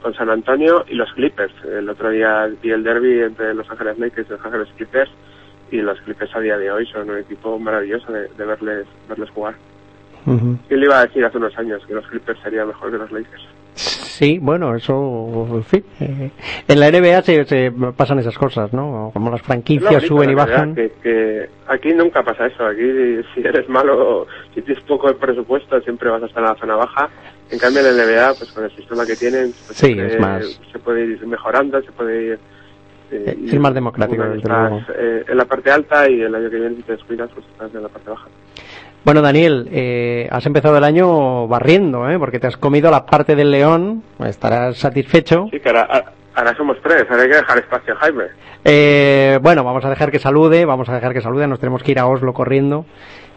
con 0.00 0.14
San 0.14 0.30
Antonio 0.30 0.84
y 0.88 0.94
los 0.94 1.12
Clippers. 1.14 1.52
El 1.64 1.88
otro 1.88 2.10
día 2.10 2.48
vi 2.62 2.70
el 2.70 2.84
derby 2.84 3.20
entre 3.22 3.52
Los 3.54 3.68
Ángeles 3.68 3.98
Lakers 3.98 4.28
y 4.28 4.32
Los 4.32 4.44
Ángeles 4.44 4.68
Clippers 4.76 5.10
y 5.70 5.76
los 5.78 6.00
Clippers 6.00 6.34
a 6.34 6.40
día 6.40 6.56
de 6.58 6.70
hoy 6.70 6.86
son 6.86 7.10
un 7.10 7.18
equipo 7.18 7.58
maravilloso 7.58 8.12
de, 8.12 8.28
de 8.28 8.44
verles, 8.44 8.86
verles 9.08 9.30
jugar. 9.30 9.54
¿Quién 10.24 10.80
le 10.80 10.86
iba 10.86 10.98
a 11.00 11.06
decir 11.06 11.24
hace 11.24 11.38
unos 11.38 11.56
años 11.56 11.82
que 11.86 11.94
los 11.94 12.06
Clippers 12.06 12.38
serían 12.42 12.68
mejor 12.68 12.90
que 12.90 12.98
los 12.98 13.10
Lakers? 13.10 13.42
Sí, 13.74 14.38
bueno, 14.42 14.74
eso, 14.74 15.48
en 15.54 15.64
fin. 15.64 15.84
eh, 16.00 16.30
en 16.66 16.80
la 16.80 16.90
NBA 16.90 17.22
se, 17.22 17.44
se 17.44 17.72
pasan 17.96 18.18
esas 18.18 18.36
cosas, 18.36 18.72
¿no? 18.72 19.10
Como 19.14 19.30
las 19.30 19.40
franquicias 19.42 20.02
suben 20.02 20.30
y 20.30 20.34
bajan. 20.34 20.74
Que, 20.74 20.90
que 21.02 21.48
aquí 21.68 21.94
nunca 21.94 22.22
pasa 22.24 22.46
eso. 22.46 22.66
Aquí, 22.66 22.82
si 23.34 23.40
eres 23.46 23.68
malo, 23.68 24.26
si 24.54 24.60
tienes 24.62 24.82
poco 24.84 25.14
presupuesto, 25.14 25.80
siempre 25.82 26.10
vas 26.10 26.22
a 26.22 26.26
estar 26.26 26.42
en 26.42 26.48
la 26.50 26.56
zona 26.56 26.74
baja. 26.74 27.08
En 27.50 27.58
cambio, 27.60 27.80
en 27.86 27.96
la 27.96 28.04
NBA, 28.04 28.34
pues 28.34 28.52
con 28.52 28.64
el 28.64 28.74
sistema 28.74 29.06
que 29.06 29.14
tienen, 29.14 29.52
pues, 29.66 29.78
Sí, 29.78 29.86
siempre 29.86 30.14
es 30.16 30.20
más- 30.20 30.60
se 30.72 30.78
puede 30.80 31.04
ir 31.06 31.24
mejorando, 31.26 31.80
se 31.80 31.92
puede 31.92 32.24
ir. 32.24 32.38
Eh, 33.10 33.38
Es 33.46 33.52
ir- 33.54 33.60
más 33.60 33.74
democrático, 33.74 34.22
desde 34.22 34.38
estás, 34.38 34.70
luego. 34.70 34.82
eh, 34.96 35.24
en 35.28 35.36
la 35.36 35.44
parte 35.44 35.70
alta 35.70 36.08
y 36.08 36.20
el 36.20 36.34
año 36.34 36.50
que 36.50 36.56
viene, 36.56 36.76
si 36.76 36.82
te 36.82 36.92
descuidas, 36.92 37.30
pues 37.34 37.46
estás 37.46 37.74
en 37.74 37.82
la 37.82 37.88
parte 37.88 38.10
baja. 38.10 38.26
Bueno, 39.04 39.22
Daniel, 39.22 39.68
eh, 39.72 40.28
has 40.30 40.44
empezado 40.46 40.76
el 40.76 40.84
año 40.84 41.46
barriendo, 41.48 42.10
¿eh? 42.10 42.18
Porque 42.18 42.38
te 42.40 42.46
has 42.48 42.56
comido 42.56 42.90
la 42.90 43.06
parte 43.06 43.36
del 43.36 43.50
león, 43.50 44.02
estarás 44.24 44.76
satisfecho. 44.76 45.46
Sí, 45.50 45.60
que 45.60 45.68
ahora, 45.68 46.12
ahora 46.34 46.56
somos 46.56 46.76
tres, 46.82 47.06
ahora 47.08 47.22
hay 47.22 47.28
que 47.30 47.36
dejar 47.36 47.58
espacio 47.58 47.94
a 47.94 47.96
Jaime. 47.96 48.24
Eh, 48.64 49.38
bueno, 49.40 49.62
vamos 49.64 49.84
a 49.84 49.90
dejar 49.90 50.10
que 50.10 50.18
salude, 50.18 50.64
vamos 50.64 50.88
a 50.88 50.94
dejar 50.94 51.12
que 51.14 51.20
salude, 51.20 51.46
nos 51.46 51.60
tenemos 51.60 51.82
que 51.82 51.92
ir 51.92 51.98
a 52.00 52.06
Oslo 52.06 52.32
corriendo. 52.34 52.84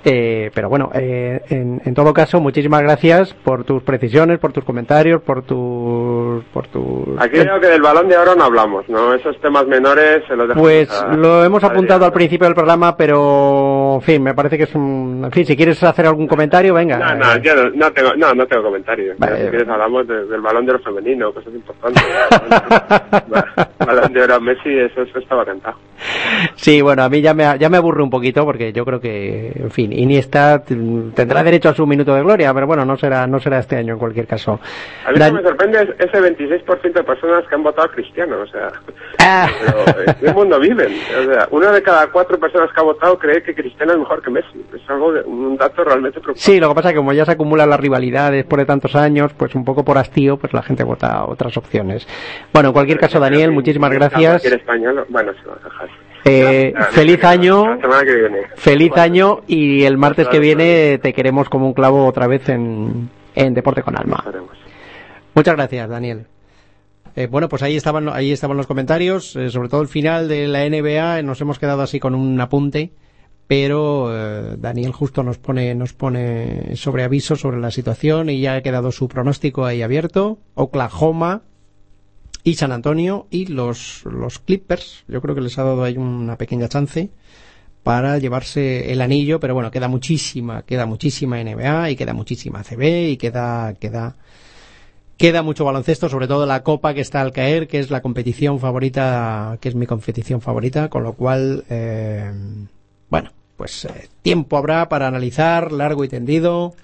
Eh, 0.04 0.50
pero 0.56 0.68
bueno, 0.68 0.90
eh, 0.96 1.42
en, 1.50 1.80
en 1.86 1.94
todo 1.94 2.12
caso, 2.14 2.40
muchísimas 2.42 2.82
gracias 2.82 3.34
por 3.36 3.64
tus 3.64 3.84
precisiones, 3.84 4.40
por 4.40 4.52
tus 4.52 4.64
comentarios, 4.64 5.22
por 5.22 5.44
tus... 5.44 6.44
Por 6.54 6.68
tus... 6.68 7.20
Aquí 7.20 7.40
creo 7.40 7.60
que 7.60 7.68
del 7.68 7.82
balón 7.82 8.08
de 8.08 8.18
oro 8.18 8.34
no 8.36 8.46
hablamos, 8.46 8.90
¿no? 8.90 9.14
Esos 9.14 9.40
temas 9.42 9.68
menores 9.68 10.24
se 10.28 10.36
los 10.36 10.48
dejamos 10.48 10.68
Pues 10.68 10.90
a- 10.92 11.14
lo 11.14 11.44
hemos 11.44 11.64
apuntado 11.64 12.06
al 12.06 12.14
principio 12.14 12.46
del 12.48 12.56
programa, 12.56 12.98
pero 12.98 13.96
en 13.96 14.02
fin, 14.02 14.24
me 14.24 14.34
parece 14.34 14.58
que 14.58 14.64
es 14.64 14.74
un... 14.74 15.22
En 15.26 15.32
fin, 15.32 15.46
si 15.46 15.56
quieres 15.56 15.82
hacer 15.84 16.08
algún 16.08 16.28
comentario, 16.28 16.74
venga. 16.74 16.98
No, 16.98 17.16
no, 17.16 17.38
yo 17.38 17.56
no, 17.56 17.70
no 17.70 17.92
tengo, 17.92 18.16
no, 18.16 18.34
no 18.34 18.48
tengo 18.48 18.64
comentarios. 18.64 19.18
Vale. 19.20 19.44
Si 19.44 19.50
quieres 19.50 19.68
hablamos 19.70 20.08
de- 20.08 20.26
del 20.26 20.42
balón 20.42 20.66
de 20.66 20.72
oro 20.74 20.84
femenino, 20.84 21.32
cosas 21.32 21.54
importantes. 21.54 22.04
Balón 23.86 24.14
de 24.14 24.22
oro 24.24 24.36
a 24.36 24.40
Messi, 24.40 24.70
eso, 24.78 25.02
eso 25.02 25.20
estaba 25.20 25.46
cantado. 25.46 25.78
Sí, 26.56 26.82
bueno, 26.82 27.04
a 27.04 27.10
mí 27.10 27.22
ya 27.22 27.34
me, 27.34 27.44
ya 27.60 27.70
me 27.70 27.78
aburre 27.78 28.04
un 28.04 28.10
poquito 28.10 28.46
porque 28.46 28.72
yo 28.74 28.86
creo 28.86 29.00
que, 29.00 29.52
en 29.56 29.72
fin, 29.72 29.91
Iniesta 29.94 30.64
tendrá 30.64 31.44
derecho 31.44 31.70
a 31.70 31.74
su 31.74 31.86
minuto 31.86 32.14
de 32.16 32.22
gloria, 32.22 32.54
pero 32.54 32.68
bueno, 32.68 32.86
no 32.86 32.98
será, 32.98 33.28
no 33.28 33.40
será 33.40 33.60
este 33.60 33.76
año 33.78 33.94
en 33.94 34.00
cualquier 34.00 34.28
caso. 34.28 34.60
A 35.06 35.12
mí 35.12 35.20
Dan- 35.20 35.34
lo 35.34 35.38
que 35.38 35.44
me 35.44 35.50
sorprende 35.50 35.82
es 36.00 36.10
ese 36.10 36.22
26% 36.22 36.94
de 36.94 37.04
personas 37.04 37.44
que 37.48 37.56
han 37.56 37.64
votado 37.64 37.88
a 37.88 37.92
Cristiano, 37.92 38.38
o 38.42 38.48
sea, 38.48 38.70
Ah. 39.20 39.48
pero 39.96 40.02
¿en 40.08 40.14
qué 40.16 40.34
mundo 40.34 40.60
viven? 40.60 40.94
O 41.20 41.32
sea, 41.32 41.48
una 41.52 41.72
de 41.72 41.82
cada 41.84 42.08
cuatro 42.08 42.40
personas 42.40 42.70
que 42.74 42.80
ha 42.80 42.84
votado 42.84 43.18
cree 43.20 43.44
que 43.44 43.54
Cristiano 43.54 43.94
es 43.94 44.00
mejor 44.00 44.22
que 44.22 44.30
Messi. 44.32 44.66
Es 44.74 44.90
algo 44.90 45.12
de, 45.14 45.22
un 45.22 45.58
dato 45.58 45.84
realmente 45.84 46.20
preocupante. 46.20 46.40
Sí, 46.42 46.60
lo 46.60 46.70
que 46.70 46.76
pasa 46.76 46.90
es 46.90 46.94
que 46.94 46.98
como 46.98 47.14
ya 47.14 47.26
se 47.26 47.32
acumulan 47.32 47.70
las 47.70 47.80
rivalidades 47.80 48.38
después 48.44 48.60
de 48.60 48.66
tantos 48.66 48.96
años, 48.96 49.34
pues 49.34 49.54
un 49.56 49.66
poco 49.66 49.84
por 49.86 49.98
hastío, 49.98 50.38
pues 50.38 50.54
la 50.54 50.62
gente 50.64 50.84
vota 50.84 51.26
otras 51.26 51.56
opciones. 51.58 52.08
Bueno, 52.54 52.70
en 52.70 52.74
cualquier 52.74 53.00
caso, 53.00 53.20
Daniel, 53.20 53.52
muchísimas 53.52 53.92
gracias. 53.92 54.44
Español, 54.46 55.06
bueno, 55.10 55.32
sí, 55.34 55.40
vamos 55.46 55.62
a 55.64 55.70
dejar. 55.70 55.90
Eh, 56.26 56.74
feliz 56.92 57.24
año. 57.24 57.80
Feliz 58.56 58.92
año 58.96 59.42
y 59.48 59.84
el 59.84 59.98
martes 59.98 60.28
que 60.28 60.40
viene 60.40 61.00
te 61.00 61.14
queremos 61.14 61.50
como 61.50 61.68
un 61.68 61.74
clavo 61.74 62.06
otra 62.06 62.28
vez 62.28 62.48
en, 62.50 63.10
en 63.36 63.54
Deporte 63.54 63.82
con 63.82 63.98
Alma. 63.98 64.24
Muchas 65.34 65.56
gracias, 65.56 65.90
Daniel. 65.90 66.28
Eh, 67.16 67.28
bueno, 67.28 67.50
pues 67.50 67.62
ahí 67.62 67.76
estaban, 67.76 68.08
ahí 68.10 68.32
estaban 68.32 68.58
los 68.58 68.68
comentarios, 68.68 69.36
eh, 69.36 69.50
sobre 69.50 69.70
todo 69.70 69.82
el 69.82 69.88
final 69.88 70.28
de 70.28 70.48
la 70.48 70.68
NBA, 70.68 71.24
nos 71.24 71.42
hemos 71.42 71.60
quedado 71.60 71.82
así 71.82 72.00
con 72.00 72.16
un 72.16 72.40
apunte, 72.40 72.94
pero 73.48 74.10
eh, 74.16 74.56
Daniel 74.58 74.94
justo 74.94 75.22
nos 75.22 75.38
pone, 75.38 75.76
nos 75.76 75.94
pone 75.94 76.76
sobre 76.78 77.04
aviso 77.04 77.36
sobre 77.36 77.60
la 77.60 77.72
situación 77.72 78.30
y 78.30 78.40
ya 78.40 78.56
ha 78.56 78.62
quedado 78.62 78.92
su 78.92 79.10
pronóstico 79.10 79.66
ahí 79.66 79.82
abierto. 79.82 80.40
Oklahoma 80.54 81.42
y 82.44 82.56
San 82.56 82.72
Antonio 82.72 83.28
y 83.30 83.46
los, 83.46 84.04
los 84.06 84.40
Clippers, 84.40 85.04
yo 85.08 85.22
creo 85.22 85.36
que 85.36 85.42
les 85.42 85.58
ha 85.58 85.64
dado 85.64 85.84
ahí 85.84 85.98
una 85.98 86.38
pequeña 86.38 86.68
chance 86.68 87.10
para 87.84 88.18
llevarse 88.20 88.92
el 88.92 89.02
anillo, 89.02 89.40
pero 89.40 89.54
bueno, 89.54 89.72
queda 89.72 89.88
muchísima, 89.88 90.64
queda 90.64 90.86
muchísima 90.86 91.44
NBA 91.44 91.92
y 91.92 91.96
queda 91.96 92.14
muchísima 92.14 92.64
CB 92.64 93.10
y 93.10 93.18
queda, 93.18 93.74
queda, 93.74 94.16
queda 95.18 95.42
mucho 95.42 95.66
baloncesto, 95.66 96.08
sobre 96.10 96.28
todo 96.28 96.46
la 96.46 96.64
Copa 96.64 96.94
que 96.94 97.02
está 97.02 97.22
al 97.22 97.32
caer, 97.32 97.68
que 97.68 97.80
es 97.80 97.90
la 97.90 98.02
competición 98.02 98.60
favorita, 98.60 99.58
que 99.62 99.70
es 99.70 99.76
mi 99.76 99.88
competición 99.88 100.42
favorita, 100.42 100.90
con 100.90 101.04
lo 101.04 101.14
cual, 101.14 101.64
eh, 101.70 102.32
bueno, 103.10 103.32
pues 103.58 103.86
eh, 103.86 104.10
tiempo 104.22 104.58
habrá 104.58 104.88
para 104.90 105.08
analizar 105.08 105.72
largo 105.72 106.04
y 106.04 106.08
tendido 106.08 106.76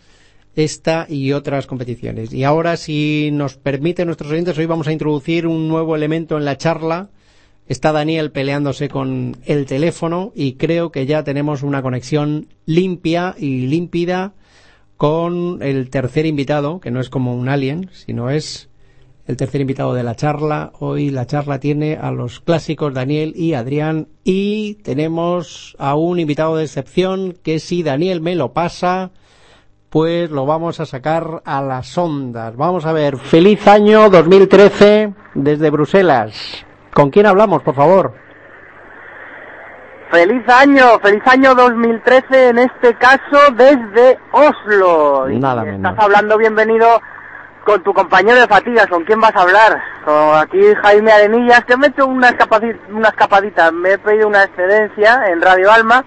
esta 0.58 1.06
y 1.08 1.34
otras 1.34 1.68
competiciones. 1.68 2.34
Y 2.34 2.44
ahora, 2.44 2.78
si 2.78 3.30
nos 3.32 3.58
permite 3.58 4.06
nuestros 4.06 4.32
oyentes, 4.32 4.58
hoy 4.58 4.66
vamos 4.66 4.88
a 4.88 4.92
introducir 4.92 5.46
un 5.46 5.68
nuevo 5.68 5.96
elemento 5.96 6.36
en 6.36 6.46
la 6.46 6.58
charla. 6.58 7.10
Está 7.68 7.92
Daniel 7.92 8.32
peleándose 8.32 8.90
con 8.90 9.38
el 9.46 9.66
teléfono 9.68 10.32
y 10.36 10.54
creo 10.54 10.92
que 10.92 11.06
ya 11.06 11.24
tenemos 11.24 11.62
una 11.62 11.82
conexión 11.82 12.48
limpia 12.66 13.36
y 13.38 13.68
límpida 13.68 14.34
con 14.96 15.62
el 15.62 15.92
tercer 15.92 16.26
invitado, 16.26 16.80
que 16.80 16.90
no 16.90 17.02
es 17.02 17.10
como 17.10 17.36
un 17.36 17.50
alien, 17.50 17.90
sino 17.94 18.32
es 18.32 18.70
el 19.28 19.38
tercer 19.38 19.62
invitado 19.62 19.94
de 19.94 20.02
la 20.02 20.16
charla. 20.16 20.72
Hoy 20.80 21.12
la 21.12 21.28
charla 21.28 21.60
tiene 21.60 21.98
a 21.98 22.12
los 22.12 22.40
clásicos 22.40 22.96
Daniel 22.96 23.34
y 23.36 23.54
Adrián 23.54 24.08
y 24.24 24.76
tenemos 24.76 25.76
a 25.78 25.96
un 25.96 26.20
invitado 26.20 26.56
de 26.56 26.64
excepción 26.64 27.38
que 27.44 27.60
si 27.60 27.84
Daniel 27.84 28.22
me 28.22 28.36
lo 28.36 28.54
pasa, 28.54 29.12
pues 29.90 30.30
lo 30.30 30.46
vamos 30.46 30.80
a 30.80 30.86
sacar 30.86 31.42
a 31.46 31.62
las 31.62 31.98
ondas. 31.98 32.56
Vamos 32.56 32.86
a 32.86 32.94
ver, 32.94 33.18
feliz 33.18 33.68
año 33.68 34.10
2013 34.10 35.14
desde 35.34 35.70
Bruselas. 35.70 36.66
¿Con 36.94 37.10
quién 37.10 37.26
hablamos, 37.26 37.62
por 37.64 37.76
favor? 37.76 38.14
Feliz 40.12 40.44
año, 40.48 41.00
feliz 41.02 41.22
año 41.26 41.54
2013 41.54 42.50
en 42.50 42.60
este 42.60 42.96
caso 42.96 43.52
desde 43.56 44.18
Oslo. 44.32 45.30
Y 45.30 45.38
Nada 45.38 45.64
estás 45.64 45.80
menos. 45.80 45.96
hablando 46.00 46.38
bienvenido 46.38 46.88
con 47.66 47.84
tu 47.84 47.94
compañero 47.94 48.40
de 48.40 48.48
fatigas, 48.48 48.88
¿con 48.88 49.04
quién 49.04 49.20
vas 49.20 49.36
a 49.36 49.42
hablar? 49.42 49.82
Con 50.06 50.38
aquí 50.38 50.60
Jaime 50.82 51.12
Arenillas, 51.12 51.66
que 51.66 51.76
me 51.76 51.88
he 51.88 51.90
hecho 51.90 52.08
una, 52.08 52.30
escapaci- 52.30 52.80
una 52.90 53.10
escapadita, 53.10 53.70
me 53.74 53.92
he 53.94 53.98
pedido 53.98 54.30
una 54.30 54.44
excedencia 54.44 55.24
en 55.28 55.42
Radio 55.42 55.70
Alma 55.70 56.06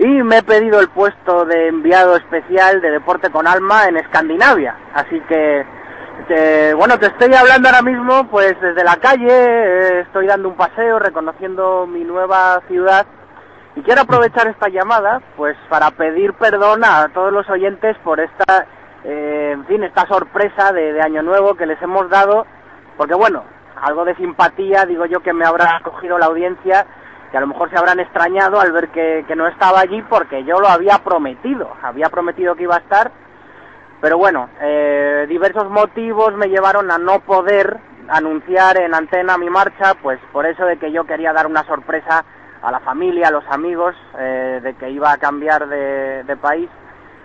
y 0.00 0.22
me 0.22 0.38
he 0.38 0.42
pedido 0.42 0.80
el 0.80 0.88
puesto 0.88 1.44
de 1.44 1.68
enviado 1.68 2.16
especial 2.16 2.80
de 2.80 2.90
Deporte 2.90 3.28
con 3.28 3.46
Alma 3.46 3.84
en 3.84 3.98
Escandinavia. 3.98 4.74
Así 4.94 5.20
que, 5.28 6.74
bueno, 6.74 6.98
te 6.98 7.08
estoy 7.08 7.34
hablando 7.34 7.68
ahora 7.68 7.82
mismo 7.82 8.26
pues 8.30 8.58
desde 8.62 8.82
la 8.82 8.96
calle, 8.96 9.28
eh, 9.28 10.00
estoy 10.00 10.26
dando 10.26 10.48
un 10.48 10.56
paseo 10.56 10.98
reconociendo 10.98 11.86
mi 11.86 12.02
nueva 12.02 12.62
ciudad 12.66 13.04
y 13.76 13.82
quiero 13.82 14.00
aprovechar 14.00 14.46
esta 14.46 14.70
llamada 14.70 15.20
pues 15.36 15.54
para 15.68 15.90
pedir 15.90 16.32
perdón 16.32 16.82
a 16.82 17.10
todos 17.12 17.30
los 17.30 17.46
oyentes 17.50 17.94
por 18.02 18.20
esta, 18.20 18.66
eh, 19.04 19.50
en 19.52 19.66
fin, 19.66 19.84
esta 19.84 20.06
sorpresa 20.06 20.72
de, 20.72 20.94
de 20.94 21.02
Año 21.02 21.22
Nuevo 21.22 21.56
que 21.56 21.66
les 21.66 21.80
hemos 21.82 22.08
dado, 22.08 22.46
porque 22.96 23.14
bueno, 23.14 23.44
algo 23.82 24.06
de 24.06 24.16
simpatía 24.16 24.86
digo 24.86 25.04
yo 25.04 25.20
que 25.20 25.34
me 25.34 25.44
habrá 25.44 25.78
cogido 25.84 26.16
la 26.16 26.26
audiencia 26.26 26.86
que 27.30 27.36
a 27.36 27.40
lo 27.40 27.46
mejor 27.46 27.70
se 27.70 27.76
habrán 27.76 28.00
extrañado 28.00 28.60
al 28.60 28.72
ver 28.72 28.88
que, 28.88 29.24
no 29.36 29.46
estaba 29.46 29.80
allí 29.80 30.02
porque 30.02 30.44
yo 30.44 30.60
lo 30.60 30.68
había 30.68 30.98
prometido, 30.98 31.72
había 31.82 32.08
prometido 32.08 32.54
que 32.56 32.64
iba 32.64 32.76
a 32.76 32.80
estar, 32.80 33.12
pero 34.00 34.18
bueno, 34.18 34.48
eh, 34.60 35.26
diversos 35.28 35.70
motivos 35.70 36.34
me 36.34 36.48
llevaron 36.48 36.90
a 36.90 36.98
no 36.98 37.20
poder 37.20 37.78
anunciar 38.08 38.80
en 38.80 38.94
antena 38.94 39.38
mi 39.38 39.48
marcha, 39.48 39.94
pues 40.02 40.18
por 40.32 40.46
eso 40.46 40.64
de 40.64 40.78
que 40.78 40.90
yo 40.90 41.04
quería 41.04 41.32
dar 41.32 41.46
una 41.46 41.64
sorpresa 41.64 42.24
a 42.62 42.70
la 42.70 42.80
familia, 42.80 43.28
a 43.28 43.30
los 43.30 43.44
amigos, 43.48 43.94
eh, 44.18 44.60
de 44.62 44.74
que 44.74 44.90
iba 44.90 45.12
a 45.12 45.18
cambiar 45.18 45.68
de 45.68 46.36
país. 46.40 46.68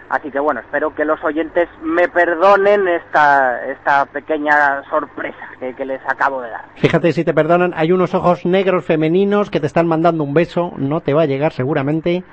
Así 0.10 0.30
que 0.30 0.40
bueno, 0.40 0.60
espero 0.60 0.94
que 0.94 1.04
los 1.04 1.24
oyentes 1.24 1.68
me 1.82 2.08
perdonen 2.08 2.88
esta, 2.88 3.66
esta 3.66 4.06
pequeña 4.06 4.84
sorpresa 4.90 5.38
que, 5.60 5.74
que 5.74 5.84
les 5.84 6.00
acabo 6.08 6.42
de 6.42 6.50
dar. 6.52 6.66
Fíjate 6.76 7.12
si 7.12 7.24
te 7.26 7.34
perdonan, 7.34 7.74
hay 7.76 7.92
unos 7.92 8.14
ojos 8.14 8.46
negros 8.46 8.86
femeninos 8.86 9.50
que 9.50 9.60
te 9.60 9.66
están 9.66 9.88
mandando 9.88 10.24
un 10.24 10.34
beso, 10.36 10.74
no 10.78 11.02
te 11.02 11.14
va 11.16 11.24
a 11.24 11.26
llegar 11.26 11.54
seguramente, 11.54 12.24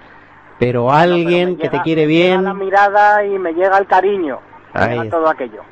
pero 0.58 0.92
alguien 0.92 1.56
que 1.56 1.70
te 1.70 1.76
llega- 1.78 1.82
quiere 1.82 2.06
me 2.06 2.12
llega 2.12 2.28
bien. 2.28 2.44
la 2.44 2.54
mirada 2.54 3.24
y 3.24 3.38
me 3.38 3.52
llega 3.54 3.78
el 3.78 3.86
cariño, 3.86 4.38
llega 4.74 5.08
todo 5.10 5.28
aquello. 5.30 5.62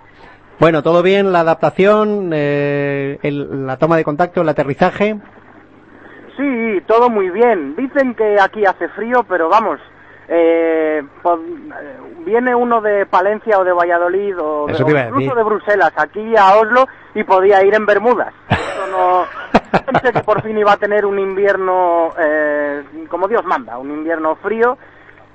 Bueno, 0.58 0.82
todo 0.82 1.02
bien, 1.02 1.32
la 1.32 1.40
adaptación, 1.40 2.30
eh, 2.32 3.18
el- 3.22 3.66
la 3.66 3.76
toma 3.76 3.96
de 3.98 4.04
contacto, 4.04 4.40
el 4.40 4.48
aterrizaje. 4.48 5.16
Sí, 6.36 6.80
todo 6.86 7.10
muy 7.10 7.28
bien. 7.30 7.76
Dicen 7.76 8.14
que 8.14 8.36
aquí 8.40 8.64
hace 8.64 8.88
frío, 8.88 9.24
pero 9.28 9.48
vamos, 9.48 9.78
eh, 10.32 11.02
eh, 11.02 12.00
viene 12.24 12.54
uno 12.54 12.80
de 12.80 13.04
Palencia 13.06 13.58
o 13.58 13.64
de 13.64 13.72
Valladolid 13.72 14.38
o, 14.38 14.66
de, 14.68 14.74
o 14.74 15.08
incluso 15.08 15.34
de 15.34 15.42
Bruselas 15.42 15.92
aquí 15.96 16.36
a 16.36 16.54
Oslo 16.56 16.86
y 17.16 17.24
podía 17.24 17.64
ir 17.64 17.74
en 17.74 17.84
Bermudas. 17.84 18.32
Eso 18.48 18.86
no, 18.92 19.24
pensé 19.92 20.12
que 20.12 20.22
por 20.22 20.40
fin 20.42 20.56
iba 20.56 20.72
a 20.72 20.76
tener 20.76 21.04
un 21.04 21.18
invierno 21.18 22.10
eh, 22.16 22.84
como 23.08 23.26
Dios 23.26 23.44
manda, 23.44 23.76
un 23.78 23.90
invierno 23.90 24.36
frío, 24.36 24.78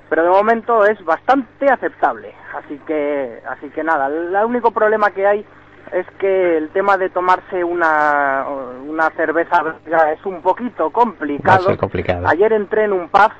pero 0.08 0.22
de 0.22 0.30
momento 0.30 0.86
es 0.86 1.04
bastante 1.04 1.70
aceptable. 1.70 2.34
Así 2.54 2.80
que, 2.86 3.42
así 3.50 3.68
que 3.68 3.84
nada, 3.84 4.06
el 4.06 4.34
único 4.46 4.70
problema 4.70 5.10
que 5.10 5.26
hay 5.26 5.46
es 5.92 6.06
que 6.18 6.56
el 6.56 6.70
tema 6.70 6.96
de 6.96 7.10
tomarse 7.10 7.62
una, 7.62 8.46
una 8.86 9.10
cerveza 9.10 9.76
es 10.12 10.24
un 10.24 10.40
poquito 10.40 10.90
complicado. 10.90 11.76
Complicado. 11.76 12.26
Ayer 12.28 12.52
entré 12.54 12.84
en 12.84 12.92
un 12.92 13.08
pub, 13.08 13.30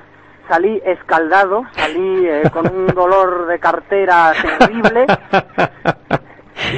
salí 0.47 0.81
escaldado, 0.85 1.63
salí 1.71 2.25
eh, 2.25 2.43
con 2.53 2.67
un 2.73 2.87
dolor 2.87 3.47
de 3.47 3.59
cartera 3.59 4.33
terrible. 4.59 5.05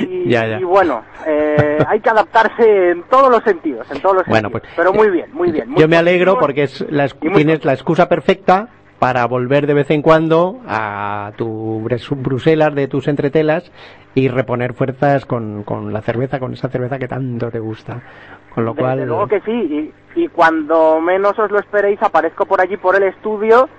Y, 0.08 0.30
Ya, 0.30 0.46
ya. 0.46 0.60
y 0.60 0.64
bueno, 0.64 1.04
eh, 1.26 1.78
hay 1.88 2.00
que 2.02 2.10
adaptarse 2.10 2.92
en 2.92 3.04
todos 3.04 3.32
los 3.32 3.42
sentidos, 3.44 3.90
en 3.92 4.02
todos 4.02 4.18
los 4.18 4.26
Bueno, 4.28 4.50
sentidos. 4.50 4.62
pues, 4.62 4.74
Pero 4.76 4.94
muy 4.94 5.10
bien, 5.10 5.30
muy 5.34 5.52
bien. 5.52 5.70
muy 5.70 5.82
Yo 5.82 5.88
me 5.88 5.98
alegro 5.98 6.38
porque 6.38 6.64
es 6.64 6.82
la, 6.90 7.08
tienes 7.08 7.64
la 7.66 7.74
excusa 7.74 8.08
perfecta 8.10 8.68
para 9.00 9.26
volver 9.26 9.66
de 9.66 9.74
vez 9.74 9.90
en 9.92 10.02
cuando 10.02 10.60
a 10.68 11.32
tu 11.38 11.82
Bruselas 12.18 12.76
de 12.76 12.88
tus 12.90 13.08
entretelas 13.08 13.72
y 14.14 14.28
reponer 14.28 14.74
fuerzas 14.74 15.26
con, 15.26 15.64
con 15.64 15.94
la 15.94 16.02
cerveza, 16.02 16.40
con 16.40 16.52
esa 16.54 16.68
cerveza 16.68 17.00
que 17.00 17.08
tanto 17.08 17.50
te 17.50 17.60
gusta. 17.60 18.02
Con 18.54 18.66
lo 18.66 18.72
Desde 18.74 18.82
cual, 18.84 19.06
luego 19.06 19.28
que 19.28 19.42
sí, 19.42 19.52
y, 20.16 20.24
y 20.24 20.28
cuando 20.30 21.00
menos 21.02 21.38
os 21.40 21.52
lo 21.52 21.60
esperéis 21.60 22.02
aparezco 22.02 22.46
por 22.46 22.62
allí 22.62 22.78
por 22.78 22.96
el 22.96 23.04
estudio 23.04 23.70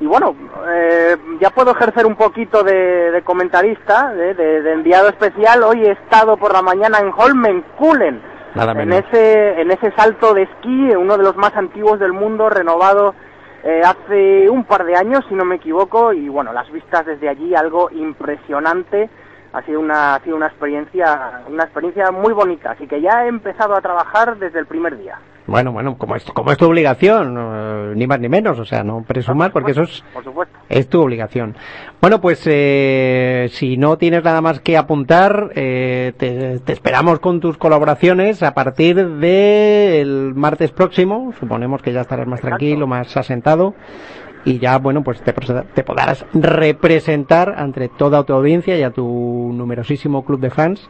y 0.00 0.06
bueno, 0.06 0.34
eh, 0.72 1.16
ya 1.40 1.50
puedo 1.50 1.70
ejercer 1.70 2.04
un 2.04 2.16
poquito 2.16 2.64
de, 2.64 3.12
de 3.12 3.22
comentarista, 3.22 4.12
de, 4.12 4.34
de- 4.34 4.62
de 4.62 4.72
enviado 4.72 5.08
especial. 5.08 5.62
Hoy 5.62 5.84
he 5.84 5.92
estado 5.92 6.36
por 6.36 6.52
la 6.52 6.62
mañana 6.62 6.98
en 6.98 7.12
Holmenkullen, 7.16 8.20
nada 8.56 8.72
en 8.72 8.92
ese, 8.92 9.60
en 9.60 9.70
ese 9.70 9.92
salto 9.92 10.34
de 10.34 10.42
esquí, 10.42 10.90
uno 10.96 11.16
de 11.16 11.22
los 11.22 11.36
más 11.36 11.54
antiguos 11.56 12.00
del 12.00 12.12
mundo, 12.12 12.50
renovado 12.50 13.14
eh, 13.62 13.82
hace 13.84 14.50
un 14.50 14.64
par 14.64 14.84
de 14.84 14.96
años, 14.96 15.24
si 15.28 15.34
no 15.36 15.44
me 15.44 15.56
equivoco, 15.56 16.12
y 16.12 16.28
bueno, 16.28 16.52
las 16.52 16.70
vistas 16.72 17.06
desde 17.06 17.28
allí, 17.28 17.54
algo 17.54 17.88
impresionante. 17.92 19.08
Ha 19.54 19.62
sido 19.62 19.78
una, 19.78 20.16
ha 20.16 20.20
sido 20.20 20.36
una 20.36 20.48
experiencia, 20.48 21.42
una 21.48 21.62
experiencia 21.62 22.10
muy 22.10 22.32
bonita, 22.32 22.72
así 22.72 22.88
que 22.88 23.00
ya 23.00 23.24
he 23.24 23.28
empezado 23.28 23.74
a 23.76 23.80
trabajar 23.80 24.36
desde 24.36 24.58
el 24.58 24.66
primer 24.66 24.98
día. 24.98 25.16
Bueno, 25.46 25.72
bueno, 25.72 25.96
como 25.96 26.16
es, 26.16 26.24
como 26.24 26.50
es 26.50 26.56
tu 26.58 26.64
obligación, 26.66 27.36
eh, 27.38 27.92
ni 27.94 28.06
más 28.06 28.18
ni 28.18 28.28
menos, 28.28 28.58
o 28.58 28.64
sea, 28.64 28.82
no 28.82 29.04
presumar 29.06 29.52
porque 29.52 29.72
eso 29.72 29.82
es, 29.82 30.02
Por 30.12 30.24
supuesto. 30.24 30.58
es 30.70 30.88
tu 30.88 31.00
obligación. 31.02 31.54
Bueno, 32.00 32.20
pues 32.20 32.42
eh, 32.46 33.48
si 33.52 33.76
no 33.76 33.96
tienes 33.98 34.24
nada 34.24 34.40
más 34.40 34.60
que 34.60 34.76
apuntar, 34.76 35.50
eh, 35.54 36.14
te, 36.16 36.58
te 36.60 36.72
esperamos 36.72 37.20
con 37.20 37.40
tus 37.40 37.56
colaboraciones 37.58 38.42
a 38.42 38.54
partir 38.54 38.96
del 38.96 40.32
martes 40.34 40.72
próximo. 40.72 41.32
Suponemos 41.38 41.80
que 41.82 41.92
ya 41.92 42.00
estarás 42.00 42.26
más 42.26 42.40
Exacto. 42.40 42.56
tranquilo, 42.56 42.86
más 42.86 43.14
asentado. 43.16 43.74
Y 44.44 44.58
ya, 44.58 44.78
bueno, 44.78 45.02
pues 45.02 45.22
te, 45.22 45.32
te 45.32 45.82
podrás 45.84 46.26
representar 46.34 47.54
ante 47.56 47.88
toda 47.88 48.24
tu 48.24 48.34
audiencia 48.34 48.76
y 48.78 48.82
a 48.82 48.90
tu 48.90 49.50
numerosísimo 49.54 50.24
club 50.24 50.40
de 50.40 50.50
fans. 50.50 50.88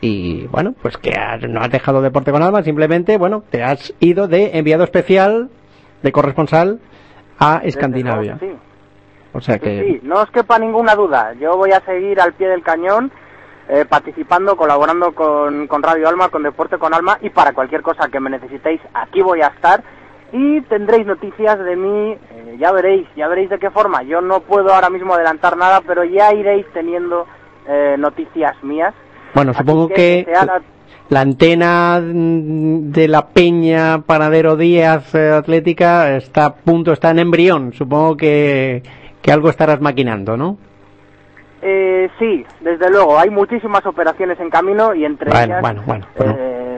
Y 0.00 0.46
bueno, 0.46 0.74
pues 0.80 0.96
que 0.96 1.10
has- 1.10 1.42
no 1.48 1.60
has 1.60 1.70
dejado 1.70 2.00
deporte 2.00 2.30
con 2.30 2.42
alma, 2.42 2.62
simplemente, 2.62 3.18
bueno, 3.18 3.42
te 3.50 3.62
has 3.62 3.92
ido 4.00 4.28
de 4.28 4.56
enviado 4.56 4.84
especial, 4.84 5.50
de 6.02 6.12
corresponsal, 6.12 6.78
a 7.38 7.60
Escandinavia. 7.64 8.38
sí. 8.40 8.50
O 9.34 9.40
sea 9.40 9.56
Sí, 9.56 9.60
que, 9.60 9.84
sí, 9.84 10.00
no 10.04 10.22
os 10.22 10.30
quepa 10.30 10.58
ninguna 10.58 10.94
duda. 10.94 11.34
Yo 11.34 11.56
voy 11.56 11.70
a 11.72 11.80
seguir 11.80 12.18
al 12.20 12.32
pie 12.32 12.48
del 12.48 12.62
cañón, 12.62 13.12
eh, 13.68 13.84
participando, 13.86 14.56
colaborando 14.56 15.12
con, 15.14 15.66
con 15.66 15.82
Radio 15.82 16.08
Alma, 16.08 16.30
con 16.30 16.42
Deporte 16.42 16.78
con 16.78 16.94
Alma, 16.94 17.18
y 17.20 17.28
para 17.28 17.52
cualquier 17.52 17.82
cosa 17.82 18.08
que 18.08 18.18
me 18.20 18.30
necesitéis, 18.30 18.80
aquí 18.94 19.20
voy 19.20 19.42
a 19.42 19.48
estar. 19.48 19.82
Y 20.32 20.60
tendréis 20.62 21.06
noticias 21.06 21.58
de 21.58 21.76
mí, 21.76 22.12
eh, 22.12 22.56
ya 22.58 22.70
veréis, 22.72 23.08
ya 23.16 23.28
veréis 23.28 23.48
de 23.48 23.58
qué 23.58 23.70
forma. 23.70 24.02
Yo 24.02 24.20
no 24.20 24.40
puedo 24.40 24.74
ahora 24.74 24.90
mismo 24.90 25.14
adelantar 25.14 25.56
nada, 25.56 25.80
pero 25.86 26.04
ya 26.04 26.34
iréis 26.34 26.66
teniendo 26.74 27.26
eh, 27.66 27.96
noticias 27.98 28.62
mías. 28.62 28.94
bueno, 29.34 29.52
Así 29.52 29.60
supongo 29.60 29.88
que 29.88 30.26
la 31.08 31.20
antena 31.22 32.00
de 32.02 33.08
la 33.08 33.28
Peña 33.28 34.02
Panadero 34.02 34.56
Díaz 34.56 35.14
eh, 35.14 35.30
Atlética 35.30 36.14
está 36.16 36.44
a 36.44 36.54
punto, 36.54 36.92
está 36.92 37.10
en 37.10 37.20
embrión. 37.20 37.72
Supongo 37.72 38.16
que, 38.16 38.82
que 39.22 39.32
algo 39.32 39.48
estarás 39.48 39.80
maquinando, 39.80 40.36
¿no? 40.36 40.58
Eh, 41.62 42.08
sí, 42.18 42.44
desde 42.60 42.90
luego, 42.90 43.18
hay 43.18 43.30
muchísimas 43.30 43.84
operaciones 43.86 44.38
en 44.38 44.50
camino 44.50 44.94
y 44.94 45.04
entre 45.04 45.30
Bueno, 45.30 45.44
ellas 45.44 45.60
bueno, 45.62 45.82
bueno, 45.86 46.06
bueno. 46.16 46.36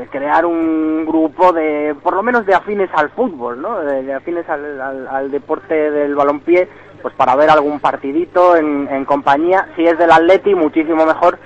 Crear 0.09 0.47
un 0.47 1.05
grupo 1.07 1.53
de, 1.53 1.95
por 2.03 2.15
lo 2.15 2.23
menos 2.23 2.47
de 2.47 2.55
afines 2.55 2.91
al 2.95 3.11
fútbol, 3.11 3.61
¿no? 3.61 3.81
De, 3.81 4.13
afines 4.15 4.49
al 4.49 5.31
deporte 5.31 5.91
del 5.91 6.15
balompié, 6.15 6.69
pues 7.03 7.15
para 7.15 7.37
ver 7.37 7.51
algún 7.51 7.81
partidito 7.81 8.57
en, 8.57 8.89
en 8.91 9.05
compañía. 9.05 9.69
Si 9.77 9.85
es 9.85 9.99
del 9.99 10.11
Atleti, 10.11 10.55
muchísimo 10.55 11.05
mejor. 11.07 11.39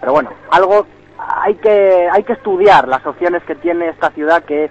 Pero 0.00 0.12
bueno, 0.12 0.30
algo 0.50 0.86
hay 1.18 1.54
que 1.56 2.08
hay 2.10 2.24
que 2.24 2.32
estudiar 2.32 2.88
las 2.88 3.06
opciones 3.06 3.42
que 3.44 3.54
tiene 3.54 3.88
esta 3.88 4.10
ciudad 4.10 4.42
que 4.44 4.70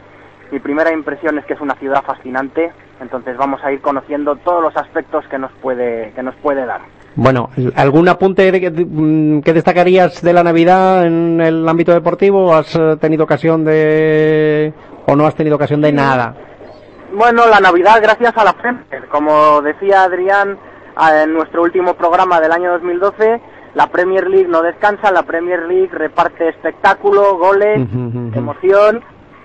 mi 0.52 0.60
primera 0.60 0.92
impresión 0.92 1.38
es 1.38 1.46
que 1.46 1.54
es 1.54 1.62
una 1.62 1.76
ciudad 1.76 2.04
fascinante. 2.04 2.72
Entonces 3.00 3.38
vamos 3.38 3.64
a 3.64 3.72
ir 3.72 3.82
conociendo 3.82 4.36
todos 4.36 4.62
los 4.62 4.76
aspectos 4.76 5.26
que 5.28 5.40
nos 5.40 5.52
puede 5.54 6.12
que 6.14 6.24
nos 6.24 6.36
puede 6.36 6.66
dar. 6.66 6.82
Bueno, 7.16 7.50
¿algún 7.76 8.08
apunte 8.08 8.52
de 8.52 8.72
mm, 8.72 9.42
que 9.42 9.54
destacarías 9.54 10.22
de 10.22 10.34
la 10.34 10.44
Navidad 10.44 11.06
en 11.06 11.42
el 11.42 11.68
ámbito 11.68 11.92
deportivo? 11.92 12.54
¿Has 12.54 12.76
eh, 12.76 12.96
tenido 13.00 13.26
ocasión 13.26 13.66
de... 13.66 14.74
o 15.08 15.16
no 15.16 15.26
has 15.26 15.36
tenido 15.36 15.58
ocasión 15.58 15.82
de 15.82 15.92
nada? 15.92 16.36
Bueno, 17.14 17.48
la 17.48 17.60
Navidad 17.60 18.00
gracias 18.02 18.36
a 18.38 18.44
la 18.46 18.54
Premier. 18.54 19.08
Como 19.10 19.62
decía 19.62 20.04
Adrián 20.04 20.58
ah, 20.96 21.24
en 21.24 21.34
nuestro 21.34 21.64
último 21.64 21.96
programa 21.96 22.40
del 22.40 22.54
año 22.54 22.72
2012, 22.72 23.42
la 23.74 23.88
Premier 23.88 24.28
League 24.30 24.48
no 24.48 24.62
descansa, 24.62 25.12
la 25.12 25.24
Premier 25.24 25.64
League 25.64 25.90
reparte 25.92 26.48
espectáculo, 26.48 27.38
goles, 27.38 27.82
emoción. 28.34 29.04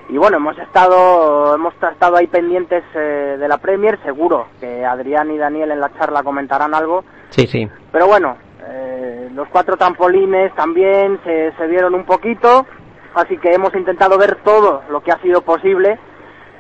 Y 0.08 0.18
bueno, 0.18 0.36
hemos 0.36 0.56
estado, 0.58 1.54
hemos 1.56 1.74
estado 1.74 2.16
ahí 2.16 2.28
pendientes 2.28 2.84
eh, 2.94 3.36
de 3.38 3.48
la 3.48 3.58
Premier, 3.58 3.98
seguro 4.04 4.46
que 4.60 4.84
Adrián 4.84 5.30
y 5.32 5.36
Daniel 5.38 5.72
en 5.72 5.80
la 5.80 5.92
charla 5.98 6.22
comentarán 6.22 6.74
algo. 6.74 7.04
Sí, 7.30 7.46
sí. 7.48 7.68
Pero 7.90 8.06
bueno, 8.06 8.36
eh, 8.68 9.28
los 9.34 9.48
cuatro 9.48 9.76
trampolines 9.76 10.54
también 10.54 11.18
se, 11.24 11.52
se 11.58 11.66
vieron 11.66 11.94
un 11.96 12.04
poquito, 12.04 12.66
así 13.14 13.36
que 13.38 13.52
hemos 13.52 13.74
intentado 13.74 14.16
ver 14.16 14.36
todo 14.44 14.82
lo 14.90 15.00
que 15.00 15.10
ha 15.10 15.18
sido 15.22 15.42
posible. 15.42 15.98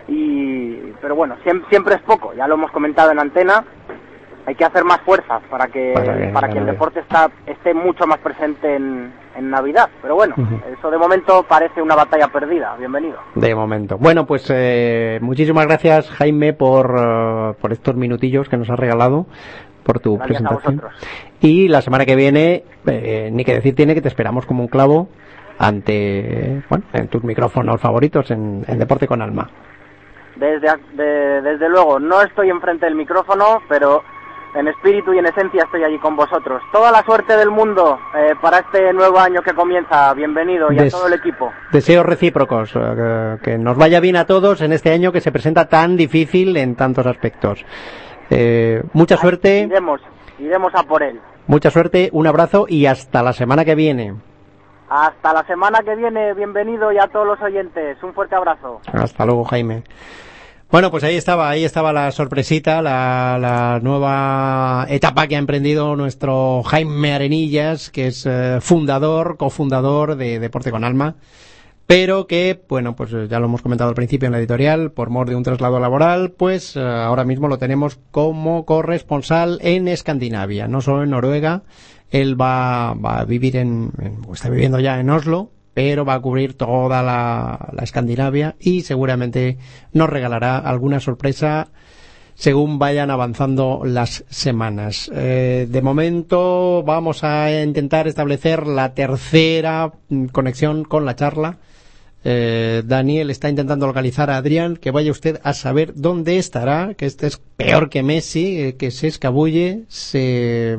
Y, 0.08 0.92
pero 1.00 1.14
bueno, 1.14 1.36
siem- 1.44 1.64
siempre 1.68 1.94
es 1.96 2.02
poco, 2.02 2.32
ya 2.34 2.46
lo 2.48 2.54
hemos 2.54 2.70
comentado 2.72 3.10
en 3.12 3.20
antena. 3.20 3.64
Hay 4.46 4.54
que 4.54 4.64
hacer 4.64 4.84
más 4.84 5.00
fuerza 5.00 5.40
para 5.50 5.66
que, 5.66 5.92
Para 5.94 6.16
que- 6.16 6.28
para 6.28 6.48
que 6.48 6.58
el 6.58 6.66
deporte 6.66 7.00
está, 7.00 7.28
esté 7.46 7.74
mucho 7.74 8.06
más 8.06 8.18
presente 8.18 8.76
en, 8.76 9.12
en 9.36 9.50
Navidad. 9.50 9.88
Pero 10.00 10.14
bueno, 10.14 10.36
eso 10.78 10.88
de 10.90 10.96
momento 10.98 11.42
parece 11.48 11.82
una 11.82 11.96
batalla 11.96 12.28
perdida. 12.28 12.76
Bienvenido. 12.78 13.18
De 13.34 13.54
momento. 13.56 13.98
Bueno, 13.98 14.24
pues 14.24 14.46
eh, 14.54 15.18
muchísimas 15.20 15.66
gracias 15.66 16.08
Jaime 16.10 16.52
por, 16.52 16.94
eh, 16.96 17.54
por 17.60 17.72
estos 17.72 17.96
minutillos 17.96 18.48
que 18.48 18.56
nos 18.56 18.70
has 18.70 18.78
regalado, 18.78 19.26
por 19.82 19.98
tu 19.98 20.16
Gracias 20.16 20.42
presentación. 20.42 20.82
Y 21.40 21.66
la 21.68 21.82
semana 21.82 22.04
que 22.06 22.14
viene, 22.14 22.62
eh, 22.86 23.30
ni 23.32 23.44
que 23.44 23.54
decir 23.54 23.74
tiene 23.74 23.94
que 23.94 24.00
te 24.02 24.08
esperamos 24.08 24.46
como 24.46 24.62
un 24.62 24.68
clavo 24.68 25.08
ante, 25.58 26.62
bueno, 26.68 26.84
en 26.92 27.08
tus 27.08 27.24
micrófonos 27.24 27.80
favoritos 27.80 28.30
en, 28.30 28.64
en 28.68 28.78
Deporte 28.78 29.08
con 29.08 29.22
Alma. 29.22 29.50
Desde, 30.36 30.68
de- 30.92 31.40
desde 31.42 31.68
luego, 31.68 31.98
no 31.98 32.20
estoy 32.22 32.50
enfrente 32.50 32.84
del 32.86 32.94
micrófono, 32.94 33.62
pero 33.68 34.02
en 34.58 34.68
espíritu 34.68 35.12
y 35.12 35.18
en 35.18 35.26
esencia 35.26 35.64
estoy 35.64 35.84
allí 35.84 35.98
con 35.98 36.16
vosotros. 36.16 36.62
Toda 36.72 36.90
la 36.90 37.02
suerte 37.02 37.36
del 37.36 37.50
mundo 37.50 37.98
eh, 38.16 38.34
para 38.40 38.58
este 38.60 38.92
nuevo 38.92 39.18
año 39.18 39.42
que 39.42 39.52
comienza. 39.52 40.12
Bienvenido 40.14 40.72
y 40.72 40.78
a 40.78 40.88
todo 40.88 41.06
el 41.06 41.12
equipo. 41.12 41.52
Deseos 41.72 42.06
recíprocos, 42.06 42.72
eh, 42.74 43.36
que, 43.42 43.50
que 43.52 43.58
nos 43.58 43.76
vaya 43.76 44.00
bien 44.00 44.16
a 44.16 44.24
todos 44.24 44.60
en 44.62 44.72
este 44.72 44.92
año 44.92 45.12
que 45.12 45.20
se 45.20 45.30
presenta 45.32 45.68
tan 45.68 45.96
difícil 45.96 46.56
en 46.56 46.74
tantos 46.74 47.06
aspectos. 47.06 47.64
Eh, 48.30 48.82
mucha 48.94 49.16
suerte, 49.16 49.60
Iremos, 49.60 50.00
iremos 50.38 50.74
a 50.74 50.82
por 50.82 51.02
él. 51.02 51.20
mucha 51.46 51.70
suerte, 51.70 52.08
un 52.12 52.26
abrazo 52.26 52.66
y 52.68 52.86
hasta 52.86 53.22
la 53.22 53.32
semana 53.32 53.64
que 53.64 53.74
viene. 53.74 54.14
Hasta 54.88 55.32
la 55.32 55.44
semana 55.46 55.80
que 55.84 55.94
viene, 55.96 56.32
bienvenido 56.34 56.92
y 56.92 56.98
a 56.98 57.08
todos 57.08 57.26
los 57.26 57.40
oyentes. 57.42 58.00
Un 58.02 58.14
fuerte 58.14 58.36
abrazo. 58.36 58.80
Hasta 58.92 59.26
luego, 59.26 59.44
Jaime. 59.44 59.82
Bueno, 60.76 60.90
pues 60.90 61.04
ahí 61.04 61.16
estaba, 61.16 61.48
ahí 61.48 61.64
estaba 61.64 61.90
la 61.94 62.12
sorpresita, 62.12 62.82
la, 62.82 63.38
la 63.40 63.80
nueva 63.82 64.84
etapa 64.90 65.26
que 65.26 65.36
ha 65.36 65.38
emprendido 65.38 65.96
nuestro 65.96 66.62
Jaime 66.64 67.14
Arenillas, 67.14 67.88
que 67.88 68.08
es 68.08 68.26
eh, 68.26 68.58
fundador, 68.60 69.38
cofundador 69.38 70.16
de 70.16 70.38
Deporte 70.38 70.70
con 70.70 70.84
Alma, 70.84 71.16
pero 71.86 72.26
que, 72.26 72.62
bueno, 72.68 72.94
pues 72.94 73.10
eh, 73.14 73.26
ya 73.26 73.40
lo 73.40 73.46
hemos 73.46 73.62
comentado 73.62 73.88
al 73.88 73.96
principio 73.96 74.26
en 74.26 74.32
la 74.32 74.38
editorial, 74.38 74.92
por 74.92 75.08
mor 75.08 75.30
de 75.30 75.36
un 75.36 75.44
traslado 75.44 75.80
laboral, 75.80 76.32
pues 76.32 76.76
eh, 76.76 76.80
ahora 76.80 77.24
mismo 77.24 77.48
lo 77.48 77.56
tenemos 77.56 77.98
como 78.10 78.66
corresponsal 78.66 79.58
en 79.62 79.88
Escandinavia, 79.88 80.68
no 80.68 80.82
solo 80.82 81.04
en 81.04 81.08
Noruega, 81.08 81.62
él 82.10 82.38
va, 82.38 82.92
va 82.92 83.20
a 83.20 83.24
vivir 83.24 83.56
en, 83.56 83.92
está 84.30 84.50
viviendo 84.50 84.78
ya 84.78 85.00
en 85.00 85.08
Oslo, 85.08 85.52
pero 85.76 86.06
va 86.06 86.14
a 86.14 86.20
cubrir 86.20 86.54
toda 86.54 87.02
la, 87.02 87.68
la 87.70 87.82
Escandinavia 87.82 88.56
y 88.58 88.80
seguramente 88.80 89.58
nos 89.92 90.08
regalará 90.08 90.56
alguna 90.56 91.00
sorpresa 91.00 91.68
según 92.34 92.78
vayan 92.78 93.10
avanzando 93.10 93.82
las 93.84 94.24
semanas. 94.30 95.10
Eh, 95.14 95.66
de 95.68 95.82
momento 95.82 96.82
vamos 96.82 97.24
a 97.24 97.62
intentar 97.62 98.08
establecer 98.08 98.66
la 98.66 98.94
tercera 98.94 99.92
mm, 100.08 100.28
conexión 100.28 100.84
con 100.84 101.04
la 101.04 101.14
charla. 101.14 101.58
Eh, 102.24 102.82
Daniel 102.86 103.28
está 103.28 103.50
intentando 103.50 103.86
localizar 103.86 104.30
a 104.30 104.38
Adrián, 104.38 104.78
que 104.78 104.90
vaya 104.90 105.10
usted 105.10 105.40
a 105.42 105.52
saber 105.52 105.92
dónde 105.94 106.38
estará, 106.38 106.94
que 106.94 107.04
este 107.04 107.26
es 107.26 107.36
peor 107.58 107.90
que 107.90 108.02
Messi, 108.02 108.62
eh, 108.62 108.76
que 108.76 108.90
se 108.90 109.08
escabulle, 109.08 109.84
se, 109.88 110.78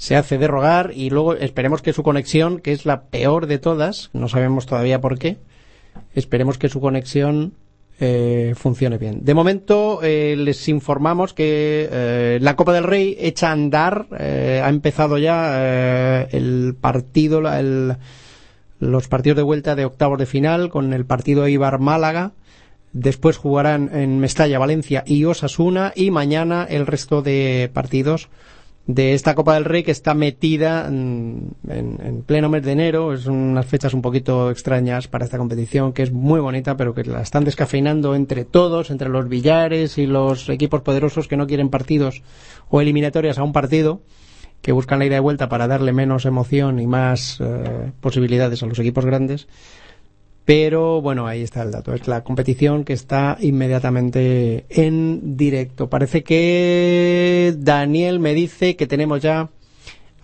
se 0.00 0.16
hace 0.16 0.38
de 0.38 0.48
rogar 0.48 0.92
y 0.94 1.10
luego 1.10 1.34
esperemos 1.34 1.82
que 1.82 1.92
su 1.92 2.02
conexión, 2.02 2.58
que 2.58 2.72
es 2.72 2.86
la 2.86 3.02
peor 3.02 3.46
de 3.46 3.58
todas, 3.58 4.08
no 4.14 4.28
sabemos 4.28 4.64
todavía 4.64 5.02
por 5.02 5.18
qué, 5.18 5.36
esperemos 6.14 6.56
que 6.56 6.70
su 6.70 6.80
conexión 6.80 7.52
eh, 8.00 8.54
funcione 8.56 8.96
bien. 8.96 9.26
De 9.26 9.34
momento 9.34 10.00
eh, 10.02 10.36
les 10.38 10.66
informamos 10.70 11.34
que 11.34 11.86
eh, 11.92 12.38
la 12.40 12.56
Copa 12.56 12.72
del 12.72 12.84
Rey 12.84 13.14
echa 13.20 13.50
a 13.50 13.52
andar, 13.52 14.06
eh, 14.18 14.62
ha 14.64 14.70
empezado 14.70 15.18
ya 15.18 15.50
eh, 15.58 16.28
el 16.32 16.74
partido, 16.80 17.46
el- 17.52 17.96
los 18.78 19.06
partidos 19.06 19.36
de 19.36 19.42
vuelta 19.42 19.76
de 19.76 19.84
octavos 19.84 20.18
de 20.18 20.24
final 20.24 20.70
con 20.70 20.94
el 20.94 21.04
partido 21.04 21.44
Eibar-Málaga. 21.46 22.32
Después 22.94 23.36
jugarán 23.36 23.90
en 23.92 24.18
Mestalla, 24.18 24.58
Valencia 24.58 25.04
y 25.06 25.26
Osasuna 25.26 25.92
y 25.94 26.10
mañana 26.10 26.66
el 26.68 26.86
resto 26.86 27.20
de 27.20 27.70
partidos 27.74 28.30
de 28.94 29.14
esta 29.14 29.34
Copa 29.34 29.54
del 29.54 29.64
Rey 29.64 29.82
que 29.82 29.90
está 29.90 30.14
metida 30.14 30.86
en, 30.88 31.52
en- 31.68 31.98
en 32.04 32.22
pleno 32.22 32.48
mes 32.48 32.62
de 32.64 32.72
enero. 32.72 33.12
Es 33.12 33.26
unas 33.26 33.66
fechas 33.66 33.94
un 33.94 34.02
poquito 34.02 34.50
extrañas 34.50 35.06
para 35.08 35.24
esta 35.24 35.38
competición 35.38 35.92
que 35.92 36.02
es 36.02 36.12
muy 36.12 36.40
bonita 36.40 36.76
pero 36.76 36.94
que 36.94 37.04
la 37.04 37.20
están 37.22 37.44
descafeinando 37.44 38.14
entre 38.14 38.44
todos, 38.44 38.90
entre 38.90 39.08
los 39.08 39.28
billares 39.28 39.98
y 39.98 40.06
los 40.06 40.48
equipos 40.48 40.82
poderosos 40.82 41.28
que 41.28 41.36
no 41.36 41.46
quieren 41.46 41.68
partidos 41.68 42.22
o 42.68 42.80
eliminatorias 42.80 43.38
a 43.38 43.42
un 43.42 43.52
partido 43.52 44.00
que 44.62 44.72
buscan 44.72 44.98
la 44.98 45.06
ida 45.06 45.16
y 45.16 45.20
vuelta 45.20 45.48
para 45.48 45.66
darle 45.68 45.92
menos 45.92 46.26
emoción 46.26 46.80
y 46.80 46.86
más 46.86 47.38
eh, 47.40 47.92
posibilidades 48.00 48.62
a 48.62 48.66
los 48.66 48.78
equipos 48.78 49.06
grandes. 49.06 49.48
Pero 50.50 51.00
bueno, 51.00 51.28
ahí 51.28 51.44
está 51.44 51.62
el 51.62 51.70
dato. 51.70 51.94
Es 51.94 52.08
la 52.08 52.24
competición 52.24 52.82
que 52.82 52.92
está 52.92 53.36
inmediatamente 53.38 54.64
en 54.68 55.36
directo. 55.36 55.88
Parece 55.88 56.24
que 56.24 57.54
Daniel 57.56 58.18
me 58.18 58.34
dice 58.34 58.74
que 58.74 58.88
tenemos 58.88 59.22
ya 59.22 59.48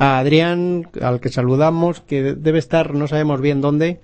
a 0.00 0.18
Adrián, 0.18 0.88
al 1.00 1.20
que 1.20 1.28
saludamos, 1.28 2.00
que 2.00 2.34
debe 2.34 2.58
estar, 2.58 2.92
no 2.92 3.06
sabemos 3.06 3.40
bien 3.40 3.60
dónde. 3.60 4.00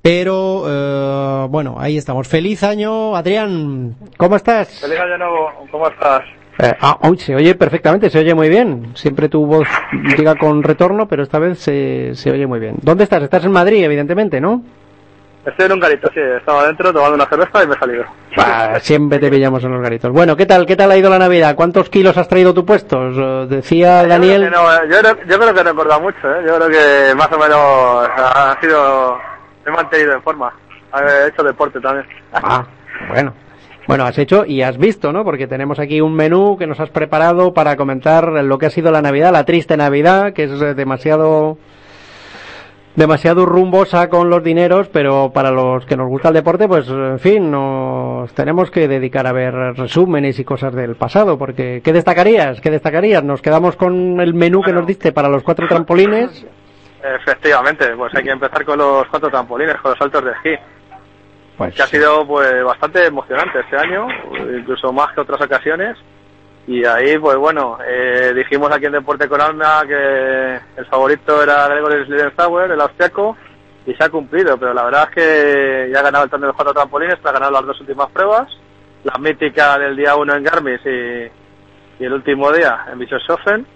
Pero 0.00 0.62
eh, 0.68 1.48
bueno, 1.50 1.74
ahí 1.76 1.96
estamos. 1.96 2.28
Feliz 2.28 2.62
año, 2.62 3.16
Adrián. 3.16 3.96
¿Cómo 4.16 4.36
estás? 4.36 4.78
Feliz 4.78 5.00
año 5.00 5.18
nuevo, 5.18 5.50
¿cómo 5.72 5.88
estás? 5.88 6.22
Eh, 6.60 6.72
ah, 6.80 7.00
uy, 7.02 7.18
se 7.18 7.34
oye 7.34 7.56
perfectamente, 7.56 8.10
se 8.10 8.20
oye 8.20 8.32
muy 8.32 8.48
bien. 8.48 8.92
Siempre 8.94 9.28
tu 9.28 9.44
voz 9.44 9.66
llega 10.16 10.36
con 10.36 10.62
retorno, 10.62 11.08
pero 11.08 11.24
esta 11.24 11.40
vez 11.40 11.58
se, 11.58 12.14
se 12.14 12.30
oye 12.30 12.46
muy 12.46 12.60
bien. 12.60 12.76
¿Dónde 12.80 13.02
estás? 13.02 13.24
Estás 13.24 13.44
en 13.44 13.50
Madrid, 13.50 13.82
evidentemente, 13.82 14.40
¿no? 14.40 14.62
Estoy 15.46 15.66
en 15.66 15.72
un 15.74 15.80
garito, 15.80 16.10
sí, 16.12 16.18
estaba 16.38 16.62
adentro 16.62 16.92
tomando 16.92 17.14
una 17.14 17.26
cerveza 17.26 17.62
y 17.62 17.66
me 17.68 17.74
he 17.74 17.78
salido. 17.78 18.04
Siempre 18.80 19.18
te 19.20 19.30
pillamos 19.30 19.62
en 19.62 19.72
los 19.72 19.80
garitos. 19.80 20.10
Bueno, 20.10 20.36
¿qué 20.36 20.44
tal? 20.44 20.66
¿Qué 20.66 20.74
tal 20.74 20.90
ha 20.90 20.96
ido 20.96 21.08
la 21.08 21.20
Navidad? 21.20 21.54
¿Cuántos 21.54 21.88
kilos 21.88 22.16
has 22.18 22.26
traído 22.26 22.52
tu 22.52 22.64
puestos? 22.66 23.16
Eh, 23.16 23.46
Decía 23.48 24.02
Yo 24.02 24.08
Daniel. 24.08 24.48
creo 24.48 24.62
no, 24.62 24.72
eh, 24.74 24.78
yo, 24.90 24.98
creo, 24.98 25.16
yo 25.28 25.38
creo 25.38 25.54
que 25.54 25.62
no 25.62 25.68
he 25.68 25.72
engordado 25.72 26.00
mucho, 26.00 26.18
¿eh? 26.28 26.44
yo 26.46 26.56
creo 26.56 26.68
que 26.68 27.14
más 27.14 27.30
o 27.32 27.38
menos 27.38 28.10
ha 28.18 28.58
sido, 28.60 29.18
me 29.64 29.72
he 29.72 29.74
mantenido 29.76 30.12
en 30.14 30.22
forma, 30.22 30.52
he 31.00 31.28
hecho 31.28 31.44
deporte 31.44 31.80
también. 31.80 32.06
Ah, 32.32 32.64
bueno. 33.08 33.32
Bueno, 33.86 34.04
has 34.04 34.18
hecho 34.18 34.44
y 34.44 34.62
has 34.62 34.76
visto, 34.78 35.12
¿no? 35.12 35.22
Porque 35.22 35.46
tenemos 35.46 35.78
aquí 35.78 36.00
un 36.00 36.12
menú 36.12 36.56
que 36.58 36.66
nos 36.66 36.80
has 36.80 36.90
preparado 36.90 37.54
para 37.54 37.76
comentar 37.76 38.24
lo 38.32 38.58
que 38.58 38.66
ha 38.66 38.70
sido 38.70 38.90
la 38.90 39.00
Navidad, 39.00 39.30
la 39.30 39.44
triste 39.44 39.76
Navidad, 39.76 40.32
que 40.32 40.42
es 40.44 40.60
eh, 40.60 40.74
demasiado 40.74 41.56
demasiado 42.96 43.44
rumbosa 43.44 44.08
con 44.08 44.30
los 44.30 44.42
dineros, 44.42 44.88
pero 44.88 45.30
para 45.32 45.50
los 45.50 45.84
que 45.84 45.96
nos 45.96 46.08
gusta 46.08 46.28
el 46.28 46.34
deporte, 46.34 46.66
pues 46.66 46.88
en 46.88 47.18
fin, 47.18 47.50
nos 47.50 48.32
tenemos 48.34 48.70
que 48.70 48.88
dedicar 48.88 49.26
a 49.26 49.32
ver 49.32 49.54
resúmenes 49.54 50.38
y 50.38 50.44
cosas 50.44 50.74
del 50.74 50.96
pasado, 50.96 51.38
porque 51.38 51.82
¿qué 51.84 51.92
destacarías? 51.92 52.60
¿Qué 52.60 52.70
destacarías? 52.70 53.22
Nos 53.22 53.42
quedamos 53.42 53.76
con 53.76 54.20
el 54.20 54.34
menú 54.34 54.62
que 54.62 54.72
nos 54.72 54.86
diste 54.86 55.12
para 55.12 55.28
los 55.28 55.42
cuatro 55.42 55.68
trampolines. 55.68 56.46
Efectivamente, 57.02 57.94
pues 57.96 58.14
hay 58.14 58.24
que 58.24 58.30
empezar 58.30 58.64
con 58.64 58.78
los 58.78 59.06
cuatro 59.08 59.28
trampolines, 59.28 59.76
con 59.76 59.90
los 59.90 59.98
saltos 59.98 60.24
de 60.24 60.30
esquí. 60.32 60.54
Pues 61.58 61.74
que 61.74 61.82
ha 61.82 61.86
sido 61.86 62.26
pues 62.26 62.64
bastante 62.64 63.06
emocionante 63.06 63.60
este 63.60 63.76
año, 63.76 64.06
incluso 64.58 64.92
más 64.92 65.12
que 65.14 65.20
otras 65.20 65.40
ocasiones. 65.40 65.96
Y 66.66 66.84
ahí, 66.84 67.16
pues 67.18 67.36
bueno, 67.36 67.78
eh, 67.86 68.32
dijimos 68.34 68.72
aquí 68.72 68.86
en 68.86 68.92
Deporte 68.92 69.28
con 69.28 69.40
Alma 69.40 69.82
que 69.86 70.60
el 70.76 70.86
favorito 70.86 71.40
era 71.40 71.68
Gregory 71.68 72.06
Slidensauer, 72.06 72.72
el 72.72 72.80
austriaco, 72.80 73.36
y 73.86 73.94
se 73.94 74.02
ha 74.02 74.08
cumplido, 74.08 74.58
pero 74.58 74.74
la 74.74 74.84
verdad 74.84 75.08
es 75.08 75.14
que 75.14 75.90
ya 75.92 76.00
ha 76.00 76.02
ganado 76.02 76.24
el 76.24 76.30
torneo 76.30 76.46
de 76.46 76.48
los 76.48 76.56
cuatro 76.56 76.74
trampolines, 76.74 77.18
ha 77.22 77.32
ganado 77.32 77.52
las 77.52 77.66
dos 77.66 77.80
últimas 77.80 78.10
pruebas, 78.10 78.48
la 79.04 79.16
mítica 79.18 79.78
del 79.78 79.96
día 79.96 80.16
uno 80.16 80.34
en 80.34 80.42
Garmis 80.42 80.80
y, 80.84 81.30
el 82.02 82.12
último 82.12 82.50
día 82.52 82.84
en 82.92 82.98
Bischofshofen. 82.98 83.66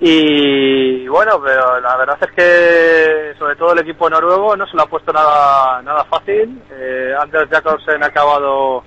Y 0.00 1.06
bueno, 1.06 1.40
pero 1.44 1.80
la 1.80 1.96
verdad 1.96 2.18
es 2.20 2.30
que 2.32 3.38
sobre 3.38 3.54
todo 3.54 3.74
el 3.74 3.80
equipo 3.80 4.10
noruego 4.10 4.56
no 4.56 4.66
se 4.66 4.76
lo 4.76 4.82
ha 4.82 4.86
puesto 4.86 5.12
nada, 5.12 5.80
nada 5.82 6.04
fácil. 6.04 6.60
Eh, 6.72 7.14
Anders 7.20 7.48
Jacobsen 7.48 8.02
ha 8.02 8.06
acabado 8.06 8.82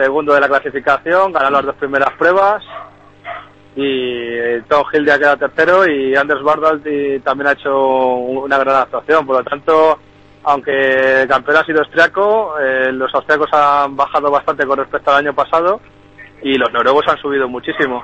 segundo 0.00 0.34
de 0.34 0.40
la 0.40 0.48
clasificación, 0.48 1.32
ganó 1.32 1.50
las 1.50 1.64
dos 1.66 1.76
primeras 1.76 2.10
pruebas 2.18 2.62
y 3.76 3.82
eh, 3.84 4.62
Tom 4.68 4.84
Hilde 4.92 5.12
ha 5.12 5.18
quedado 5.18 5.48
tercero 5.48 5.86
y 5.86 6.16
Anders 6.16 6.42
Bardal 6.42 6.82
también 7.22 7.48
ha 7.48 7.52
hecho 7.52 7.78
una 7.78 8.58
gran 8.58 8.76
actuación. 8.76 9.26
Por 9.26 9.36
lo 9.36 9.44
tanto, 9.44 9.98
aunque 10.44 11.22
el 11.22 11.28
campeón 11.28 11.58
ha 11.58 11.64
sido 11.64 11.80
austriaco, 11.80 12.58
eh, 12.58 12.90
los 12.92 13.14
austriacos 13.14 13.48
han 13.52 13.94
bajado 13.96 14.30
bastante 14.30 14.66
con 14.66 14.78
respecto 14.78 15.10
al 15.10 15.18
año 15.18 15.34
pasado 15.34 15.80
y 16.42 16.56
los 16.56 16.72
noruegos 16.72 17.04
han 17.08 17.18
subido 17.18 17.48
muchísimo. 17.48 18.02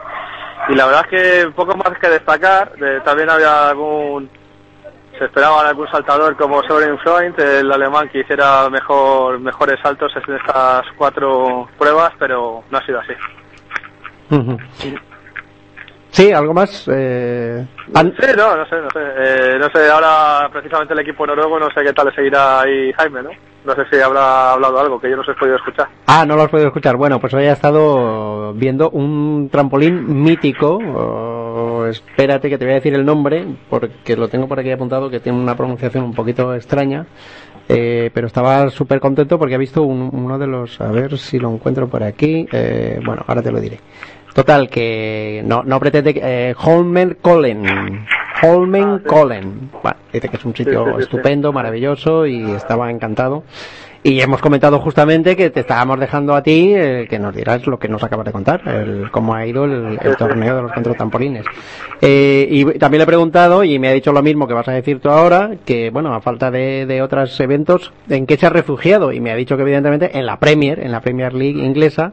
Y 0.68 0.74
la 0.74 0.86
verdad 0.86 1.06
es 1.10 1.44
que 1.44 1.50
poco 1.50 1.76
más 1.76 1.98
que 1.98 2.08
destacar, 2.08 2.72
eh, 2.80 3.00
también 3.04 3.30
había 3.30 3.70
algún 3.70 4.28
se 5.18 5.24
esperaba 5.26 5.68
algún 5.68 5.88
saltador 5.88 6.36
como 6.36 6.62
Soren 6.62 6.98
Freund, 6.98 7.38
el 7.40 7.70
alemán 7.72 8.08
que 8.08 8.20
hiciera 8.20 8.68
mejor 8.70 9.38
mejores 9.40 9.78
saltos 9.82 10.12
en 10.16 10.34
estas 10.36 10.84
cuatro 10.96 11.68
pruebas, 11.78 12.12
pero 12.18 12.62
no 12.70 12.78
ha 12.78 12.84
sido 12.86 13.00
así. 13.00 13.12
Sí, 16.10 16.32
algo 16.32 16.54
más. 16.54 16.88
Eh, 16.90 17.66
Sí, 17.94 18.26
no, 18.36 18.56
no 18.56 18.66
sé, 18.66 18.76
no 18.76 18.90
sé. 18.90 19.00
Eh, 19.18 19.58
no 19.60 19.68
sé, 19.68 19.90
ahora 19.90 20.48
precisamente 20.50 20.94
el 20.94 21.00
equipo 21.00 21.26
noruego 21.26 21.58
no 21.58 21.68
sé 21.70 21.82
qué 21.84 21.92
tal 21.92 22.06
le 22.06 22.14
seguirá 22.14 22.60
ahí 22.60 22.92
Jaime, 22.94 23.22
¿no? 23.22 23.30
No 23.64 23.74
sé 23.74 23.82
si 23.90 24.00
habrá 24.00 24.52
hablado 24.52 24.80
algo 24.80 25.00
que 25.00 25.10
yo 25.10 25.16
no 25.16 25.22
os 25.22 25.28
he 25.28 25.34
podido 25.34 25.56
escuchar. 25.56 25.88
Ah, 26.06 26.24
no 26.26 26.36
lo 26.36 26.42
has 26.42 26.48
podido 26.50 26.68
escuchar. 26.68 26.96
Bueno, 26.96 27.20
pues 27.20 27.34
hoy 27.34 27.44
he 27.44 27.50
estado 27.50 28.54
viendo 28.54 28.90
un 28.90 29.48
trampolín 29.50 30.22
mítico. 30.22 30.78
oh, 30.82 31.45
espérate 31.84 32.48
que 32.48 32.56
te 32.56 32.64
voy 32.64 32.72
a 32.72 32.76
decir 32.76 32.94
el 32.94 33.04
nombre, 33.04 33.44
porque 33.68 34.16
lo 34.16 34.28
tengo 34.28 34.48
por 34.48 34.58
aquí 34.60 34.70
apuntado, 34.70 35.10
que 35.10 35.20
tiene 35.20 35.36
una 35.38 35.56
pronunciación 35.56 36.04
un 36.04 36.14
poquito 36.14 36.54
extraña. 36.54 37.04
Eh, 37.68 38.10
pero 38.14 38.28
estaba 38.28 38.70
súper 38.70 39.00
contento 39.00 39.38
porque 39.40 39.56
he 39.56 39.58
visto 39.58 39.82
un- 39.82 40.08
uno 40.12 40.38
de 40.38 40.46
los, 40.46 40.80
a 40.80 40.90
ver 40.92 41.18
si 41.18 41.38
lo 41.40 41.52
encuentro 41.52 41.88
por 41.88 42.02
aquí. 42.04 42.46
Eh, 42.52 43.00
bueno, 43.04 43.24
ahora 43.26 43.42
te 43.42 43.50
lo 43.50 43.60
diré. 43.60 43.80
Total, 44.32 44.68
que 44.70 45.42
no, 45.44 45.62
no 45.64 45.80
pretende 45.80 46.14
que, 46.14 46.20
eh, 46.22 46.54
Holmen 46.62 47.16
Collen. 47.20 48.06
Holmen 48.42 49.00
Collen. 49.00 49.70
Bueno, 49.82 49.96
dice 50.12 50.28
que 50.28 50.36
es 50.36 50.44
un 50.44 50.54
sitio 50.54 50.84
sí, 50.84 50.92
sí. 50.96 51.02
estupendo, 51.02 51.52
maravilloso 51.52 52.26
y 52.26 52.52
estaba 52.52 52.90
encantado. 52.90 53.42
Y 54.06 54.20
hemos 54.20 54.40
comentado 54.40 54.78
justamente 54.78 55.34
que 55.34 55.50
te 55.50 55.58
estábamos 55.58 55.98
dejando 55.98 56.36
a 56.36 56.42
ti 56.44 56.72
eh, 56.72 57.08
que 57.10 57.18
nos 57.18 57.34
dirás 57.34 57.66
lo 57.66 57.76
que 57.76 57.88
nos 57.88 58.04
acabas 58.04 58.24
de 58.24 58.30
contar, 58.30 58.62
el, 58.68 59.10
cómo 59.10 59.34
ha 59.34 59.44
ido 59.44 59.64
el, 59.64 59.98
el 60.00 60.16
torneo 60.16 60.54
de 60.54 60.62
los 60.62 60.72
cuatro 60.72 60.94
tampolines. 60.94 61.44
Eh, 62.00 62.46
y 62.48 62.64
también 62.78 63.00
le 63.00 63.02
he 63.02 63.06
preguntado, 63.08 63.64
y 63.64 63.80
me 63.80 63.88
ha 63.88 63.92
dicho 63.92 64.12
lo 64.12 64.22
mismo 64.22 64.46
que 64.46 64.54
vas 64.54 64.68
a 64.68 64.72
decir 64.72 65.00
tú 65.00 65.08
ahora, 65.08 65.56
que 65.66 65.90
bueno, 65.90 66.14
a 66.14 66.20
falta 66.20 66.52
de, 66.52 66.86
de 66.86 67.02
otros 67.02 67.40
eventos, 67.40 67.92
¿en 68.08 68.26
qué 68.26 68.36
se 68.36 68.46
ha 68.46 68.50
refugiado? 68.50 69.10
Y 69.10 69.20
me 69.20 69.32
ha 69.32 69.34
dicho 69.34 69.56
que 69.56 69.62
evidentemente 69.62 70.16
en 70.16 70.24
la 70.24 70.38
Premier, 70.38 70.78
en 70.78 70.92
la 70.92 71.00
Premier 71.00 71.34
League 71.34 71.58
inglesa, 71.58 72.12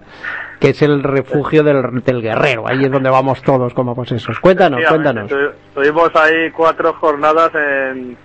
que 0.60 0.70
es 0.70 0.82
el 0.82 1.04
refugio 1.04 1.62
del, 1.62 2.02
del 2.04 2.24
guerrero, 2.24 2.68
ahí 2.68 2.84
es 2.84 2.92
donde 2.92 3.12
vamos 3.12 3.40
todos 3.44 3.72
como 3.76 3.94
posesos. 3.94 4.40
Cuéntanos, 4.40 4.82
cuéntanos. 4.90 5.32
Tuvimos 5.76 6.10
ahí 6.16 6.50
cuatro 6.56 6.94
jornadas 6.94 7.52
en, 7.54 8.18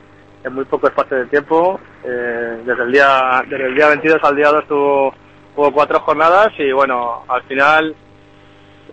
en 0.45 0.55
muy 0.55 0.64
poco 0.64 0.89
espacio 0.89 1.18
de 1.18 1.26
tiempo. 1.26 1.80
Eh, 2.05 2.62
desde 2.64 2.82
el 2.82 2.93
día 2.93 3.43
desde 3.49 3.66
el 3.66 3.74
día 3.74 3.89
22 3.89 4.18
al 4.22 4.36
día 4.36 4.51
2 4.51 4.68
tuvo, 4.68 5.14
hubo 5.57 5.72
cuatro 5.72 6.01
jornadas 6.01 6.49
y 6.59 6.72
bueno, 6.72 7.24
al 7.28 7.43
final 7.45 7.95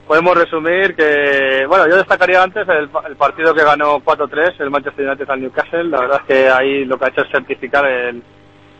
podemos 0.07 0.37
resumir 0.37 0.95
que, 0.95 1.65
bueno, 1.67 1.87
yo 1.87 1.97
destacaría 1.97 2.41
antes 2.41 2.67
el, 2.67 2.89
el 3.07 3.15
partido 3.15 3.53
que 3.53 3.63
ganó 3.63 3.99
4-3, 3.99 4.53
el 4.59 4.69
Manchester 4.69 5.07
United 5.07 5.29
al 5.29 5.41
Newcastle. 5.41 5.83
La 5.85 6.01
verdad 6.01 6.21
es 6.21 6.27
que 6.27 6.49
ahí 6.49 6.85
lo 6.85 6.97
que 6.97 7.05
ha 7.05 7.09
hecho 7.09 7.21
es 7.21 7.31
certificar 7.31 7.85
el, 7.85 8.21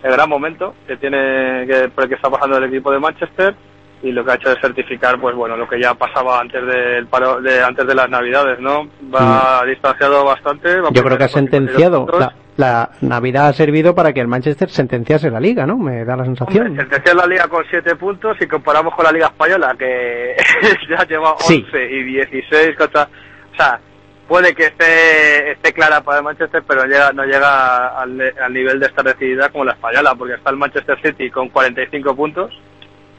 el 0.03 0.11
gran 0.11 0.29
momento 0.29 0.75
que 0.87 0.97
tiene, 0.97 1.65
que, 1.67 1.89
por 1.89 2.03
el 2.03 2.09
que 2.09 2.15
está 2.15 2.29
pasando 2.29 2.57
el 2.57 2.65
equipo 2.65 2.91
de 2.91 2.99
Manchester 2.99 3.55
y 4.03 4.11
lo 4.11 4.23
que 4.23 4.31
ha 4.31 4.35
hecho 4.35 4.51
es 4.51 4.59
certificar, 4.61 5.19
pues 5.19 5.35
bueno, 5.35 5.57
lo 5.57 5.67
que 5.67 5.81
ya 5.81 5.95
pasaba 5.95 6.39
antes 6.39 6.63
del 6.63 7.07
paro, 7.07 7.41
de, 7.41 7.63
antes 7.63 7.87
de 7.87 7.95
las 7.95 8.07
Navidades, 8.07 8.59
¿no? 8.59 8.87
Va 9.13 9.63
distanciado 9.65 10.23
bastante. 10.23 10.79
va 10.79 10.91
Mm. 10.91 10.93
Yo 10.93 11.03
creo 11.03 11.17
que 11.17 11.23
ha 11.23 11.27
primero 11.27 11.49
con 11.49 11.49
52 11.49 12.07
sentenciado, 12.07 12.07
la, 12.19 12.33
la 12.57 12.89
Navidad 13.01 13.47
ha 13.49 13.53
servido 13.53 13.93
para 13.93 14.13
que 14.13 14.21
el 14.21 14.27
Manchester 14.27 14.69
sentenciase 14.69 15.29
la 15.29 15.39
liga, 15.39 15.65
¿no? 15.65 15.77
Me 15.77 16.05
da 16.05 16.15
la 16.15 16.23
sensación. 16.25 16.75
Sentenció 16.75 17.13
la 17.13 17.27
liga 17.27 17.47
con 17.47 17.63
7 17.69 17.95
puntos 17.95 18.37
y 18.39 18.47
comparamos 18.47 18.93
con 18.95 19.03
la 19.03 19.11
liga 19.11 19.27
española 19.27 19.75
que 19.77 20.35
ya 20.89 21.05
lleva 21.05 21.33
11 21.33 21.45
Sí. 21.47 21.65
y 21.77 22.03
16 22.03 22.77
contra... 22.77 23.03
O 23.03 23.55
sea, 23.57 23.79
puede 24.27 24.53
que 24.55 24.65
esté, 24.67 25.51
esté 25.51 25.73
clara 25.73 26.01
para 26.01 26.19
el 26.19 26.23
Manchester, 26.23 26.63
pero 26.67 26.85
llega, 26.85 27.11
no 27.11 27.25
llega 27.25 27.87
al, 27.99 28.33
al 28.41 28.53
nivel 28.53 28.79
de 28.79 28.85
estar 28.87 29.03
decidida 29.05 29.49
como 29.49 29.65
la 29.65 29.73
española, 29.73 30.15
porque 30.17 30.35
está 30.35 30.49
el 30.49 30.57
Manchester 30.57 30.97
City 31.01 31.29
con 31.29 31.49
45 31.49 32.15
puntos, 32.15 32.51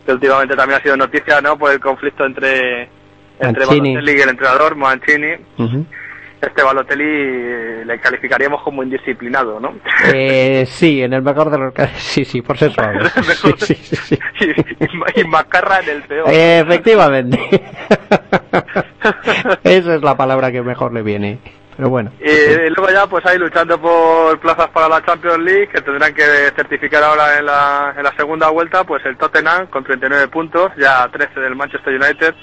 que 0.04 0.12
últimamente 0.12 0.56
también 0.56 0.80
ha 0.80 0.82
sido 0.82 0.96
noticia, 0.96 1.40
¿no? 1.40 1.58
Por 1.58 1.72
el 1.72 1.80
conflicto 1.80 2.24
entre, 2.24 2.88
entre 3.38 3.66
Mancini. 3.66 3.94
Balotelli 3.94 4.18
y 4.18 4.22
el 4.22 4.28
entrenador, 4.30 4.76
Mancini. 4.76 5.34
Este 6.40 6.62
Balotelli 6.62 7.04
eh, 7.04 7.82
le 7.86 7.98
calificaríamos 7.98 8.62
como 8.62 8.82
indisciplinado, 8.82 9.58
¿no? 9.58 9.74
Eh, 10.12 10.64
sí, 10.68 11.02
en 11.02 11.14
el 11.14 11.22
mejor 11.22 11.50
de 11.50 11.58
los 11.58 11.72
casos. 11.72 11.98
Sí, 11.98 12.24
sí, 12.24 12.42
por 12.42 12.58
ser 12.58 12.72
suave. 12.74 13.08
Sí, 13.58 13.74
sí, 13.74 13.96
sí, 13.96 14.18
y, 14.40 15.20
y 15.20 15.24
Macarra 15.24 15.80
en 15.80 15.88
el 15.88 16.02
peor. 16.02 16.28
Eh, 16.28 16.60
Efectivamente. 16.60 17.38
Esa 19.64 19.94
es 19.94 20.02
la 20.02 20.16
palabra 20.16 20.52
que 20.52 20.62
mejor 20.62 20.92
le 20.92 21.02
viene. 21.02 21.38
Pero 21.76 21.90
bueno. 21.90 22.10
Y 22.20 22.70
luego 22.70 22.90
ya 22.90 23.06
pues 23.06 23.24
ahí 23.26 23.38
luchando 23.38 23.78
por 23.78 24.38
plazas 24.40 24.68
para 24.70 24.88
la 24.88 25.04
Champions 25.04 25.38
League 25.40 25.68
que 25.68 25.82
tendrán 25.82 26.14
que 26.14 26.22
certificar 26.56 27.02
ahora 27.02 27.38
en 27.38 27.44
la, 27.44 27.94
en 27.94 28.02
la 28.02 28.16
segunda 28.16 28.48
vuelta 28.48 28.84
pues 28.84 29.04
el 29.04 29.18
Tottenham 29.18 29.66
con 29.66 29.84
39 29.84 30.28
puntos, 30.28 30.72
ya 30.78 31.06
13 31.08 31.38
del 31.38 31.54
Manchester 31.54 31.92
United 31.94 32.34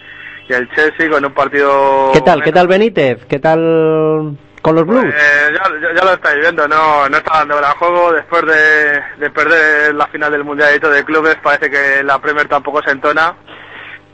y 0.50 0.54
el 0.54 0.70
Chelsea 0.72 1.10
con 1.10 1.24
un 1.26 1.34
partido... 1.34 2.12
¿Qué 2.14 2.22
tal? 2.22 2.44
¿Qué 2.44 2.52
tal 2.52 2.68
Benítez? 2.68 3.26
¿Qué 3.28 3.40
tal 3.40 4.38
con 4.62 4.76
los 4.76 4.86
Blues? 4.86 5.06
Eh, 5.06 5.52
ya, 5.54 5.64
ya- 5.82 5.94
ya 5.96 6.04
lo 6.06 6.14
estáis 6.14 6.40
viendo, 6.40 6.68
no, 6.68 7.08
no 7.10 7.18
está 7.18 7.40
dando 7.40 7.58
gran 7.58 7.74
juego 7.76 8.12
después 8.14 8.46
de, 8.46 9.02
de 9.18 9.30
perder 9.32 9.94
la 9.96 10.08
final 10.08 10.32
del 10.32 10.44
Mundialito 10.44 10.90
de 10.90 11.04
Clubes, 11.04 11.36
parece 11.44 11.70
que 11.70 12.04
la 12.04 12.20
Premier 12.20 12.48
tampoco 12.48 12.82
se 12.84 12.92
entona 12.92 13.36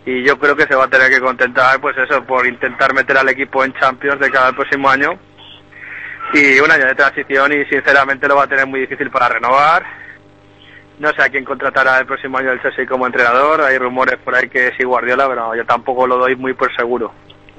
y 0.06 0.24
yo 0.24 0.40
creo 0.40 0.56
que 0.56 0.64
se 0.66 0.76
va 0.76 0.86
a 0.86 0.90
tener 0.90 1.10
que 1.10 1.20
contentar 1.20 1.80
pues 1.82 1.96
eso 1.98 2.24
por 2.24 2.46
intentar 2.48 2.94
meter 2.94 3.18
al 3.18 3.30
equipo 3.30 3.64
en 3.64 3.74
Champions 3.74 4.20
de 4.20 4.32
cada 4.32 4.54
próximo 4.54 4.90
año 4.90 5.20
y 6.34 6.60
un 6.60 6.72
año 6.72 6.86
de 6.86 6.96
transición 6.96 7.52
y 7.54 7.66
sinceramente 7.66 8.28
lo 8.28 8.36
va 8.36 8.44
a 8.44 8.48
tener 8.48 8.66
muy 8.68 8.80
difícil 8.82 9.10
para 9.12 9.30
renovar 9.30 9.84
no 11.00 11.10
sé 11.14 11.22
a 11.24 11.30
quién 11.30 11.44
contratará 11.46 12.00
el 12.00 12.06
próximo 12.06 12.38
año 12.38 12.52
el 12.52 12.62
Chelsea 12.62 12.86
como 12.86 13.06
entrenador. 13.08 13.62
Hay 13.62 13.78
rumores 13.78 14.18
por 14.24 14.36
ahí 14.36 14.48
que 14.50 14.72
sí 14.78 14.84
Guardiola 14.84 15.28
pero 15.28 15.56
yo 15.56 15.66
tampoco 15.66 16.06
lo 16.06 16.18
doy 16.18 16.36
muy 16.36 16.54
por 16.54 16.74
seguro. 16.76 17.12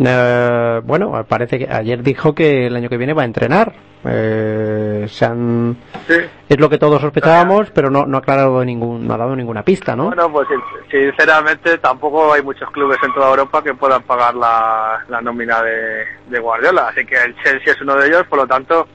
Eh, 0.02 0.80
bueno, 0.84 1.24
parece 1.28 1.58
que 1.58 1.68
ayer 1.70 2.02
dijo 2.02 2.34
que 2.34 2.66
el 2.68 2.76
año 2.76 2.88
que 2.88 2.96
viene 2.96 3.12
va 3.12 3.22
a 3.22 3.26
entrenar. 3.26 3.72
Eh, 4.02 5.04
se 5.10 5.24
han... 5.26 5.76
sí. 6.08 6.14
Es 6.48 6.58
lo 6.58 6.70
que 6.70 6.78
todos 6.78 7.02
sospechábamos, 7.02 7.70
pero 7.70 7.90
no, 7.90 8.06
no 8.06 8.16
ha 8.16 8.20
aclarado 8.20 8.64
ningún, 8.64 9.06
no 9.06 9.12
ha 9.12 9.18
dado 9.18 9.36
ninguna 9.36 9.62
pista, 9.62 9.94
¿no? 9.94 10.06
Bueno, 10.06 10.32
pues 10.32 10.48
sin- 10.48 10.90
sinceramente 10.90 11.76
tampoco 11.76 12.32
hay 12.32 12.42
muchos 12.42 12.70
clubes 12.70 12.96
en 13.02 13.12
toda 13.12 13.28
Europa 13.28 13.62
que 13.62 13.74
puedan 13.74 14.02
pagar 14.04 14.34
la, 14.34 15.04
la 15.06 15.20
nómina 15.20 15.60
de, 15.62 16.06
de 16.28 16.38
Guardiola, 16.40 16.88
así 16.88 17.04
que 17.04 17.14
el 17.16 17.36
Chelsea 17.42 17.74
es 17.74 17.80
uno 17.82 17.94
de 17.96 18.08
ellos, 18.08 18.26
por 18.26 18.38
lo 18.38 18.46
tanto, 18.46 18.88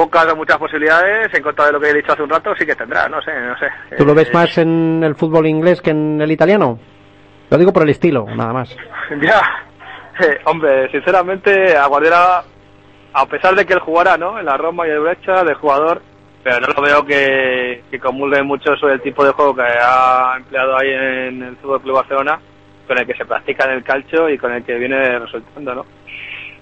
pocas 0.00 0.32
o 0.32 0.36
muchas 0.36 0.56
posibilidades, 0.56 1.28
en 1.34 1.42
contra 1.42 1.66
de 1.66 1.72
lo 1.72 1.80
que 1.80 1.90
he 1.90 1.94
dicho 1.94 2.12
hace 2.12 2.22
un 2.22 2.30
rato, 2.30 2.54
sí 2.56 2.64
que 2.64 2.74
tendrá, 2.74 3.06
no 3.08 3.20
sé, 3.20 3.32
no 3.38 3.54
sé. 3.58 3.66
¿Tú 3.98 4.06
lo 4.06 4.14
ves 4.14 4.28
Eh, 4.28 4.32
más 4.32 4.56
en 4.56 5.02
el 5.04 5.14
fútbol 5.14 5.46
inglés 5.46 5.82
que 5.82 5.90
en 5.90 6.20
el 6.22 6.30
italiano? 6.30 6.78
Lo 7.50 7.58
digo 7.58 7.70
por 7.72 7.82
el 7.82 7.90
estilo, 7.90 8.24
nada 8.34 8.52
más. 8.54 8.74
Ya, 9.20 9.42
Eh, 10.20 10.38
hombre, 10.44 10.90
sinceramente 10.90 11.76
a 11.76 11.86
Guardiola 11.86 12.44
a 13.12 13.26
pesar 13.26 13.54
de 13.54 13.66
que 13.66 13.72
él 13.74 13.80
jugara, 13.80 14.16
¿no? 14.16 14.38
En 14.38 14.46
la 14.46 14.56
Roma 14.56 14.86
y 14.86 14.90
el 14.90 15.00
Brecha 15.00 15.44
de 15.44 15.54
jugador, 15.54 16.00
pero 16.42 16.60
no 16.60 16.68
lo 16.68 16.80
veo 16.82 17.04
que, 17.04 17.82
que 17.90 17.98
comulgue 18.00 18.42
mucho 18.42 18.74
sobre 18.76 18.94
el 18.94 19.00
tipo 19.02 19.22
de 19.24 19.32
juego 19.32 19.54
que 19.54 19.62
ha 19.62 20.34
empleado 20.38 20.76
ahí 20.78 20.88
en 20.90 21.42
el 21.42 21.56
Fútbol 21.56 21.82
Club 21.82 21.96
Barcelona, 21.96 22.38
con 22.86 22.98
el 22.98 23.06
que 23.06 23.14
se 23.14 23.24
practica 23.26 23.64
en 23.66 23.72
el 23.72 23.82
calcio 23.84 24.28
y 24.30 24.38
con 24.38 24.52
el 24.52 24.62
que 24.64 24.74
viene 24.76 25.18
resultando, 25.18 25.74
¿no? 25.74 25.86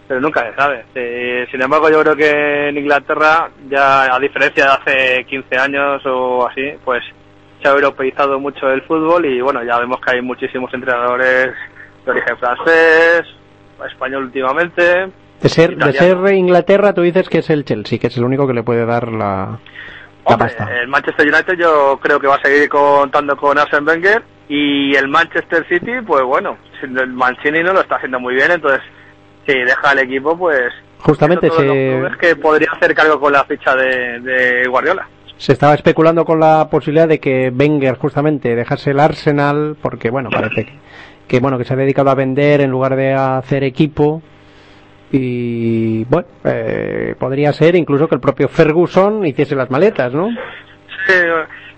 Pero 0.09 0.21
nunca 0.21 0.43
se 0.51 0.57
sabe. 0.57 0.85
Eh, 0.95 1.47
sin 1.51 1.61
embargo, 1.61 1.91
yo 1.91 2.01
creo 2.03 2.17
que 2.17 2.69
en 2.71 2.79
Inglaterra, 2.79 3.51
ya 3.69 4.15
a 4.15 4.19
diferencia 4.19 4.65
de 4.65 4.71
hace 4.71 5.25
15 5.27 5.57
años 5.59 6.03
o 6.07 6.49
así, 6.49 6.73
pues 6.85 7.03
se 7.63 7.69
ha 7.69 7.73
europeizado 7.73 8.41
mucho 8.41 8.71
el 8.71 8.83
fútbol 8.83 9.27
y 9.27 9.41
bueno, 9.43 9.63
ya 9.63 9.79
vemos 9.79 10.01
que 10.01 10.13
hay 10.17 10.23
muchísimos 10.23 10.73
entrenadores 10.73 11.53
de 12.07 12.11
origen 12.11 12.39
francés, 12.39 13.23
español 13.87 14.25
últimamente, 14.25 15.09
De 15.43 15.49
ser, 15.49 15.77
de 15.77 15.93
ser 15.93 16.17
Inglaterra, 16.33 16.93
tú 16.95 17.03
dices 17.03 17.29
que 17.29 17.39
es 17.39 17.51
el 17.51 17.65
Chelsea, 17.65 17.99
que 17.99 18.07
es 18.09 18.17
el 18.17 18.25
único 18.25 18.47
que 18.47 18.55
le 18.55 18.63
puede 18.63 18.87
dar 18.87 19.09
la, 19.09 19.19
la 19.19 19.59
Hombre, 20.25 20.49
pasta. 20.49 20.81
el 20.81 20.89
Manchester 20.89 21.27
United 21.27 21.55
yo 21.59 21.99
creo 22.03 22.19
que 22.19 22.27
va 22.27 22.37
a 22.37 22.43
seguir 22.43 22.69
contando 22.69 23.37
con 23.37 23.59
Arsene 23.59 23.87
Wenger 23.87 24.23
y 24.49 24.95
el 24.95 25.09
Manchester 25.09 25.67
City, 25.69 25.93
pues 26.07 26.23
bueno, 26.25 26.57
el 26.83 27.13
Mancini 27.13 27.63
no 27.63 27.73
lo 27.73 27.81
está 27.81 27.97
haciendo 27.97 28.19
muy 28.21 28.35
bien, 28.35 28.51
entonces 28.53 28.81
si 29.49 29.59
deja 29.59 29.93
el 29.93 29.99
equipo, 30.01 30.37
pues 30.37 30.73
Justamente 30.99 31.49
se, 31.51 31.57
clubes 31.57 32.17
que 32.19 32.37
podría 32.37 32.69
hacer 32.73 32.95
cargo 32.95 33.21
con 33.21 33.33
la 33.33 33.45
ficha 33.45 33.75
de, 33.75 34.21
de 34.21 34.69
Guardiola. 34.69 35.09
se 35.37 35.53
estaba 35.53 35.75
especulando 35.75 36.25
con 36.25 36.41
la 36.41 36.69
posibilidad 36.69 37.09
de 37.09 37.21
que 37.21 37.53
Wenger 37.57 37.97
justamente 37.97 38.55
dejase 38.55 38.91
el 38.91 39.01
Arsenal, 39.01 39.77
porque 39.81 40.11
bueno, 40.11 40.29
parece 40.31 40.67
que, 40.67 40.73
que, 41.29 41.41
bueno 41.41 41.57
que 41.57 41.65
se 41.65 41.73
ha 41.73 41.77
dedicado 41.77 42.11
a 42.11 42.15
vender 42.17 42.61
en 42.61 42.71
lugar 42.71 42.97
de 42.97 43.15
a 43.15 43.39
hacer 43.39 43.65
equipo. 43.65 44.23
Y 45.11 46.05
bueno, 46.05 46.27
eh, 46.45 47.15
podría 47.19 47.53
ser 47.55 47.77
incluso 47.77 48.09
que 48.09 48.17
el 48.17 48.21
propio 48.21 48.49
Ferguson 48.49 49.25
hiciese 49.25 49.55
las 49.55 49.71
maletas, 49.71 50.13
¿no? 50.13 50.29
Sí, 51.07 51.15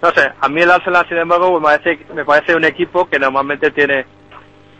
no 0.02 0.10
sé, 0.10 0.32
a 0.40 0.48
mí 0.48 0.62
el 0.62 0.70
Arsenal, 0.70 1.06
sin 1.08 1.18
embargo, 1.18 1.60
me 1.60 1.64
parece, 1.64 2.04
me 2.14 2.24
parece 2.24 2.56
un 2.56 2.64
equipo 2.64 3.08
que 3.08 3.18
normalmente 3.20 3.70
tiene 3.70 4.06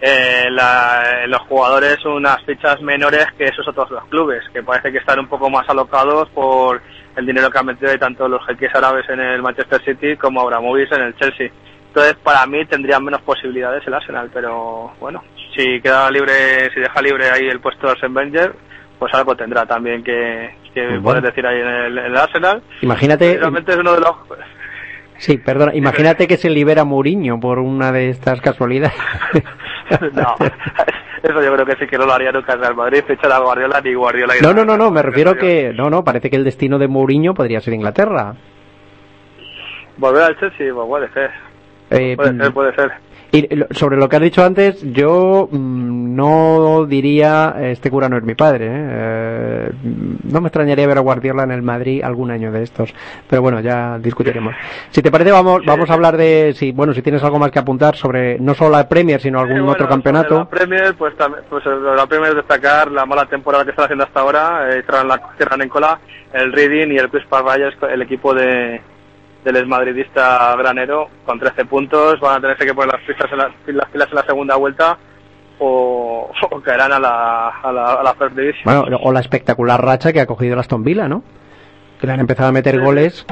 eh, 0.00 0.46
la- 0.50 1.26
los 1.26 1.40
jugadores 1.42 2.04
unas 2.04 2.42
fichas 2.44 2.80
menores 2.80 3.26
que 3.36 3.44
esos 3.44 3.66
otros 3.68 3.88
dos 3.90 4.04
clubes, 4.08 4.42
que 4.52 4.62
parece 4.62 4.90
que 4.92 4.98
están 4.98 5.18
un 5.20 5.28
poco 5.28 5.50
más 5.50 5.68
alocados 5.68 6.28
por 6.30 6.80
el 7.16 7.26
dinero 7.26 7.50
que 7.50 7.58
han 7.58 7.66
metido 7.66 7.96
tanto 7.98 8.28
los 8.28 8.44
jeques 8.46 8.74
árabes 8.74 9.08
en 9.10 9.20
el 9.20 9.42
Manchester 9.42 9.82
City 9.84 10.16
como 10.16 10.40
Abramovich 10.40 10.90
en 10.92 11.02
el 11.02 11.16
Chelsea. 11.16 11.50
Entonces, 11.88 12.14
para 12.22 12.46
mí 12.46 12.64
tendrían 12.66 13.04
menos 13.04 13.20
posibilidades 13.22 13.84
el 13.86 13.94
Arsenal, 13.94 14.30
pero 14.32 14.92
bueno, 15.00 15.24
si 15.56 15.80
queda 15.80 16.08
libre, 16.10 16.70
si 16.72 16.80
deja 16.80 17.02
libre 17.02 17.28
ahí 17.30 17.48
el 17.48 17.58
puesto 17.60 17.86
de 17.86 17.92
Arsene 17.92 18.14
Wenger, 18.14 18.54
pues 18.98 19.12
algo 19.12 19.34
tendrá 19.34 19.66
también 19.66 20.04
que, 20.04 20.54
que 20.72 20.86
Bueno. 20.86 21.02
poder 21.02 21.22
decir 21.24 21.44
ahí 21.46 21.60
en 21.60 21.66
el, 21.66 21.98
en 21.98 22.04
el 22.06 22.16
Arsenal. 22.16 22.62
Imagínate, 22.82 23.36
Realmente 23.38 23.72
es 23.72 23.78
uno 23.78 23.94
de 23.94 24.00
los 24.00 24.12
sí, 25.20 25.38
perdona, 25.38 25.74
imagínate 25.74 26.26
que 26.26 26.36
se 26.36 26.50
libera 26.50 26.84
Mourinho 26.84 27.38
por 27.38 27.58
una 27.58 27.92
de 27.92 28.10
estas 28.10 28.40
casualidades. 28.40 28.96
no, 30.12 30.34
eso 31.22 31.42
yo 31.42 31.54
creo 31.54 31.66
que 31.66 31.76
sí 31.76 31.86
que 31.86 31.98
no 31.98 32.06
lo 32.06 32.12
haría 32.12 32.32
nunca 32.32 32.54
el 32.54 32.60
Real 32.60 32.74
Madrid, 32.74 33.04
fichar 33.06 33.30
a 33.32 33.38
Guardiola 33.38 33.80
ni 33.80 33.94
Guardiola. 33.94 34.34
No, 34.42 34.52
no, 34.52 34.64
no, 34.64 34.76
no, 34.76 34.90
me 34.90 35.02
refiero 35.02 35.36
que, 35.36 35.72
no, 35.74 35.90
no, 35.90 36.02
parece 36.02 36.30
que 36.30 36.36
el 36.36 36.44
destino 36.44 36.78
de 36.78 36.88
Mourinho 36.88 37.34
podría 37.34 37.60
ser 37.60 37.74
Inglaterra. 37.74 38.34
Volver 39.96 40.22
al 40.22 40.38
Chelsea, 40.38 40.72
pues 40.72 40.86
puede 40.88 41.12
ser. 41.12 41.30
Eh, 41.90 42.16
Puede 42.16 42.36
ser, 42.36 42.52
puede 42.52 42.74
ser. 42.74 42.92
Y 43.32 43.48
sobre 43.70 43.96
lo 43.96 44.08
que 44.08 44.16
has 44.16 44.22
dicho 44.22 44.44
antes, 44.44 44.82
yo 44.92 45.48
mm, 45.50 46.16
no 46.16 46.86
diría 46.86 47.54
este 47.60 47.90
cura 47.90 48.08
no 48.08 48.16
es 48.16 48.24
mi 48.24 48.34
padre. 48.34 48.66
¿eh? 48.66 48.88
Eh, 48.92 49.70
no 50.24 50.40
me 50.40 50.48
extrañaría 50.48 50.86
ver 50.86 50.98
a 50.98 51.00
Guardiola 51.00 51.44
en 51.44 51.52
el 51.52 51.62
Madrid 51.62 52.02
algún 52.02 52.30
año 52.30 52.50
de 52.50 52.62
estos. 52.62 52.92
Pero 53.28 53.42
bueno, 53.42 53.60
ya 53.60 53.98
discutiremos. 53.98 54.54
Si 54.90 55.02
te 55.02 55.10
parece, 55.10 55.30
vamos, 55.30 55.62
vamos 55.64 55.88
a 55.90 55.94
hablar 55.94 56.16
de 56.16 56.52
si, 56.54 56.72
bueno, 56.72 56.92
si 56.92 57.02
tienes 57.02 57.22
algo 57.22 57.38
más 57.38 57.50
que 57.50 57.58
apuntar 57.58 57.96
sobre 57.96 58.38
no 58.38 58.54
solo 58.54 58.70
la 58.70 58.88
Premier, 58.88 59.20
sino 59.20 59.38
algún 59.38 59.56
Sí, 59.56 59.60
bueno, 59.60 59.72
otro 59.72 59.88
campeonato. 59.88 60.38
La 60.38 60.48
Premier, 60.48 60.94
pues, 60.94 61.14
pues 61.48 61.66
eh, 61.66 61.70
la 61.96 62.06
Premier 62.06 62.30
es 62.30 62.36
destacar 62.36 62.90
la 62.90 63.06
mala 63.06 63.26
temporada 63.26 63.64
que 63.64 63.70
están 63.70 63.84
haciendo 63.84 64.04
hasta 64.04 64.20
ahora, 64.20 64.68
eh, 64.70 64.82
cierran, 64.82 65.08
la, 65.08 65.20
cierran 65.36 65.62
en 65.62 65.68
cola 65.68 66.00
el 66.32 66.52
Reading 66.52 66.92
y 66.92 66.98
el 66.98 67.08
Cruz 67.08 67.24
Rayas, 67.30 67.74
el 67.90 68.02
equipo 68.02 68.34
de 68.34 68.80
del 69.44 69.56
exmadridista 69.56 70.54
granero 70.56 71.08
con 71.24 71.38
13 71.38 71.64
puntos, 71.64 72.20
van 72.20 72.38
a 72.38 72.40
tenerse 72.40 72.66
que 72.66 72.74
poner 72.74 72.92
las 72.94 73.02
pilas 73.02 73.32
en 73.32 73.38
la, 73.38 73.50
las 73.82 73.90
pilas 73.90 74.08
en 74.10 74.14
la 74.14 74.22
segunda 74.24 74.56
vuelta 74.56 74.98
o, 75.58 76.30
o 76.50 76.60
caerán 76.60 76.92
a 76.92 76.98
la, 76.98 77.48
a 77.48 77.72
la, 77.72 77.84
a 77.94 78.02
la 78.02 78.14
First 78.14 78.36
Division. 78.36 78.62
Bueno, 78.64 78.98
o 79.02 79.12
la 79.12 79.20
espectacular 79.20 79.82
racha 79.82 80.12
que 80.12 80.20
ha 80.20 80.26
cogido 80.26 80.54
el 80.54 80.60
Aston 80.60 80.82
Villa, 80.84 81.08
¿no? 81.08 81.22
Que 82.00 82.06
le 82.06 82.12
han 82.14 82.20
empezado 82.20 82.48
a 82.48 82.52
meter 82.52 82.80
goles. 82.80 83.26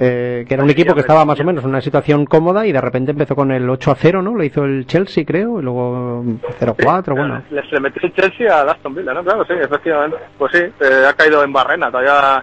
eh, 0.00 0.44
que 0.48 0.54
era 0.54 0.64
un 0.64 0.70
equipo 0.70 0.94
que 0.94 1.00
estaba 1.00 1.24
más 1.24 1.38
o 1.38 1.44
menos 1.44 1.62
en 1.62 1.70
una 1.70 1.80
situación 1.80 2.24
cómoda 2.26 2.66
y 2.66 2.72
de 2.72 2.80
repente 2.80 3.12
empezó 3.12 3.36
con 3.36 3.52
el 3.52 3.68
8 3.70 3.90
a 3.92 3.94
0, 3.94 4.22
¿no? 4.22 4.34
Lo 4.34 4.42
hizo 4.42 4.64
el 4.64 4.86
Chelsea, 4.86 5.24
creo, 5.24 5.60
y 5.60 5.62
luego 5.62 6.24
0 6.58 6.74
a 6.76 6.82
4, 6.82 7.14
bueno. 7.14 7.42
Les 7.50 7.70
le 7.70 7.78
metió 7.80 8.02
el 8.02 8.12
Chelsea 8.14 8.52
a 8.52 8.62
Aston 8.72 8.94
Villa, 8.94 9.14
¿no? 9.14 9.22
Claro, 9.22 9.44
sí, 9.44 9.52
efectivamente. 9.60 10.16
Pues 10.38 10.50
sí, 10.52 10.58
eh, 10.58 11.06
ha 11.08 11.12
caído 11.12 11.44
en 11.44 11.52
barrena, 11.52 11.90
todavía... 11.90 12.42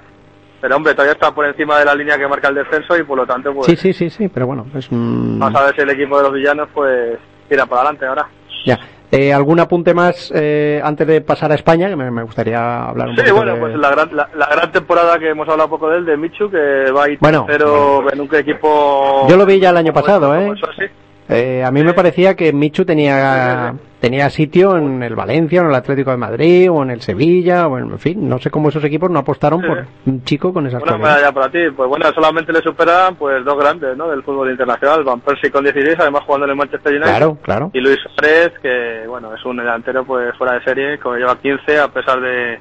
Pero 0.62 0.76
hombre, 0.76 0.94
todavía 0.94 1.14
está 1.14 1.32
por 1.34 1.46
encima 1.46 1.80
de 1.80 1.86
la 1.86 1.96
línea 1.96 2.18
que 2.18 2.28
marca 2.28 2.50
el 2.50 2.56
descenso 2.56 2.98
y 2.98 3.04
por 3.04 3.18
lo 3.18 3.26
tanto, 3.26 3.54
pues... 3.54 3.66
Sí, 3.68 3.76
sí, 3.76 3.94
sí, 3.94 4.10
sí, 4.10 4.28
pero 4.28 4.46
bueno, 4.48 4.66
es 4.76 4.90
un... 4.92 5.38
Vamos 5.40 5.62
a 5.62 5.66
ver 5.66 5.76
si 5.76 5.82
el 5.82 5.90
equipo 5.92 6.18
de 6.18 6.24
los 6.24 6.34
villanos, 6.34 6.68
pues, 6.74 7.18
tira 7.48 7.66
para 7.66 7.82
adelante 7.82 8.06
ahora. 8.06 8.28
Ya. 8.66 8.78
Eh, 9.12 9.34
¿Algún 9.34 9.60
apunte 9.60 9.94
más 9.94 10.32
eh, 10.36 10.80
antes 10.84 11.08
de 11.08 11.22
pasar 11.22 11.52
a 11.52 11.56
España? 11.56 11.88
Que 11.90 11.96
me, 11.96 12.12
me 12.12 12.22
gustaría 12.24 12.84
hablar 12.90 13.08
un 13.08 13.16
Sí, 13.16 13.22
poquito 13.22 13.36
bueno, 13.38 13.54
de- 13.56 13.60
pues 13.60 13.76
la 13.78 13.90
gran, 13.90 14.16
la, 14.16 14.30
la 14.36 14.46
gran 14.48 14.72
temporada 14.72 15.18
que 15.18 15.30
hemos 15.30 15.48
hablado 15.50 15.70
poco 15.70 15.90
de 15.90 15.98
él, 16.00 16.06
de 16.06 16.18
Michu, 16.18 16.50
que 16.52 16.92
va 16.92 17.06
a 17.06 17.10
ir 17.10 17.18
Bueno, 17.20 17.46
tercero 17.46 18.12
en 18.12 18.22
un 18.22 18.36
equipo... 18.36 19.26
Yo 19.30 19.38
lo 19.38 19.46
vi 19.48 19.60
ya 19.60 19.70
el 19.72 19.78
año 19.78 19.94
como 19.94 20.06
pasado, 20.06 20.36
¿eh? 20.36 20.54
eso, 20.56 20.68
sí. 20.78 20.86
Eh, 21.30 21.64
a 21.64 21.70
mí 21.72 21.84
me 21.84 21.94
parecía 21.94 22.36
que 22.36 22.52
Michu 22.54 22.86
tenía 22.86 23.76
tenía 24.00 24.30
sitio 24.30 24.78
en 24.78 25.04
el 25.04 25.14
Valencia, 25.14 25.60
o 25.62 25.66
en 25.66 25.70
el 25.70 25.76
Atlético 25.76 26.10
de 26.12 26.18
Madrid, 26.18 26.72
o 26.72 26.82
en 26.84 26.90
el 26.90 27.02
Sevilla, 27.02 27.68
o 27.68 27.78
en, 27.78 27.92
en 27.92 28.00
fin, 28.00 28.28
no 28.30 28.40
sé 28.40 28.50
cómo 28.50 28.70
esos 28.70 28.84
equipos 28.86 29.12
no 29.12 29.20
apostaron 29.20 29.62
Sí. 29.62 29.68
por 29.68 29.86
un 30.06 30.24
chico 30.24 30.54
con 30.54 30.66
esas 30.66 30.82
Una 30.82 30.94
cosas. 30.94 31.08
medalla 31.08 31.32
para 31.34 31.50
ti. 31.52 31.60
Pues 31.76 31.88
bueno, 31.90 32.06
solamente 32.16 32.52
le 32.54 32.62
superan 32.62 33.16
pues 33.16 33.44
dos 33.46 33.58
grandes, 33.60 33.96
¿no? 33.98 34.10
Del 34.10 34.24
fútbol 34.24 34.50
internacional. 34.50 35.04
Van 35.04 35.20
Persie 35.20 35.52
con 35.52 35.64
16, 35.66 35.98
además 36.00 36.24
jugando 36.26 36.46
en 36.46 36.52
el 36.52 36.56
Manchester 36.58 36.94
United. 36.94 37.10
Claro, 37.10 37.38
claro. 37.42 37.72
Y 37.74 37.82
Luis 37.82 37.98
Suárez, 38.16 38.54
que 38.62 39.04
bueno, 39.08 39.36
es 39.36 39.46
un 39.46 39.58
delantero 39.58 40.06
pues 40.06 40.36
fuera 40.38 40.54
de 40.54 40.64
serie, 40.64 40.98
que 40.98 41.10
lleva 41.18 41.36
15 41.38 41.80
a 41.80 41.90
pesar 41.90 42.22
de, 42.22 42.58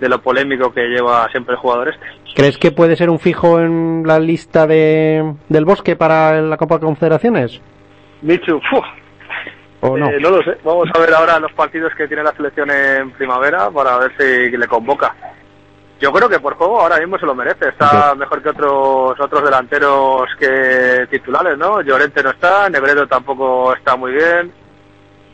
de 0.00 0.08
lo 0.08 0.22
polémico 0.22 0.72
que 0.72 0.82
lleva 0.86 1.28
siempre 1.32 1.54
el 1.56 1.60
jugador 1.60 1.88
este. 1.88 2.06
¿Crees 2.36 2.58
que 2.58 2.70
puede 2.70 2.94
ser 2.96 3.10
un 3.10 3.18
fijo 3.18 3.58
en 3.60 4.04
la 4.06 4.20
lista 4.20 4.66
de, 4.68 5.34
del 5.48 5.64
Bosque 5.64 5.96
para 5.96 6.40
la 6.40 6.56
Copa 6.56 6.78
Confederaciones? 6.78 7.60
Michu, 8.22 8.60
¡fua! 8.70 8.94
¿O 9.80 9.96
no? 9.96 10.08
Eh, 10.10 10.18
no 10.20 10.30
lo 10.30 10.42
sé. 10.42 10.56
Vamos 10.64 10.88
a 10.94 10.98
ver 10.98 11.14
ahora 11.14 11.38
los 11.38 11.52
partidos 11.52 11.92
que 11.94 12.08
tiene 12.08 12.22
la 12.22 12.34
selección 12.34 12.70
en 12.70 13.10
primavera 13.12 13.70
para 13.70 13.98
ver 13.98 14.12
si 14.16 14.56
le 14.56 14.66
convoca. 14.66 15.14
Yo 16.00 16.12
creo 16.12 16.28
que 16.28 16.40
por 16.40 16.54
juego 16.54 16.80
ahora 16.80 16.98
mismo 16.98 17.18
se 17.18 17.26
lo 17.26 17.34
merece. 17.34 17.68
Está 17.68 18.14
mejor 18.14 18.42
que 18.42 18.50
otros 18.50 19.18
otros 19.18 19.44
delanteros 19.44 20.28
que 20.38 21.06
titulares, 21.10 21.56
¿no? 21.56 21.80
Llorente 21.82 22.22
no 22.22 22.30
está, 22.30 22.68
Negredo 22.68 23.06
tampoco 23.06 23.74
está 23.74 23.96
muy 23.96 24.12
bien, 24.12 24.52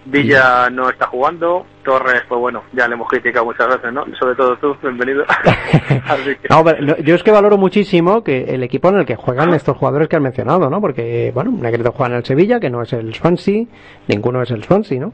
Villa 0.05 0.69
no 0.71 0.91
está 0.91 1.07
jugando, 1.07 1.65
Torres, 1.85 2.23
pues 2.29 2.41
bueno, 2.41 2.65
ya 2.73 2.89
le 2.89 2.95
hemos 2.95 3.09
criticado 3.09 3.45
muchas 3.45 3.69
veces, 3.69 3.93
¿no? 3.93 4.05
Sobre 4.19 4.35
todo 4.35 4.57
tú, 4.57 4.77
bienvenido. 4.83 5.25
Así 6.09 6.37
que... 6.37 6.49
No, 6.51 6.65
pero 6.65 6.83
no, 6.83 6.97
yo 6.99 7.15
es 7.15 7.23
que 7.23 7.31
valoro 7.31 7.57
muchísimo 7.57 8.25
que 8.25 8.45
el 8.45 8.63
equipo 8.65 8.89
en 8.89 8.97
el 8.97 9.07
que 9.07 9.17
juegan 9.17 9.55
estos 9.55 9.77
jugadores 9.77 10.09
que 10.09 10.17
has 10.17 10.23
mencionado, 10.23 10.69
¿no? 10.69 10.81
Porque, 10.81 11.31
bueno, 11.33 11.53
Negredo 11.53 11.93
juega 11.93 12.15
en 12.15 12.19
el 12.19 12.25
Sevilla, 12.25 12.59
que 12.59 12.71
no 12.71 12.83
es 12.83 12.93
el 12.93 13.15
Swansea, 13.15 13.65
ninguno 14.09 14.43
es 14.43 14.51
el 14.51 14.65
Swansea, 14.65 15.01
¿no? 15.01 15.13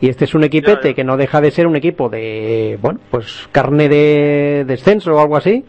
Y 0.00 0.08
este 0.08 0.24
es 0.24 0.34
un 0.34 0.44
equipete 0.44 0.94
que 0.94 1.04
no 1.04 1.18
deja 1.18 1.42
de 1.42 1.50
ser 1.50 1.66
un 1.66 1.76
equipo 1.76 2.08
de, 2.08 2.78
bueno, 2.80 3.00
pues 3.10 3.48
carne 3.52 3.90
de 3.90 4.64
descenso 4.66 5.14
o 5.14 5.20
algo 5.20 5.36
así, 5.36 5.64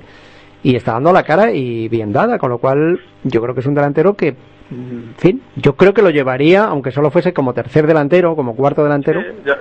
y 0.64 0.76
está 0.76 0.94
dando 0.94 1.12
la 1.12 1.24
cara 1.24 1.52
y 1.52 1.90
bien 1.90 2.14
dada, 2.14 2.40
con 2.40 2.50
lo 2.50 2.60
cual 2.60 3.02
yo 3.24 3.42
creo 3.42 3.54
que 3.54 3.60
es 3.60 3.66
un 3.66 3.74
delantero 3.74 4.16
que, 4.16 4.36
en 4.72 5.14
fin, 5.18 5.42
yo 5.56 5.76
creo 5.76 5.94
que 5.94 6.02
lo 6.02 6.10
llevaría, 6.10 6.64
aunque 6.64 6.92
solo 6.92 7.12
fuese 7.12 7.34
como 7.34 7.54
tercer 7.54 7.86
delantero, 7.86 8.36
como 8.36 8.56
cuarto 8.56 8.84
delantero, 8.84 9.22
Yo, 9.46 9.54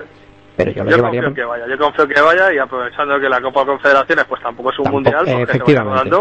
pero 0.56 0.70
yo 0.72 0.84
lo 0.84 0.90
yo 0.90 0.96
llevaría. 0.96 1.22
confío 1.24 1.34
que 1.34 1.48
vaya, 1.48 1.64
yo 1.68 1.78
confío 1.78 2.08
que 2.08 2.20
vaya 2.20 2.52
y 2.54 2.58
aprovechando 2.58 3.18
que 3.20 3.28
la 3.28 3.40
Copa 3.40 3.64
Confederaciones 3.66 4.24
pues 4.28 4.40
tampoco 4.42 4.70
es 4.72 4.78
un 4.78 4.84
Tampoco, 4.84 5.02
mundial, 5.02 5.16
porque 5.18 5.30
se 5.30 5.36
va 5.36 5.42
efectivamente. 5.42 6.16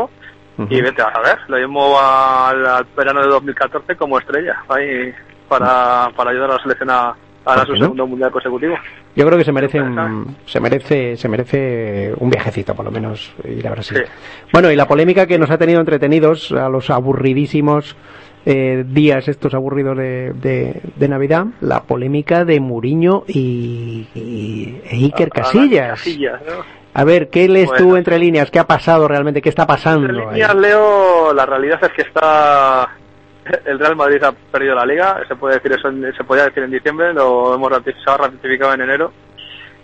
y 0.70 0.82
vete 0.82 1.02
a 1.02 1.14
saber, 1.14 1.38
lo 1.48 1.58
mismo 1.58 2.00
al, 2.00 2.66
al 2.66 2.86
verano 2.98 3.22
de 3.22 3.28
2014 3.28 3.96
como 3.96 4.18
estrella, 4.20 4.56
ahí 4.70 5.14
para, 5.48 6.10
para 6.16 6.32
ayudar 6.32 6.52
a 6.52 6.54
la 6.56 6.62
selección 6.62 6.90
a, 6.90 7.10
a 7.10 7.16
dar 7.56 7.58
¿Por 7.60 7.68
su 7.68 7.74
no? 7.74 7.80
segundo 7.80 8.08
mundial 8.08 8.32
consecutivo. 8.32 8.76
Yo 9.16 9.26
creo 9.26 9.38
que 9.38 9.44
se 9.44 9.52
merece 9.52 9.82
un, 9.82 10.36
se 10.46 10.60
merece, 10.60 11.18
se 11.18 11.28
merece 11.28 12.14
un 12.18 12.30
viajecito, 12.30 12.76
por 12.76 12.86
lo 12.86 12.92
menos, 12.92 13.34
ir 13.44 13.68
a 13.68 13.72
Brasil. 13.72 14.04
Bueno, 14.54 14.72
y 14.72 14.76
la 14.76 14.88
polémica 14.88 15.26
que 15.26 15.40
nos 15.40 15.50
ha 15.50 15.58
tenido 15.58 15.80
entretenidos 15.80 16.52
a 16.52 16.70
los 16.70 16.90
aburridísimos 16.90 17.96
eh, 18.46 18.84
días 18.88 19.28
estos 19.28 19.54
aburridos 19.54 19.98
de, 19.98 20.32
de, 20.34 20.82
de 20.96 21.08
Navidad, 21.08 21.46
la 21.62 21.84
polémica 21.84 22.46
de 22.46 22.60
Muriño 22.60 23.24
y, 23.28 24.08
y- 24.16 24.82
e 24.86 24.96
Iker 25.06 25.30
A- 25.36 25.40
a- 25.40 25.44
Casillas. 25.44 26.04
A 26.94 27.04
ver, 27.04 27.30
¿qué 27.30 27.48
lees 27.48 27.70
tú 27.78 27.84
Bueno. 27.86 27.98
entre 27.98 28.18
líneas? 28.18 28.50
¿Qué 28.50 28.58
ha 28.60 28.66
pasado 28.68 29.08
realmente? 29.08 29.42
¿Qué 29.42 29.50
está 29.50 29.68
pasando? 29.68 30.08
Entre 30.08 30.24
ahí? 30.24 30.30
líneas, 30.34 30.56
Leo, 30.56 31.34
la 31.34 31.46
realidad 31.46 31.80
es 31.84 31.92
que 31.92 32.02
está 32.02 32.90
el 33.66 33.80
Real 33.80 33.96
Madrid 33.96 34.22
ha 34.24 34.32
perdido 34.32 34.76
la 34.76 34.86
liga, 34.86 35.22
se 35.28 35.36
puede 35.36 35.56
decir 35.56 35.72
eso, 35.72 35.88
en- 35.90 36.14
se 36.16 36.24
podía 36.24 36.46
decir 36.46 36.64
en 36.64 36.72
diciembre, 36.72 37.14
lo 37.14 37.56
hemos 37.56 37.72
rati- 37.72 37.96
se 38.04 38.10
ha 38.12 38.18
ratificado 38.18 38.74
en 38.74 38.82
enero, 38.82 39.12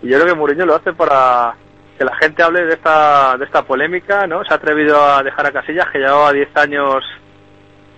y 0.04 0.10
yo 0.10 0.18
creo 0.20 0.34
que 0.34 0.40
Mourinho 0.40 0.66
lo 0.66 0.76
hace 0.76 0.94
para 0.94 1.56
que 1.98 2.06
la 2.06 2.16
gente 2.18 2.44
hable 2.44 2.64
de 2.66 2.74
esta 2.74 3.36
de 3.38 3.46
esta 3.46 3.64
polémica, 3.64 4.28
¿no? 4.28 4.44
Se 4.44 4.54
ha 4.54 4.58
atrevido 4.58 5.02
a 5.04 5.24
dejar 5.24 5.48
a 5.48 5.52
Casillas 5.52 5.88
que 5.92 6.00
llevaba 6.00 6.32
10 6.34 6.50
años 6.58 7.04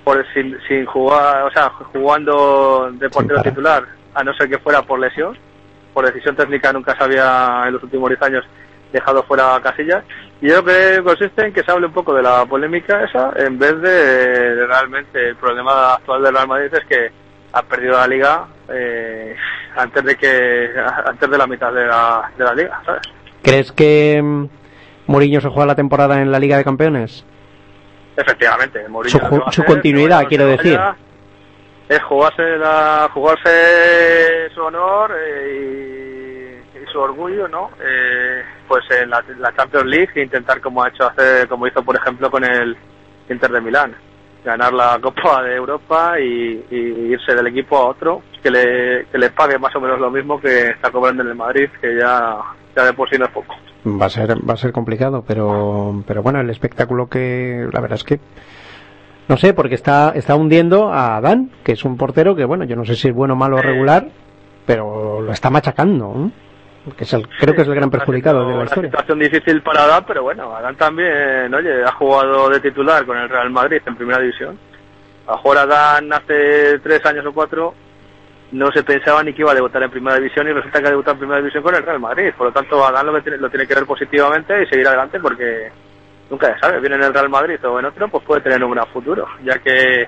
por 0.07 0.25
sin, 0.33 0.57
sin 0.69 0.85
jugar, 0.85 1.43
o 1.43 1.51
sea, 1.51 1.69
jugando 1.91 2.89
de 2.93 3.09
portero 3.09 3.41
titular, 3.41 3.83
a 4.13 4.23
no 4.23 4.33
ser 4.35 4.47
que 4.47 4.57
fuera 4.57 4.81
por 4.81 5.01
lesión, 5.01 5.37
por 5.93 6.05
decisión 6.05 6.33
técnica 6.33 6.71
nunca 6.71 6.95
se 6.95 7.03
había 7.03 7.65
en 7.67 7.73
los 7.73 7.83
últimos 7.83 8.07
10 8.07 8.21
años 8.21 8.45
dejado 8.93 9.21
fuera 9.23 9.53
a 9.53 9.61
Casillas. 9.61 10.05
Y 10.39 10.47
yo 10.47 10.63
creo 10.63 10.99
que 10.99 11.03
consiste 11.03 11.45
en 11.47 11.51
que 11.51 11.61
se 11.61 11.73
hable 11.73 11.87
un 11.87 11.91
poco 11.91 12.13
de 12.13 12.23
la 12.23 12.45
polémica 12.45 13.03
esa, 13.03 13.33
en 13.35 13.59
vez 13.59 13.81
de, 13.81 14.55
de 14.55 14.65
realmente 14.65 15.27
el 15.27 15.35
problema 15.35 15.95
actual 15.95 16.23
del 16.23 16.35
Real 16.35 16.47
Madrid 16.47 16.73
es 16.73 16.85
que 16.85 17.11
ha 17.51 17.61
perdido 17.63 17.97
la 17.97 18.07
liga 18.07 18.47
eh, 18.69 19.35
antes 19.75 20.05
de 20.05 20.15
que 20.15 20.69
antes 21.05 21.29
de 21.29 21.37
la 21.37 21.47
mitad 21.47 21.73
de 21.73 21.85
la, 21.85 22.31
de 22.37 22.45
la 22.45 22.55
liga, 22.55 22.81
¿sabes? 22.85 23.01
¿Crees 23.41 23.73
que 23.73 24.21
mm, 24.23 24.45
Mourinho 25.07 25.41
se 25.41 25.49
juega 25.49 25.65
la 25.65 25.75
temporada 25.75 26.21
en 26.21 26.31
la 26.31 26.39
Liga 26.39 26.55
de 26.55 26.63
Campeones? 26.63 27.25
Efectivamente, 28.17 28.87
Mourinho 28.89 29.19
Su 29.19 29.51
su 29.51 29.63
continuidad, 29.63 30.25
quiero 30.27 30.47
decir. 30.47 30.79
Es 31.87 32.03
jugarse, 32.03 32.57
la, 32.57 33.09
jugarse 33.13 34.49
su 34.53 34.61
honor 34.61 35.15
eh, 35.17 36.73
y, 36.75 36.79
y 36.79 36.85
su 36.91 36.99
orgullo, 36.99 37.47
¿no? 37.47 37.69
Eh, 37.79 38.43
pues 38.67 38.83
en 38.91 39.09
la, 39.09 39.23
la 39.37 39.55
Champions 39.55 39.85
League 39.85 40.11
e 40.15 40.23
intentar 40.23 40.59
como 40.59 40.83
ha 40.83 40.89
hecho 40.89 41.05
hacer, 41.05 41.47
como 41.47 41.65
hizo 41.65 41.81
por 41.83 41.95
ejemplo 41.95 42.29
con 42.29 42.43
el 42.43 42.75
Inter 43.29 43.51
de 43.51 43.61
Milán, 43.61 43.95
ganar 44.43 44.73
la 44.73 44.99
Copa 45.01 45.43
de 45.43 45.55
Europa 45.55 46.19
y, 46.19 46.65
y 46.69 46.75
irse 47.13 47.33
del 47.33 47.47
equipo 47.47 47.77
a 47.77 47.89
otro 47.89 48.23
que 48.41 48.51
le, 48.51 49.05
que 49.05 49.17
le 49.17 49.29
pague 49.29 49.57
más 49.57 49.75
o 49.75 49.79
menos 49.79 49.99
lo 49.99 50.09
mismo 50.09 50.39
que 50.39 50.69
está 50.69 50.89
cobrando 50.91 51.23
en 51.23 51.29
el 51.29 51.35
Madrid, 51.35 51.69
que 51.81 51.95
ya, 51.97 52.37
ya 52.75 52.83
de 52.83 52.93
por 52.93 53.09
sí 53.09 53.17
no 53.17 53.25
es 53.25 53.31
poco. 53.31 53.55
Va 53.87 54.07
a 54.07 54.09
ser, 54.09 54.37
va 54.49 54.53
a 54.53 54.57
ser 54.57 54.71
complicado, 54.71 55.23
pero, 55.25 56.03
pero 56.05 56.21
bueno, 56.21 56.39
el 56.41 56.49
espectáculo 56.49 57.07
que, 57.07 57.67
la 57.71 57.79
verdad 57.79 57.95
es 57.97 58.03
que, 58.03 58.19
no 59.27 59.37
sé, 59.37 59.53
porque 59.53 59.75
está, 59.75 60.11
está 60.15 60.35
hundiendo 60.35 60.91
a 60.91 61.17
Adán, 61.17 61.51
que 61.63 61.73
es 61.73 61.85
un 61.85 61.97
portero 61.97 62.35
que, 62.35 62.45
bueno, 62.45 62.63
yo 62.65 62.75
no 62.75 62.85
sé 62.85 62.95
si 62.95 63.07
es 63.09 63.13
bueno, 63.13 63.35
malo 63.35 63.57
o 63.57 63.61
regular, 63.61 64.07
pero 64.65 65.21
lo 65.21 65.31
está 65.31 65.49
machacando. 65.49 66.31
Que 66.97 67.03
es 67.03 67.13
el- 67.13 67.27
creo 67.27 67.53
que 67.53 67.63
es 67.63 67.67
el 67.67 67.75
gran 67.75 67.89
perjudicado 67.89 68.39
de 68.45 68.51
la 68.51 68.55
Una 68.55 68.63
historia. 68.63 68.89
situación 68.91 69.19
difícil 69.19 69.61
para 69.61 69.83
Adán, 69.83 70.05
pero 70.07 70.23
bueno, 70.23 70.55
Adán 70.55 70.75
también, 70.77 71.53
oye, 71.53 71.83
ha 71.83 71.91
jugado 71.91 72.49
de 72.49 72.61
titular 72.61 73.05
con 73.05 73.17
el 73.17 73.27
Real 73.27 73.49
Madrid 73.49 73.81
en 73.85 73.95
primera 73.97 74.19
división. 74.21 74.57
A 75.27 75.37
jugar 75.37 75.57
Adán 75.69 76.13
hace 76.13 76.79
tres 76.79 77.05
años 77.05 77.25
o 77.25 77.33
cuatro 77.33 77.73
no 78.51 78.71
se 78.71 78.83
pensaba 78.83 79.23
ni 79.23 79.33
que 79.33 79.41
iba 79.41 79.51
a 79.51 79.55
debutar 79.55 79.83
en 79.83 79.91
primera 79.91 80.15
división 80.17 80.47
y 80.47 80.53
resulta 80.53 80.79
que 80.81 80.87
ha 80.87 80.91
debutado 80.91 81.13
en 81.15 81.19
primera 81.19 81.39
división 81.39 81.63
con 81.63 81.75
el 81.75 81.83
Real 81.83 81.99
Madrid. 81.99 82.31
Por 82.37 82.47
lo 82.47 82.53
tanto, 82.53 82.85
Adán 82.85 83.05
lo, 83.07 83.21
tiene, 83.21 83.37
lo 83.37 83.49
tiene 83.49 83.67
que 83.67 83.75
ver 83.75 83.85
positivamente 83.85 84.63
y 84.63 84.67
seguir 84.67 84.87
adelante 84.87 85.19
porque 85.19 85.69
nunca 86.29 86.53
se 86.53 86.59
sabe, 86.59 86.79
viene 86.79 86.95
en 86.95 87.03
el 87.03 87.13
Real 87.13 87.29
Madrid 87.29 87.57
o 87.65 87.79
en 87.79 87.85
otro, 87.85 88.07
pues 88.07 88.23
puede 88.23 88.41
tener 88.41 88.63
un 88.63 88.71
gran 88.71 88.87
futuro, 88.87 89.25
ya 89.43 89.57
que 89.59 90.07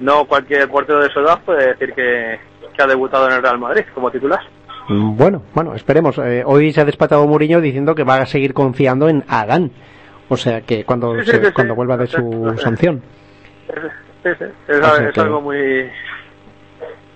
no 0.00 0.24
cualquier 0.24 0.68
portero 0.68 1.00
de 1.00 1.10
su 1.10 1.20
edad 1.20 1.40
puede 1.44 1.68
decir 1.68 1.92
que, 1.94 2.38
que 2.76 2.82
ha 2.82 2.86
debutado 2.86 3.28
en 3.28 3.34
el 3.34 3.42
Real 3.42 3.58
Madrid 3.58 3.84
como 3.94 4.10
titular. 4.10 4.40
Mm, 4.88 5.16
Bueno, 5.16 5.42
bueno, 5.54 5.74
esperemos. 5.74 6.18
Eh, 6.18 6.42
hoy 6.44 6.72
se 6.72 6.80
ha 6.80 6.84
despatado 6.84 7.26
Mourinho 7.26 7.60
diciendo 7.60 7.94
que 7.94 8.04
va 8.04 8.16
a 8.16 8.26
seguir 8.26 8.52
confiando 8.52 9.08
en 9.08 9.24
Adán. 9.28 9.70
O 10.28 10.36
sea 10.36 10.60
que 10.62 10.84
cuando, 10.84 11.14
Sí, 11.20 11.26
sí, 11.26 11.30
se- 11.32 11.44
sí, 11.46 11.52
cuando 11.52 11.74
vuelva 11.74 11.96
de 11.96 12.06
su 12.06 12.54
sanción. 12.58 13.02
Sí, 13.66 13.72
sí, 14.38 14.44
es, 14.68 14.78
es 14.78 15.12
que- 15.14 15.20
algo 15.20 15.40
muy 15.40 15.88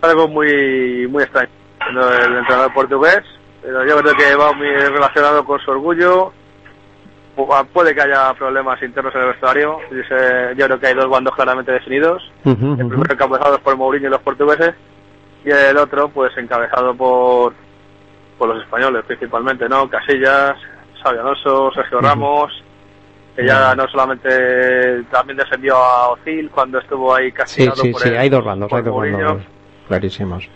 algo 0.03 0.29
muy 0.29 1.07
muy 1.09 1.23
extraño 1.25 1.51
¿no? 1.93 2.09
el 2.09 2.37
entrenador 2.37 2.73
portugués 2.75 3.23
pero 3.63 3.85
yo 3.87 3.99
creo 3.99 4.15
que 4.15 4.35
va 4.37 4.53
muy 4.53 4.69
relacionado 4.69 5.45
con 5.45 5.59
su 5.61 5.71
orgullo. 5.73 6.33
Pu- 7.37 7.67
puede 7.73 7.95
que 7.95 8.01
haya 8.03 8.33
problemas 8.35 8.81
internos 8.83 9.15
en 9.15 9.21
el 9.23 9.27
vestuario 9.29 9.79
Dice- 9.91 10.55
yo 10.57 10.67
creo 10.67 10.81
que 10.81 10.87
hay 10.87 10.95
dos 10.95 11.09
bandos 11.11 11.35
claramente 11.35 11.73
definidos. 11.73 12.23
El 12.45 12.57
primero 12.57 13.13
encabezado 13.13 13.59
por 13.59 13.77
Mourinho 13.77 14.07
y 14.09 14.11
los 14.11 14.23
portugueses 14.23 14.75
y 15.45 15.51
el 15.51 15.77
otro 15.77 16.09
pues 16.09 16.37
encabezado 16.39 16.95
por 16.95 17.53
por 18.39 18.49
los 18.49 18.63
españoles 18.63 19.05
principalmente 19.07 19.69
no 19.69 19.89
Casillas 19.91 20.57
Xavi 21.03 21.19
Alonso 21.19 21.71
Sergio. 21.75 22.01
Ramos 22.01 22.53
que 23.37 23.45
ya 23.47 23.75
no 23.75 23.87
solamente 23.89 25.03
también 25.11 25.37
descendió 25.37 25.77
a 25.77 26.09
Ozil 26.11 26.49
cuando 26.51 26.79
estuvo 26.79 27.15
ahí 27.15 27.27
Sí, 27.27 27.33
castigado 27.33 27.77
sí, 27.83 27.93
por 27.93 28.01
sí, 28.03 28.09
el- 28.09 28.17
hay 28.19 28.29
dos 28.29 28.45
bandos, 28.45 28.73
hay 28.73 28.83
dos 28.83 28.95
bandos 28.97 29.43
clarísimos. 29.89 30.49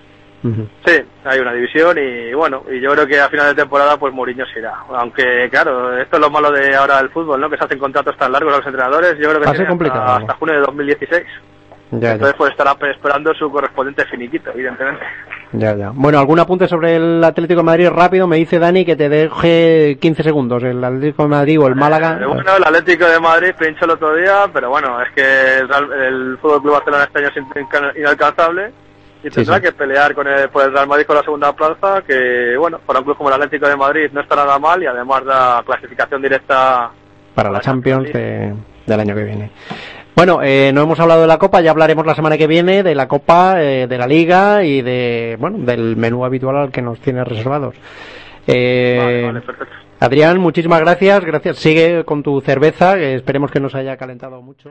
Sí, 0.84 1.00
hay 1.24 1.38
una 1.38 1.52
división 1.52 1.96
y 1.98 2.34
bueno, 2.34 2.64
y 2.68 2.80
yo 2.80 2.90
creo 2.90 3.06
que 3.06 3.20
a 3.20 3.28
final 3.28 3.46
de 3.46 3.54
temporada 3.62 3.96
pues 3.96 4.12
Mourinho 4.12 4.44
se 4.52 4.58
irá. 4.58 4.74
Aunque 4.92 5.48
claro, 5.50 5.96
esto 5.96 6.16
es 6.16 6.20
lo 6.20 6.30
malo 6.30 6.50
de 6.50 6.74
ahora 6.74 6.96
del 6.98 7.10
fútbol, 7.10 7.40
¿no? 7.40 7.48
Que 7.48 7.56
se 7.56 7.64
hacen 7.64 7.78
contratos 7.78 8.16
tan 8.18 8.32
largos 8.32 8.52
a 8.52 8.56
los 8.56 8.66
entrenadores. 8.66 9.12
Yo 9.18 9.28
creo 9.28 9.34
que 9.40 9.44
Va 9.46 9.52
a 9.52 9.54
ser 9.54 9.56
tiene 9.58 9.68
complicado. 9.68 10.02
hasta, 10.02 10.16
hasta 10.22 10.34
junio 10.34 10.54
de 10.56 10.60
2016. 10.62 11.22
Ya, 11.92 11.98
ya, 12.00 12.12
Entonces 12.14 12.34
pues 12.38 12.50
estará 12.50 12.74
esperando 12.90 13.32
su 13.34 13.52
correspondiente 13.52 14.04
finiquito, 14.06 14.50
evidentemente. 14.52 15.04
ya, 15.52 15.76
ya. 15.76 15.90
Bueno, 15.94 16.18
algún 16.18 16.40
apunte 16.40 16.66
sobre 16.66 16.96
el 16.96 17.22
Atlético 17.22 17.60
de 17.60 17.64
Madrid 17.66 17.88
rápido. 17.90 18.26
Me 18.26 18.36
dice 18.38 18.58
Dani 18.58 18.84
que 18.84 18.96
te 18.96 19.08
deje 19.08 19.96
15 20.00 20.22
segundos. 20.24 20.62
El 20.64 20.82
Atlético 20.82 21.22
de 21.22 21.28
Madrid 21.28 21.60
o 21.60 21.68
el 21.68 21.76
Málaga. 21.76 22.18
Eh, 22.20 22.26
bueno, 22.26 22.56
el 22.56 22.64
Atlético 22.64 23.04
de 23.06 23.20
Madrid 23.20 23.52
pinchó 23.56 23.84
el 23.84 23.92
otro 23.92 24.16
día, 24.16 24.46
pero 24.52 24.70
bueno, 24.70 25.00
es 25.02 25.10
que 25.14 25.58
el, 25.58 25.92
el 26.02 26.38
Fútbol 26.38 26.62
Club 26.62 26.72
Barcelona 26.72 27.04
este 27.04 27.18
año 27.20 27.28
es 27.28 27.36
in- 27.36 28.00
inalcanzable 28.00 28.72
y 29.24 29.30
tendrá 29.30 29.56
sí. 29.56 29.62
que 29.62 29.72
pelear 29.72 30.14
con 30.14 30.26
el, 30.26 30.48
por 30.48 30.64
el 30.64 30.72
Real 30.72 30.86
Madrid 30.88 31.06
con 31.06 31.16
la 31.16 31.22
segunda 31.22 31.52
plaza, 31.54 32.02
que 32.06 32.56
bueno, 32.58 32.78
para 32.84 32.98
un 32.98 33.04
club 33.04 33.16
como 33.16 33.28
el 33.28 33.34
Atlético 33.36 33.68
de 33.68 33.76
Madrid 33.76 34.10
no 34.12 34.20
está 34.20 34.36
nada 34.36 34.58
mal 34.58 34.82
y 34.82 34.86
además 34.86 35.24
da 35.24 35.62
clasificación 35.64 36.20
directa 36.22 36.90
para 37.34 37.50
la 37.50 37.60
Champions 37.60 38.12
de- 38.12 38.54
del 38.86 39.00
año 39.00 39.14
que 39.14 39.24
viene. 39.24 39.50
Bueno, 40.14 40.40
eh, 40.42 40.70
no 40.74 40.82
hemos 40.82 41.00
hablado 41.00 41.22
de 41.22 41.26
la 41.26 41.38
Copa, 41.38 41.60
ya 41.62 41.70
hablaremos 41.70 42.04
la 42.04 42.14
semana 42.14 42.36
que 42.36 42.46
viene 42.46 42.82
de 42.82 42.94
la 42.94 43.08
Copa, 43.08 43.62
eh, 43.62 43.86
de 43.86 43.96
la 43.98 44.06
Liga 44.06 44.62
y 44.62 44.82
de, 44.82 45.36
bueno, 45.40 45.58
del 45.58 45.96
menú 45.96 46.24
habitual 46.24 46.56
al 46.56 46.70
que 46.70 46.82
nos 46.82 47.00
tiene 47.00 47.24
reservados. 47.24 47.74
Eh, 48.46 48.98
Vale, 49.00 49.22
vale, 49.26 49.40
perfecto. 49.40 49.74
Adrián, 50.00 50.38
muchísimas 50.38 50.80
gracias, 50.80 51.24
gracias. 51.24 51.56
Sigue 51.58 52.04
con 52.04 52.22
tu 52.24 52.40
cerveza, 52.40 52.96
que 52.96 53.14
esperemos 53.14 53.50
que 53.52 53.60
nos 53.60 53.74
haya 53.74 53.96
calentado 53.96 54.42
mucho. 54.42 54.70